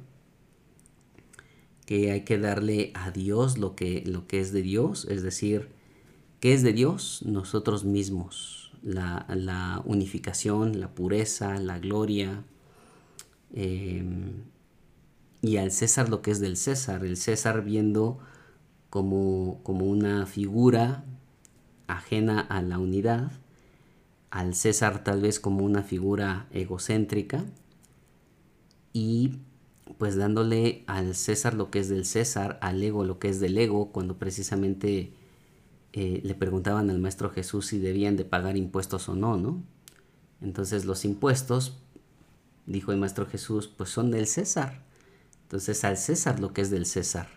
Que 1.86 2.10
hay 2.10 2.22
que 2.24 2.38
darle 2.38 2.90
a 2.94 3.10
Dios 3.10 3.56
lo 3.56 3.74
que, 3.74 4.02
lo 4.04 4.26
que 4.26 4.40
es 4.40 4.52
de 4.52 4.60
Dios, 4.60 5.06
es 5.08 5.22
decir, 5.22 5.75
¿Qué 6.46 6.54
es 6.54 6.62
de 6.62 6.72
Dios? 6.72 7.24
Nosotros 7.26 7.84
mismos. 7.84 8.70
La, 8.80 9.82
unificación, 9.84 10.78
la 10.78 10.94
pureza, 10.94 11.58
la 11.58 11.80
gloria. 11.80 12.44
Em, 13.52 14.44
y 15.42 15.56
al 15.56 15.72
César 15.72 16.08
lo 16.08 16.22
que 16.22 16.30
es 16.30 16.38
del 16.38 16.56
César. 16.56 17.04
El 17.04 17.16
César 17.16 17.64
viendo 17.64 18.20
como, 18.90 19.58
como 19.64 19.86
una 19.86 20.24
figura 20.26 21.04
ajena 21.88 22.42
a 22.42 22.62
la 22.62 22.78
unidad. 22.78 23.32
Al 24.30 24.54
César 24.54 25.02
tal 25.02 25.22
vez 25.22 25.40
como 25.40 25.64
una 25.64 25.82
figura 25.82 26.46
egocéntrica. 26.52 27.44
Y 28.92 29.40
pues 29.98 30.14
dándole 30.14 30.84
al 30.86 31.16
César 31.16 31.54
lo 31.54 31.72
que 31.72 31.80
es 31.80 31.88
del 31.88 32.04
César, 32.04 32.56
al 32.62 32.80
ego 32.84 33.04
lo 33.04 33.18
que 33.18 33.30
es 33.30 33.40
del 33.40 33.58
ego, 33.58 33.90
cuando 33.90 34.16
precisamente 34.16 35.12
eh, 35.98 36.20
le 36.22 36.34
preguntaban 36.34 36.90
al 36.90 36.98
Maestro 36.98 37.30
Jesús 37.30 37.68
si 37.68 37.78
debían 37.78 38.18
de 38.18 38.26
pagar 38.26 38.58
impuestos 38.58 39.08
o 39.08 39.16
no, 39.16 39.38
¿no? 39.38 39.62
Entonces 40.42 40.84
los 40.84 41.06
impuestos, 41.06 41.78
dijo 42.66 42.92
el 42.92 42.98
Maestro 42.98 43.24
Jesús, 43.24 43.66
pues 43.66 43.88
son 43.88 44.10
del 44.10 44.26
César. 44.26 44.84
Entonces 45.44 45.84
al 45.84 45.96
César 45.96 46.38
lo 46.38 46.52
que 46.52 46.60
es 46.60 46.68
del 46.68 46.84
César. 46.84 47.28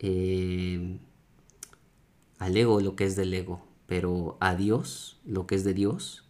Eh, 0.00 0.98
al 2.40 2.56
ego 2.56 2.80
lo 2.80 2.96
que 2.96 3.04
es 3.04 3.14
del 3.14 3.32
ego, 3.32 3.64
pero 3.86 4.36
a 4.40 4.56
Dios 4.56 5.20
lo 5.24 5.46
que 5.46 5.54
es 5.54 5.62
de 5.62 5.74
Dios 5.74 6.24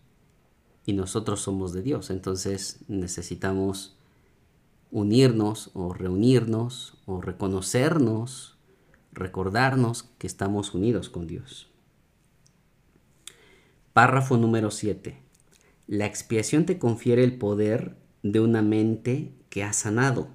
y 0.85 0.93
nosotros 0.93 1.41
somos 1.41 1.73
de 1.73 1.81
Dios. 1.81 2.11
Entonces 2.11 2.81
necesitamos 2.89 3.97
unirnos 4.91 5.71
o 5.73 5.95
reunirnos 5.95 6.99
o 7.07 7.23
reconocernos 7.23 8.58
recordarnos 9.19 10.05
que 10.19 10.27
estamos 10.27 10.75
unidos 10.75 11.11
con 11.11 11.27
Dios. 11.27 11.71
Párrafo 13.93 14.37
número 14.37 14.71
7. 14.71 15.19
La 15.87 16.07
expiación 16.07 16.67
te 16.67 16.79
confiere 16.79 17.25
el 17.25 17.37
poder 17.37 17.97
de 18.23 18.41
una 18.41 18.63
mente 18.63 19.33
que 19.51 19.65
ha 19.65 19.73
sanado, 19.73 20.29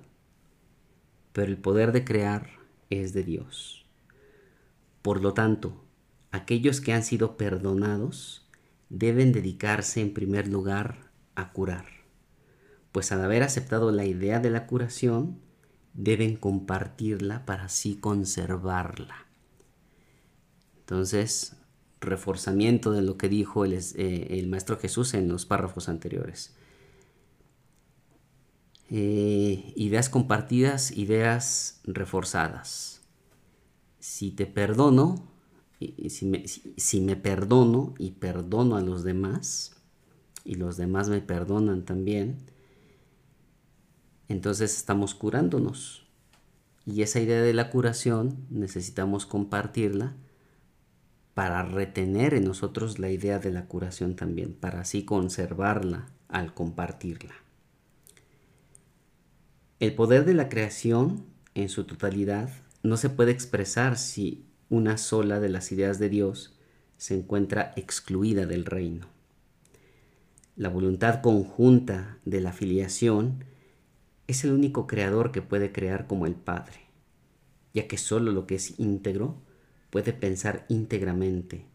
pero 1.31 1.47
el 1.47 1.57
poder 1.57 1.91
de 1.91 2.03
crear 2.03 2.49
es 2.89 3.13
de 3.13 3.23
Dios. 3.23 3.85
Por 5.01 5.21
lo 5.21 5.33
tanto, 5.33 5.83
aquellos 6.31 6.81
que 6.81 6.93
han 6.93 7.03
sido 7.03 7.37
perdonados 7.37 8.49
deben 8.89 9.31
dedicarse 9.31 10.01
en 10.01 10.13
primer 10.13 10.47
lugar 10.47 11.11
a 11.35 11.51
curar, 11.51 11.85
pues 12.91 13.11
al 13.11 13.23
haber 13.23 13.43
aceptado 13.43 13.91
la 13.91 14.05
idea 14.05 14.39
de 14.39 14.49
la 14.49 14.67
curación, 14.67 15.39
deben 15.93 16.35
compartirla 16.35 17.45
para 17.45 17.65
así 17.65 17.95
conservarla. 17.95 19.27
Entonces, 20.79 21.55
reforzamiento 22.01 22.91
de 22.91 23.01
lo 23.01 23.17
que 23.17 23.29
dijo 23.29 23.65
el, 23.65 23.79
eh, 23.95 24.45
Maestro 24.47 24.77
Jesús 24.77 25.13
en 25.13 25.27
los 25.29 25.45
párrafos 25.45 25.89
anteriores. 25.89 26.53
Eh, 28.89 29.73
ideas 29.75 30.09
compartidas, 30.09 30.91
ideas 30.91 31.79
reforzadas. 31.85 33.01
Si 33.99 34.31
te 34.31 34.45
perdono, 34.45 35.31
si, 36.09 36.25
me, 36.25 36.45
si 36.47 37.01
me 37.01 37.15
perdono 37.15 37.93
y 37.97 38.11
perdono 38.11 38.75
a 38.75 38.81
los 38.81 39.03
demás, 39.03 39.73
y 40.45 40.55
los 40.55 40.77
demás 40.77 41.09
me 41.09 41.21
perdonan 41.21 41.85
también, 41.85 42.37
entonces 44.33 44.75
estamos 44.75 45.13
curándonos. 45.13 46.07
Y 46.87 47.03
esa 47.03 47.19
idea 47.19 47.41
de 47.41 47.53
la 47.53 47.69
curación 47.69 48.47
necesitamos 48.49 49.27
compartirla 49.27 50.15
para 51.35 51.61
retener 51.63 52.33
en 52.33 52.43
nosotros 52.43 52.97
la 52.97 53.11
idea 53.11 53.37
de 53.37 53.51
la 53.51 53.67
curación 53.67 54.15
también, 54.15 54.53
para 54.53 54.81
así 54.81 55.05
conservarla 55.05 56.07
al 56.29 56.55
compartirla. 56.55 57.35
El 59.79 59.93
poder 59.93 60.25
de 60.25 60.33
la 60.33 60.49
creación 60.49 61.25
en 61.53 61.69
su 61.69 61.83
totalidad 61.83 62.49
no 62.81 62.97
se 62.97 63.11
puede 63.11 63.31
expresar 63.31 63.97
si 63.97 64.47
una 64.69 64.97
sola 64.97 65.39
de 65.39 65.49
las 65.49 65.71
ideas 65.71 65.99
de 65.99 66.09
Dios 66.09 66.57
se 66.97 67.13
encuentra 67.13 67.71
excluida 67.75 68.47
del 68.47 68.65
reino. 68.65 69.07
La 70.55 70.69
voluntad 70.69 71.21
conjunta 71.21 72.17
de 72.25 72.41
la 72.41 72.51
filiación 72.51 73.52
es 74.27 74.43
el 74.43 74.51
único 74.51 74.87
creador 74.87 75.31
que 75.31 75.41
puede 75.41 75.71
crear 75.71 76.07
como 76.07 76.25
el 76.25 76.35
Padre, 76.35 76.81
ya 77.73 77.87
que 77.87 77.97
solo 77.97 78.31
lo 78.31 78.47
que 78.47 78.55
es 78.55 78.79
íntegro 78.79 79.41
puede 79.89 80.13
pensar 80.13 80.65
íntegramente 80.69 81.65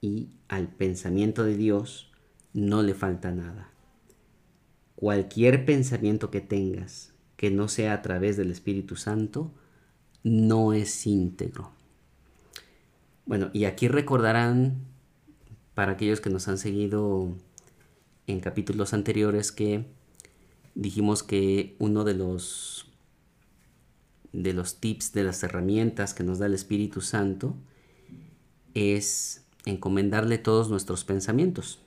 y 0.00 0.30
al 0.48 0.68
pensamiento 0.68 1.44
de 1.44 1.56
Dios 1.56 2.10
no 2.52 2.82
le 2.82 2.94
falta 2.94 3.30
nada. 3.32 3.70
Cualquier 4.94 5.64
pensamiento 5.64 6.30
que 6.30 6.40
tengas 6.40 7.12
que 7.36 7.50
no 7.50 7.68
sea 7.68 7.92
a 7.92 8.02
través 8.02 8.36
del 8.36 8.50
Espíritu 8.50 8.96
Santo 8.96 9.52
no 10.22 10.72
es 10.72 11.06
íntegro. 11.06 11.70
Bueno, 13.26 13.50
y 13.52 13.64
aquí 13.64 13.88
recordarán 13.88 14.78
para 15.74 15.92
aquellos 15.92 16.20
que 16.20 16.30
nos 16.30 16.48
han 16.48 16.58
seguido 16.58 17.36
en 18.26 18.40
capítulos 18.40 18.94
anteriores 18.94 19.52
que 19.52 19.84
dijimos 20.76 21.22
que 21.22 21.74
uno 21.80 22.04
de 22.04 22.14
los 22.14 22.86
de 24.32 24.52
los 24.52 24.76
tips, 24.76 25.12
de 25.12 25.24
las 25.24 25.42
herramientas 25.42 26.12
que 26.12 26.22
nos 26.22 26.38
da 26.38 26.44
el 26.44 26.52
Espíritu 26.52 27.00
Santo 27.00 27.56
es 28.74 29.46
encomendarle 29.64 30.36
todos 30.36 30.68
nuestros 30.68 31.04
pensamientos. 31.04 31.80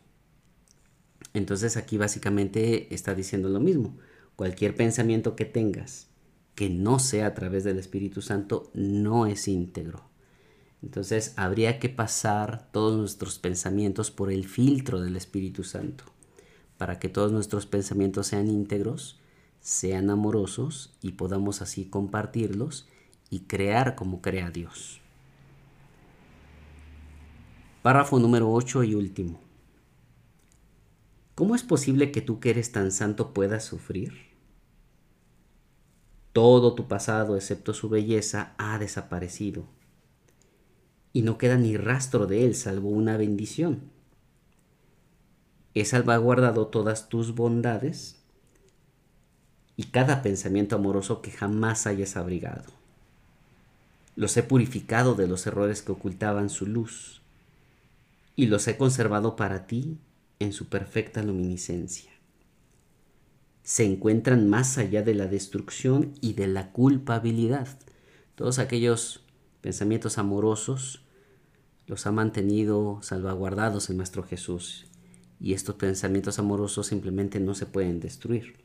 Entonces 1.35 1.77
aquí 1.77 1.97
básicamente 1.97 2.93
está 2.93 3.13
diciendo 3.13 3.49
lo 3.49 3.59
mismo. 3.59 3.95
Cualquier 4.35 4.75
pensamiento 4.75 5.35
que 5.35 5.45
tengas 5.45 6.07
que 6.55 6.71
no 6.71 6.97
sea 6.97 7.27
a 7.27 7.33
través 7.35 7.63
del 7.63 7.77
Espíritu 7.77 8.23
Santo 8.23 8.71
no 8.73 9.27
es 9.27 9.47
íntegro. 9.47 10.09
Entonces 10.81 11.33
habría 11.35 11.77
que 11.77 11.89
pasar 11.89 12.71
todos 12.71 12.97
nuestros 12.97 13.37
pensamientos 13.37 14.09
por 14.09 14.31
el 14.31 14.47
filtro 14.47 14.99
del 14.99 15.15
Espíritu 15.15 15.63
Santo 15.63 16.05
para 16.79 16.97
que 16.97 17.09
todos 17.09 17.33
nuestros 17.33 17.65
pensamientos 17.65 18.27
sean 18.27 18.47
íntegros, 18.47 19.19
sean 19.59 20.09
amorosos 20.09 20.97
y 21.01 21.11
podamos 21.11 21.61
así 21.61 21.83
compartirlos 21.83 22.87
y 23.29 23.41
crear 23.41 23.95
como 23.95 24.21
crea 24.21 24.49
Dios. 24.49 25.01
Párrafo 27.81 28.17
número 28.17 28.49
8 28.49 28.85
y 28.85 28.95
último. 28.95 29.41
¿Cómo 31.35 31.53
es 31.53 31.63
posible 31.63 32.13
que 32.13 32.21
tú 32.21 32.39
que 32.39 32.51
eres 32.51 32.71
tan 32.71 32.93
santo 32.93 33.33
puedas 33.33 33.65
sufrir? 33.65 34.13
Todo 36.31 36.75
tu 36.75 36.87
pasado, 36.87 37.35
excepto 37.35 37.73
su 37.73 37.89
belleza, 37.89 38.55
ha 38.57 38.79
desaparecido. 38.79 39.65
Y 41.11 41.23
no 41.23 41.37
queda 41.37 41.57
ni 41.57 41.75
rastro 41.75 42.25
de 42.25 42.45
él, 42.45 42.55
salvo 42.55 42.87
una 42.87 43.17
bendición 43.17 43.98
he 45.73 45.85
salvaguardado 45.85 46.67
todas 46.67 47.09
tus 47.09 47.35
bondades 47.35 48.17
y 49.77 49.85
cada 49.85 50.21
pensamiento 50.21 50.75
amoroso 50.75 51.21
que 51.21 51.31
jamás 51.31 51.87
hayas 51.87 52.17
abrigado. 52.17 52.73
Los 54.15 54.35
he 54.35 54.43
purificado 54.43 55.15
de 55.15 55.27
los 55.27 55.47
errores 55.47 55.81
que 55.81 55.93
ocultaban 55.93 56.49
su 56.49 56.65
luz 56.65 57.21
y 58.35 58.47
los 58.47 58.67
he 58.67 58.77
conservado 58.77 59.35
para 59.35 59.67
ti 59.67 59.97
en 60.39 60.51
su 60.51 60.67
perfecta 60.67 61.23
luminiscencia. 61.23 62.11
Se 63.63 63.85
encuentran 63.85 64.49
más 64.49 64.77
allá 64.77 65.03
de 65.03 65.13
la 65.13 65.27
destrucción 65.27 66.13
y 66.19 66.33
de 66.33 66.47
la 66.47 66.71
culpabilidad. 66.71 67.67
Todos 68.35 68.59
aquellos 68.59 69.23
pensamientos 69.61 70.17
amorosos 70.17 71.03
los 71.85 72.05
ha 72.07 72.11
mantenido 72.11 72.99
salvaguardados 73.01 73.89
en 73.89 73.97
nuestro 73.97 74.23
Jesús 74.23 74.88
y 75.39 75.53
estos 75.53 75.75
pensamientos 75.75 76.39
amorosos 76.39 76.87
simplemente 76.87 77.39
no 77.39 77.55
se 77.55 77.65
pueden 77.65 77.99
destruir. 77.99 78.57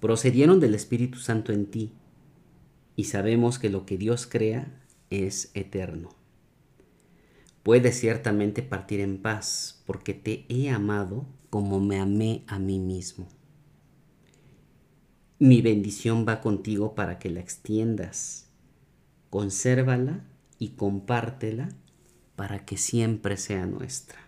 Procedieron 0.00 0.60
del 0.60 0.74
Espíritu 0.74 1.18
Santo 1.18 1.52
en 1.52 1.66
ti 1.66 1.92
y 2.96 3.04
sabemos 3.04 3.58
que 3.58 3.68
lo 3.68 3.84
que 3.84 3.98
Dios 3.98 4.26
crea 4.26 4.80
es 5.10 5.50
eterno. 5.54 6.10
Puedes 7.62 7.98
ciertamente 7.98 8.62
partir 8.62 9.00
en 9.00 9.18
paz 9.18 9.82
porque 9.86 10.14
te 10.14 10.46
he 10.48 10.70
amado 10.70 11.26
como 11.50 11.80
me 11.80 11.98
amé 11.98 12.44
a 12.46 12.58
mí 12.58 12.78
mismo. 12.78 13.28
Mi 15.38 15.60
bendición 15.60 16.24
va 16.26 16.40
contigo 16.40 16.94
para 16.94 17.18
que 17.18 17.28
la 17.28 17.40
extiendas. 17.40 18.48
Consérvala 19.28 20.24
y 20.58 20.70
compártela 20.70 21.68
para 22.40 22.64
que 22.64 22.78
siempre 22.78 23.36
sea 23.36 23.66
nuestra. 23.66 24.18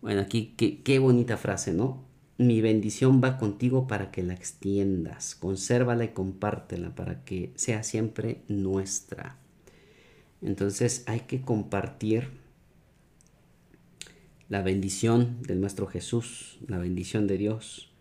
Bueno, 0.00 0.22
aquí 0.22 0.54
qué, 0.56 0.98
bonita 0.98 1.36
frase, 1.36 1.74
¿no? 1.74 2.02
Mi 2.38 2.62
bendición 2.62 3.20
va 3.22 3.36
contigo 3.36 3.86
para 3.86 4.10
que 4.10 4.22
la 4.22 4.32
extiendas, 4.32 5.34
consérvala 5.34 6.04
y 6.04 6.14
compártela 6.14 6.94
para 6.94 7.22
que 7.22 7.52
sea 7.54 7.82
siempre 7.82 8.40
nuestra. 8.48 9.36
Entonces 10.40 11.04
hay 11.06 11.20
que 11.20 11.42
compartir 11.42 12.30
la 14.48 14.62
bendición 14.62 15.42
de 15.42 15.54
nuestro 15.54 15.86
Jesús, 15.88 16.58
la 16.66 16.78
bendición 16.78 17.26
de 17.26 17.36
Dios. 17.36 17.92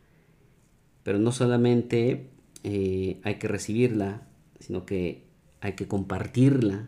Pero 1.04 1.20
no 1.20 1.34
solamente 1.34 2.30
eh, 2.64 3.20
hay 3.24 3.40
que 3.40 3.50
recibirla, 3.50 4.26
sino 4.62 4.86
que 4.86 5.26
hay 5.60 5.74
que 5.74 5.86
compartirla 5.86 6.88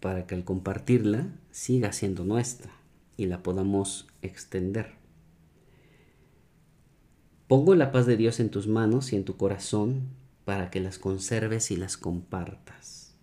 para 0.00 0.26
que 0.26 0.34
al 0.34 0.44
compartirla 0.44 1.28
siga 1.50 1.92
siendo 1.92 2.24
nuestra 2.24 2.72
y 3.16 3.26
la 3.26 3.42
podamos 3.42 4.08
extender. 4.22 4.94
Pongo 7.46 7.74
la 7.74 7.92
paz 7.92 8.06
de 8.06 8.16
Dios 8.16 8.40
en 8.40 8.50
tus 8.50 8.66
manos 8.66 9.12
y 9.12 9.16
en 9.16 9.24
tu 9.24 9.36
corazón 9.36 10.08
para 10.44 10.70
que 10.70 10.80
las 10.80 10.98
conserves 10.98 11.70
y 11.70 11.76
las 11.76 11.96
compartas. 11.96 13.14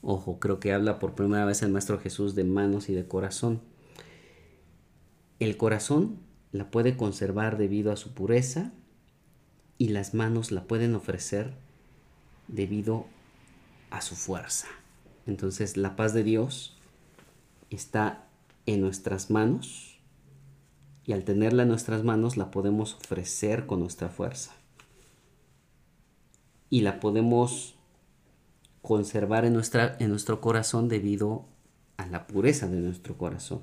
Ojo, 0.00 0.40
creo 0.40 0.58
que 0.58 0.72
habla 0.72 0.98
por 0.98 1.14
primera 1.14 1.44
vez 1.44 1.62
el 1.62 1.70
Maestro 1.70 2.00
Jesús 2.00 2.34
de 2.34 2.44
manos 2.44 2.88
y 2.88 2.94
de 2.94 3.06
corazón. 3.06 3.60
El 5.38 5.56
corazón 5.56 6.18
la 6.50 6.70
puede 6.70 6.96
conservar 6.96 7.56
debido 7.56 7.92
a 7.92 7.96
su 7.96 8.12
pureza 8.12 8.72
y 9.78 9.88
las 9.88 10.14
manos 10.14 10.50
la 10.50 10.64
pueden 10.64 10.94
ofrecer 10.94 11.54
debido 12.48 13.06
a 13.90 14.00
su 14.00 14.16
fuerza. 14.16 14.68
Entonces 15.26 15.76
la 15.76 15.96
paz 15.96 16.14
de 16.14 16.24
Dios 16.24 16.76
está 17.70 18.26
en 18.66 18.80
nuestras 18.80 19.30
manos 19.30 19.98
y 21.04 21.12
al 21.12 21.24
tenerla 21.24 21.62
en 21.62 21.68
nuestras 21.68 22.04
manos 22.04 22.36
la 22.36 22.50
podemos 22.50 22.94
ofrecer 22.94 23.66
con 23.66 23.80
nuestra 23.80 24.08
fuerza. 24.08 24.52
Y 26.70 26.80
la 26.80 27.00
podemos 27.00 27.74
conservar 28.80 29.44
en, 29.44 29.52
nuestra, 29.52 29.96
en 29.98 30.10
nuestro 30.10 30.40
corazón 30.40 30.88
debido 30.88 31.46
a 31.96 32.06
la 32.06 32.26
pureza 32.26 32.68
de 32.68 32.78
nuestro 32.78 33.18
corazón. 33.18 33.62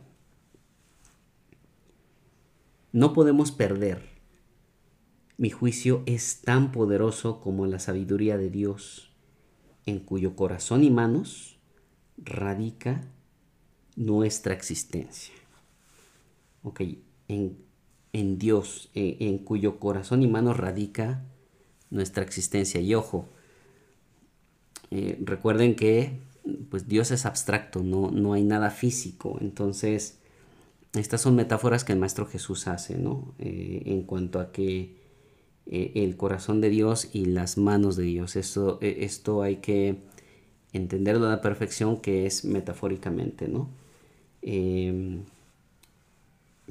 No 2.92 3.14
podemos 3.14 3.52
perder. 3.52 4.10
Mi 5.38 5.50
juicio 5.50 6.04
es 6.06 6.42
tan 6.42 6.72
poderoso 6.72 7.40
como 7.40 7.66
la 7.66 7.80
sabiduría 7.80 8.38
de 8.38 8.50
Dios 8.50 9.09
en 9.86 10.00
cuyo 10.00 10.36
corazón 10.36 10.84
y 10.84 10.90
manos 10.90 11.58
radica 12.18 13.02
nuestra 13.96 14.54
existencia. 14.54 15.34
Ok, 16.64 16.82
en, 17.28 18.38
Dios, 18.38 18.90
en, 18.94 19.38
cuyo 19.40 19.80
corazón 19.80 20.24
y 20.24 20.28
manos 20.28 20.58
radica 20.58 21.24
nuestra 21.90 22.24
existencia. 22.24 22.82
Y 22.82 22.96
ojo, 22.96 23.30
eh, 24.92 25.18
recuerden 25.22 25.76
que 25.76 26.20
pues 26.70 26.88
Dios 26.88 27.12
es 27.12 27.26
abstracto, 27.26 27.84
no, 27.84 28.12
no 28.12 28.34
hay 28.34 28.44
nada 28.44 28.72
físico. 28.72 29.38
Entonces, 29.42 30.20
estas 30.94 31.22
son 31.22 31.36
metáforas 31.36 31.84
que 31.84 31.94
el 31.94 32.00
Maestro 32.00 32.26
Jesús 32.26 32.68
hace, 32.68 32.98
¿no? 32.98 33.34
Eh, 33.38 33.84
en 33.86 34.04
cuanto 34.04 34.40
a 34.40 34.52
que 34.52 34.99
eh, 35.72 35.92
el 35.96 36.18
corazón 36.18 36.62
de 36.62 36.70
Dios 36.70 37.10
y 37.14 37.26
las 37.26 37.58
manos 37.60 37.96
de 37.96 38.04
Dios. 38.04 38.36
Esto, 38.36 38.80
eh, 38.82 38.98
esto 39.02 39.44
hay 39.44 39.58
que 39.58 39.98
entenderlo 40.74 41.28
a 41.28 41.30
la 41.30 41.42
perfección 41.42 42.02
que 42.02 42.26
es 42.26 42.44
metafóricamente, 42.44 43.48
¿no? 43.48 43.70
Em, 44.42 45.22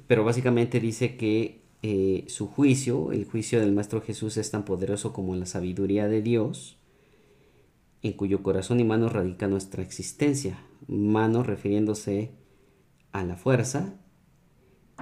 pero 0.09 0.25
básicamente 0.25 0.81
dice 0.81 1.17
que 1.17 1.61
eh, 1.83 2.25
su 2.27 2.49
juicio, 2.49 3.13
el 3.13 3.25
juicio 3.25 3.61
del 3.61 3.73
Maestro 3.73 4.01
Jesús 4.03 4.37
es 4.37 4.51
tan 4.51 4.65
poderoso 4.65 5.13
como 5.13 5.37
la 5.37 5.47
sabiduría 5.47 6.09
de 6.09 6.23
Dios, 6.23 6.77
en 8.03 8.15
cuyo 8.15 8.43
corazón 8.43 8.81
y 8.81 8.85
mano 8.85 9.09
radica 9.09 9.47
nuestra 9.47 9.83
existencia. 9.83 10.59
Mano 10.89 11.45
refiriéndose 11.45 12.31
a 13.13 13.25
la 13.25 13.37
fuerza 13.37 13.95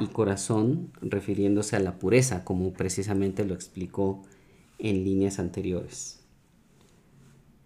y 0.01 0.07
corazón 0.09 0.92
refiriéndose 1.01 1.76
a 1.76 1.80
la 1.80 1.99
pureza, 1.99 2.44
como 2.44 2.72
precisamente 2.72 3.44
lo 3.44 3.55
explicó 3.55 4.22
en 4.78 5.05
líneas 5.05 5.38
anteriores. 5.38 6.20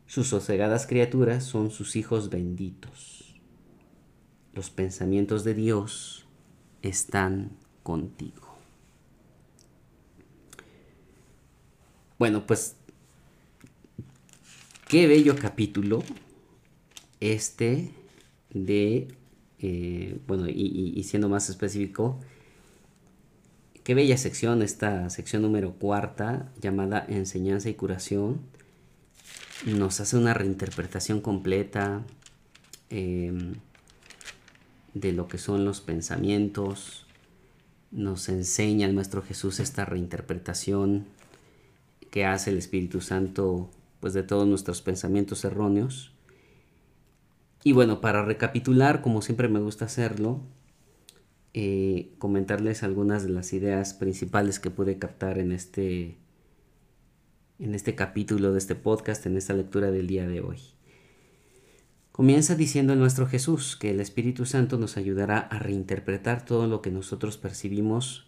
Sus 0.06 0.28
sosegadas 0.28 0.86
criaturas 0.86 1.44
son 1.44 1.70
sus 1.70 1.96
hijos 1.96 2.30
benditos. 2.30 3.40
Los 4.52 4.70
pensamientos 4.70 5.44
de 5.44 5.54
Dios 5.54 6.26
están 6.82 7.52
contigo. 7.82 8.48
Bueno, 12.18 12.46
pues 12.46 12.76
qué 14.88 15.06
bello 15.06 15.36
capítulo 15.36 16.02
este 17.20 17.90
de, 18.52 19.08
eh, 19.62 20.18
bueno, 20.26 20.46
y, 20.48 21.02
siendo 21.04 21.28
más 21.28 21.50
específico, 21.50 22.18
qué 23.84 23.94
bella 23.94 24.16
sección, 24.16 24.62
esta 24.62 25.10
sección 25.10 25.42
número 25.42 25.72
cuarta 25.74 26.50
llamada 26.60 27.04
Enseñanza 27.08 27.68
y 27.68 27.74
Curación. 27.74 28.40
Nos 29.66 30.00
hace 30.00 30.16
una 30.16 30.32
reinterpretación 30.32 31.20
completa 31.20 32.02
em, 32.88 33.54
de 34.94 35.12
lo 35.12 35.28
que 35.28 35.36
son 35.36 35.64
los 35.64 35.82
pensamientos. 35.82 37.06
Nos 37.90 38.28
enseña 38.30 38.86
el 38.86 38.94
Maestro 38.94 39.22
Jesús 39.22 39.60
esta 39.60 39.84
reinterpretación 39.84 41.06
que 42.10 42.24
hace 42.24 42.50
el 42.50 42.58
Espíritu 42.58 43.00
Santo 43.00 43.70
pues 44.00 44.14
de 44.14 44.22
todos 44.22 44.48
nuestros 44.48 44.80
pensamientos 44.80 45.44
erróneos. 45.44 46.09
Y 47.62 47.72
bueno, 47.72 48.00
para 48.00 48.24
recapitular, 48.24 49.02
como 49.02 49.20
siempre 49.20 49.48
me 49.48 49.60
gusta 49.60 49.84
hacerlo, 49.84 50.40
eh, 51.52 52.14
comentarles 52.18 52.82
algunas 52.82 53.22
de 53.22 53.30
las 53.30 53.52
ideas 53.52 53.92
principales 53.92 54.60
que 54.60 54.70
pude 54.70 54.98
captar 54.98 55.38
en 55.38 55.52
este, 55.52 56.16
en 57.58 57.74
este 57.74 57.94
capítulo 57.94 58.52
de 58.52 58.58
este 58.58 58.76
podcast, 58.76 59.26
en 59.26 59.36
esta 59.36 59.52
lectura 59.52 59.90
del 59.90 60.06
día 60.06 60.26
de 60.26 60.40
hoy. 60.40 60.58
Comienza 62.12 62.54
diciendo 62.54 62.92
el 62.92 62.98
nuestro 62.98 63.26
Jesús 63.26 63.76
que 63.76 63.90
el 63.90 64.00
Espíritu 64.00 64.46
Santo 64.46 64.78
nos 64.78 64.96
ayudará 64.96 65.38
a 65.38 65.58
reinterpretar 65.58 66.44
todo 66.44 66.66
lo 66.66 66.82
que 66.82 66.90
nosotros 66.90 67.36
percibimos 67.36 68.26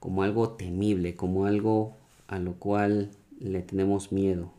como 0.00 0.22
algo 0.22 0.50
temible, 0.50 1.14
como 1.14 1.46
algo 1.46 1.96
a 2.26 2.38
lo 2.38 2.54
cual 2.54 3.10
le 3.38 3.62
tenemos 3.62 4.12
miedo. 4.12 4.52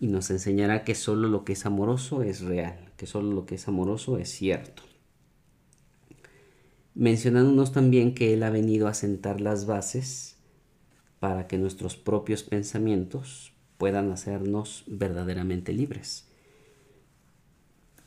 Y 0.00 0.08
nos 0.08 0.30
enseñará 0.30 0.84
que 0.84 0.94
solo 0.94 1.28
lo 1.28 1.44
que 1.44 1.54
es 1.54 1.64
amoroso 1.66 2.22
es 2.22 2.42
real, 2.42 2.83
que 2.96 3.06
solo 3.06 3.32
lo 3.32 3.46
que 3.46 3.56
es 3.56 3.68
amoroso 3.68 4.18
es 4.18 4.28
cierto. 4.30 4.82
Mencionándonos 6.94 7.72
también 7.72 8.14
que 8.14 8.34
Él 8.34 8.42
ha 8.42 8.50
venido 8.50 8.86
a 8.86 8.94
sentar 8.94 9.40
las 9.40 9.66
bases 9.66 10.36
para 11.18 11.46
que 11.46 11.58
nuestros 11.58 11.96
propios 11.96 12.42
pensamientos 12.42 13.52
puedan 13.78 14.12
hacernos 14.12 14.84
verdaderamente 14.86 15.72
libres. 15.72 16.28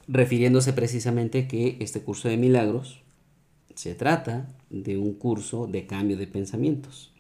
Refiriéndose 0.08 0.72
precisamente 0.72 1.48
que 1.48 1.78
este 1.82 2.02
curso 2.02 2.30
de 2.30 2.38
milagros 2.38 3.02
se 3.76 3.94
trata 3.94 4.48
de 4.70 4.98
un 4.98 5.14
curso 5.14 5.68
de 5.68 5.86
cambio 5.86 6.16
de 6.18 6.28
pensamientos. 6.28 7.14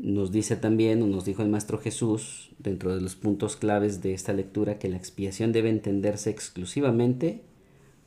Nos 0.00 0.32
dice 0.32 0.56
también, 0.56 1.02
o 1.02 1.06
nos 1.06 1.26
dijo 1.26 1.42
el 1.42 1.50
Maestro 1.50 1.78
Jesús, 1.78 2.52
dentro 2.58 2.94
de 2.94 3.02
los 3.02 3.16
puntos 3.16 3.56
claves 3.56 4.00
de 4.00 4.14
esta 4.14 4.32
lectura, 4.32 4.78
que 4.78 4.88
la 4.88 4.96
expiación 4.96 5.52
debe 5.52 5.68
entenderse 5.68 6.30
exclusivamente 6.30 7.42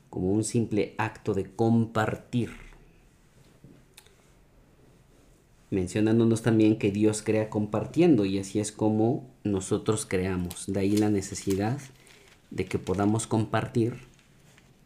como 0.10 0.32
un 0.32 0.44
simple 0.44 0.96
acto 0.98 1.36
de 1.36 1.46
compartir. 1.56 2.50
Mencionándonos 5.70 6.42
también 6.42 6.80
que 6.80 6.92
Dios 6.92 7.22
crea 7.22 7.52
compartiendo 7.52 8.26
y 8.26 8.40
así 8.40 8.60
es 8.60 8.72
como 8.72 9.30
nosotros 9.44 10.08
creamos. 10.08 10.66
De 10.66 10.80
ahí 10.80 10.98
la 10.98 11.12
necesidad 11.12 11.80
de 12.50 12.66
que 12.66 12.80
podamos 12.80 13.28
compartir, 13.28 13.98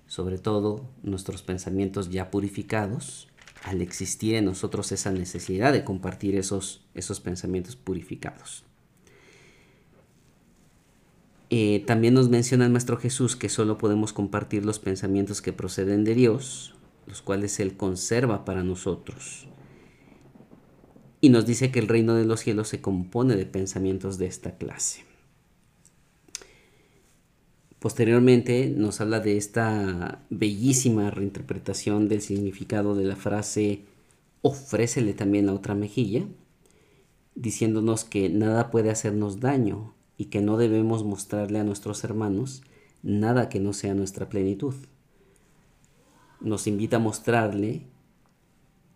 sobre 0.08 0.38
todo 0.38 0.86
nuestros 1.04 1.42
pensamientos 1.42 2.10
ya 2.10 2.32
purificados, 2.32 3.30
al 3.64 3.82
existir 3.82 4.36
en 4.36 4.46
nosotros 4.46 4.92
esa 4.92 5.12
necesidad 5.12 5.74
de 5.74 5.84
compartir 5.84 6.36
esos, 6.36 6.86
esos 6.94 7.20
pensamientos 7.20 7.76
purificados. 7.76 8.64
Eh, 11.50 11.84
también 11.88 12.14
nos 12.14 12.30
menciona 12.30 12.66
el 12.66 12.72
Maestro 12.72 12.98
Jesús 12.98 13.36
que 13.36 13.48
solo 13.48 13.78
podemos 13.78 14.12
compartir 14.12 14.66
los 14.66 14.80
pensamientos 14.80 15.42
que 15.42 15.54
proceden 15.54 16.04
de 16.04 16.14
Dios, 16.14 16.76
los 17.06 17.22
cuales 17.22 17.60
Él 17.60 17.78
conserva 17.78 18.44
para 18.44 18.64
nosotros. 18.64 19.48
Y 21.22 21.30
nos 21.30 21.46
dice 21.46 21.72
que 21.72 21.80
el 21.80 21.88
reino 21.88 22.16
de 22.16 22.26
los 22.26 22.42
cielos 22.42 22.68
se 22.68 22.82
compone 22.82 23.36
de 23.36 23.46
pensamientos 23.46 24.18
de 24.18 24.28
esta 24.28 24.58
clase. 24.58 25.07
Posteriormente 27.80 28.74
nos 28.76 29.02
habla 29.02 29.20
de 29.20 29.38
esta 29.38 30.26
bellísima 30.32 31.12
reinterpretación 31.12 32.10
del 32.10 32.22
significado 32.22 32.96
de 32.96 33.06
la 33.06 33.16
frase 33.16 33.86
ofrécele 34.42 35.14
también 35.14 35.46
la 35.46 35.54
otra 35.54 35.76
mejilla, 35.76 36.26
diciéndonos 37.36 38.04
que 38.04 38.30
nada 38.30 38.72
puede 38.72 38.90
hacernos 38.90 39.40
daño 39.40 39.94
y 40.18 40.26
que 40.26 40.42
no 40.42 40.58
debemos 40.58 41.04
mostrarle 41.04 41.60
a 41.60 41.64
nuestros 41.64 42.04
hermanos 42.04 42.64
nada 43.04 43.48
que 43.48 43.60
no 43.60 43.74
sea 43.74 43.94
nuestra 43.94 44.28
plenitud. 44.28 44.74
Nos 46.42 46.66
invita 46.66 46.98
a 46.98 47.00
mostrarle 47.00 47.84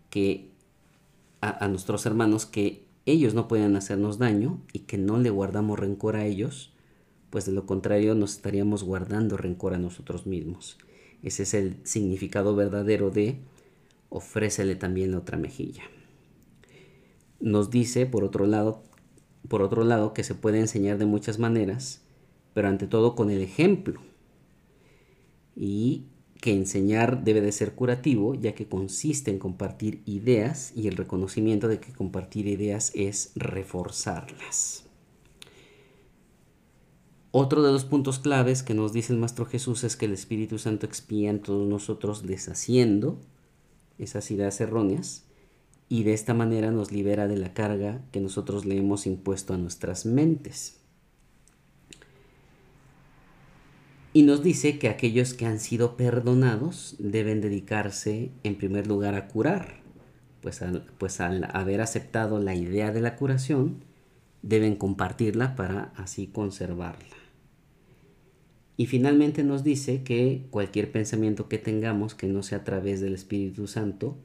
que 0.10 0.50
a, 1.40 1.66
a 1.66 1.68
nuestros 1.68 2.08
hermanos 2.08 2.48
que 2.48 2.84
ellos 3.06 3.36
no 3.36 3.48
pueden 3.48 3.76
hacernos 3.76 4.18
daño 4.18 4.60
y 4.74 4.80
que 4.80 4.98
no 4.98 5.18
le 5.18 5.30
guardamos 5.30 5.78
rencor 5.78 6.16
a 6.16 6.26
ellos 6.26 6.71
pues 7.32 7.46
de 7.46 7.54
lo 7.54 7.66
contrario 7.66 8.14
nos 8.14 8.36
estaríamos 8.36 8.84
guardando 8.84 9.38
rencor 9.38 9.74
a 9.74 9.80
nosotros 9.80 10.28
mismos. 10.28 10.78
Ese 11.24 11.44
es 11.44 11.54
el 11.56 11.78
significado 11.84 12.56
verdadero 12.56 13.10
de 13.10 13.40
ofrécele 14.10 14.76
también 14.76 15.12
la 15.12 15.20
otra 15.20 15.38
mejilla. 15.38 15.84
Nos 17.40 17.72
dice, 17.72 18.06
por 18.06 18.24
otro 18.24 18.46
lado, 18.46 18.84
por 19.48 19.62
otro 19.64 19.84
lado, 19.84 20.14
que 20.14 20.24
se 20.24 20.36
puede 20.36 20.60
enseñar 20.60 20.98
de 20.98 21.06
muchas 21.06 21.40
maneras, 21.40 22.02
pero 22.54 22.68
ante 22.68 22.86
todo 22.86 23.16
con 23.16 23.32
el 23.32 23.42
ejemplo. 23.42 24.02
Y 25.56 26.06
que 26.42 26.54
enseñar 26.54 27.24
debe 27.24 27.40
de 27.42 27.52
ser 27.52 27.74
curativo, 27.74 28.36
ya 28.36 28.54
que 28.54 28.68
consiste 28.68 29.32
en 29.32 29.40
compartir 29.40 30.02
ideas 30.06 30.74
y 30.76 30.88
el 30.88 30.98
reconocimiento 30.98 31.68
de 31.68 31.80
que 31.80 31.94
compartir 31.94 32.48
ideas 32.48 32.92
es 32.96 33.32
reforzarlas. 33.36 34.91
Otro 37.34 37.64
de 37.64 37.72
los 37.72 37.86
puntos 37.86 38.20
claves 38.20 38.62
que 38.62 38.74
nos 38.74 38.92
dice 38.92 39.14
el 39.14 39.20
Maestro 39.20 39.46
Jesús 39.46 39.86
es 39.86 39.96
que 39.96 40.06
el 40.06 40.12
Espíritu 40.12 40.58
Santo 40.58 40.86
expía 40.86 41.30
en 41.30 41.40
todos 41.40 41.66
nosotros 41.66 42.28
deshaciendo 42.28 43.22
esas 43.98 44.32
ideas 44.32 44.60
erróneas 44.60 45.24
y 45.88 46.04
de 46.04 46.14
esta 46.14 46.34
manera 46.34 46.72
nos 46.72 46.92
libera 46.92 47.30
de 47.30 47.38
la 47.38 47.54
carga 47.54 48.02
que 48.12 48.20
nosotros 48.20 48.66
le 48.66 48.78
hemos 48.78 49.08
impuesto 49.08 49.54
a 49.54 49.58
nuestras 49.58 50.06
mentes. 50.06 50.82
Y 54.12 54.24
nos 54.24 54.44
dice 54.44 54.78
que 54.78 54.90
aquellos 54.90 55.34
que 55.34 55.46
han 55.46 55.62
sido 55.62 55.96
perdonados 55.96 56.96
deben 57.00 57.40
dedicarse 57.40 58.32
en 58.44 58.58
primer 58.58 58.88
lugar 58.88 59.16
a 59.16 59.30
curar, 59.30 59.76
pues 60.42 60.62
al, 60.62 60.84
pues 60.98 61.22
al 61.22 61.46
haber 61.54 61.80
aceptado 61.80 62.40
la 62.40 62.56
idea 62.56 62.92
de 62.92 63.00
la 63.00 63.16
curación, 63.16 63.86
deben 64.42 64.76
compartirla 64.76 65.56
para 65.56 65.94
así 65.96 66.28
conservarla. 66.28 67.21
Y 68.82 68.88
finalmente 68.88 69.44
nos 69.44 69.64
dice 69.64 70.02
que 70.02 70.48
cualquier 70.50 70.92
pensamiento 70.92 71.48
que 71.48 71.60
tengamos 71.60 72.16
que 72.16 72.26
no 72.26 72.42
sea 72.42 72.58
a 72.58 72.64
través 72.64 73.00
del 73.00 73.14
Espíritu 73.14 73.68
Santo 73.68 74.18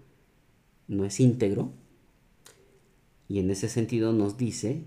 no 0.89 1.05
es 1.05 1.21
íntegro. 1.21 1.73
Y 3.29 3.41
en 3.41 3.51
ese 3.51 3.69
sentido 3.69 4.15
nos 4.15 4.39
dice 4.39 4.85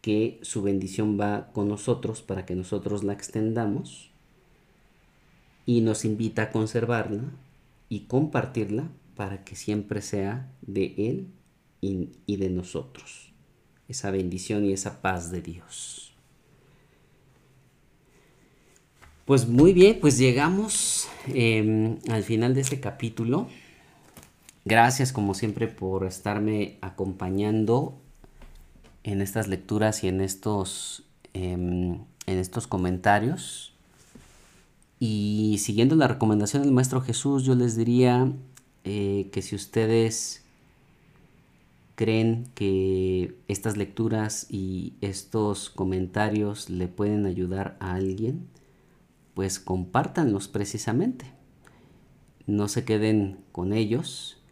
que 0.00 0.38
su 0.42 0.62
bendición 0.62 1.18
va 1.18 1.50
con 1.52 1.66
nosotros 1.66 2.22
para 2.22 2.46
que 2.46 2.54
nosotros 2.54 3.02
la 3.02 3.14
extendamos 3.14 4.12
y 5.66 5.80
nos 5.80 6.04
invita 6.04 6.42
a 6.42 6.50
conservarla 6.52 7.32
y 7.88 8.02
compartirla 8.02 8.88
para 9.16 9.42
que 9.42 9.56
siempre 9.56 10.02
sea 10.02 10.54
de 10.60 10.94
Él 10.98 11.26
y, 11.80 12.36
de 12.36 12.48
nosotros. 12.48 13.32
Esa 13.88 14.12
bendición 14.12 14.64
y 14.64 14.72
esa 14.72 15.02
paz 15.02 15.32
de 15.32 15.42
Dios. 15.42 16.01
Pues 19.32 19.48
muy 19.48 19.72
bien, 19.72 19.96
pues 19.98 20.18
llegamos 20.18 21.08
em, 21.28 21.96
al 22.10 22.22
final 22.22 22.52
de 22.52 22.60
este 22.60 22.80
capítulo. 22.80 23.48
Gracias 24.66 25.10
como 25.10 25.32
siempre 25.32 25.68
por 25.68 26.04
estarme 26.04 26.76
acompañando 26.82 27.98
en 29.04 29.22
estas 29.22 29.48
lecturas 29.48 30.04
y 30.04 30.08
en 30.08 30.20
estos, 30.20 31.04
em, 31.32 31.94
en 32.26 32.38
estos 32.38 32.66
comentarios. 32.66 33.72
Y 35.00 35.56
siguiendo 35.60 35.96
la 35.96 36.08
recomendación 36.08 36.62
del 36.62 36.72
Maestro 36.72 37.00
Jesús, 37.00 37.42
yo 37.44 37.54
les 37.54 37.74
diría 37.74 38.30
eh, 38.84 39.30
que 39.32 39.40
si 39.40 39.56
ustedes 39.56 40.42
creen 41.94 42.48
que 42.54 43.34
estas 43.48 43.78
lecturas 43.78 44.46
y 44.50 44.92
estos 45.00 45.70
comentarios 45.70 46.68
le 46.68 46.86
pueden 46.86 47.24
ayudar 47.24 47.78
a 47.80 47.94
alguien, 47.94 48.52
pues 49.34 49.58
compártanlos 49.58 50.48
precisamente. 50.48 51.26
No 52.46 52.68
se 52.68 52.84
queden 52.84 53.38
con 53.52 53.72
ellos 53.72 54.42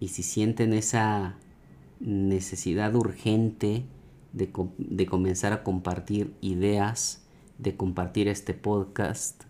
y 0.00 0.08
si 0.08 0.22
sienten 0.22 0.72
esa 0.72 1.36
necesidad 2.00 2.94
urgente 2.94 3.84
de, 4.32 5.06
comenzar 5.06 5.52
a 5.52 5.62
compartir 5.62 6.34
ideas, 6.40 7.24
de 7.58 7.76
compartir 7.76 8.28
este 8.28 8.52
podcast, 8.52 9.44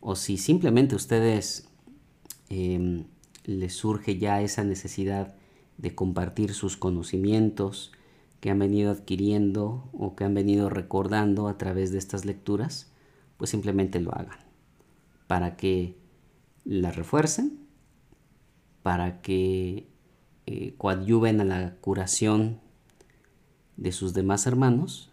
o 0.00 0.14
si 0.14 0.36
simplemente 0.36 0.94
ustedes 0.94 1.68
em, 2.48 3.04
les 3.44 3.74
surge 3.74 4.18
ya 4.18 4.40
esa 4.40 4.62
necesidad 4.62 5.34
de 5.76 5.94
compartir 5.94 6.54
sus 6.54 6.76
conocimientos 6.76 7.92
que 8.40 8.50
han 8.50 8.60
venido 8.60 8.92
adquiriendo 8.92 9.88
o 9.92 10.14
que 10.14 10.24
han 10.24 10.34
venido 10.34 10.70
recordando 10.70 11.48
a 11.48 11.58
través 11.58 11.90
de 11.90 11.98
estas 11.98 12.24
lecturas, 12.24 12.92
pues 13.38 13.50
simplemente 13.50 14.00
lo 14.00 14.12
hagan, 14.12 14.38
para 15.26 15.56
que 15.56 15.96
la 16.64 16.90
refuercen, 16.90 17.66
para 18.82 19.22
que 19.22 19.88
eh, 20.46 20.74
coadyuven 20.76 21.40
a 21.40 21.44
la 21.44 21.74
curación 21.76 22.60
de 23.76 23.92
sus 23.92 24.12
demás 24.12 24.46
hermanos 24.46 25.10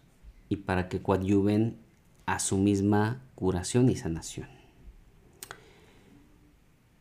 y 0.48 0.56
para 0.56 0.88
que 0.88 1.00
coadyuven 1.00 1.78
a 2.26 2.40
su 2.40 2.58
misma 2.58 3.22
curación 3.34 3.88
y 3.88 3.96
sanación. 3.96 4.48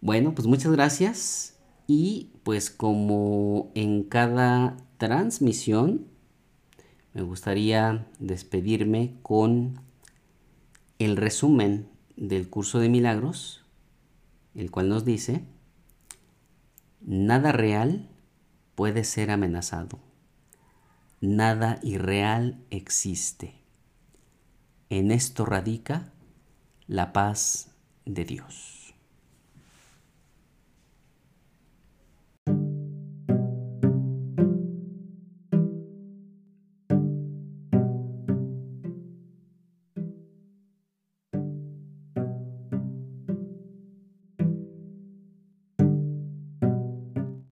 Bueno, 0.02 0.36
pues 0.36 0.48
muchas 0.48 0.72
gracias 0.72 1.58
y 1.88 2.30
pues 2.44 2.70
como 2.70 3.72
en 3.74 4.04
cada 4.04 4.78
transmisión 4.98 6.06
me 7.14 7.24
gustaría 7.24 8.06
despedirme 8.20 9.16
con 9.24 9.80
el 11.00 11.18
resumen 11.18 11.90
del 12.16 12.50
curso 12.50 12.80
de 12.80 12.90
milagros, 12.90 13.66
el 14.54 14.72
cual 14.72 14.90
nos 14.90 15.04
dice, 15.04 15.44
nada 17.02 17.52
real 17.52 18.10
puede 18.76 19.04
ser 19.04 19.32
amenazado, 19.32 20.00
nada 21.22 21.80
irreal 21.84 22.64
existe. 22.70 23.56
En 24.90 25.12
esto 25.12 25.46
radica 25.46 26.14
la 26.88 27.12
paz 27.12 27.72
de 28.06 28.24
Dios. 28.24 28.75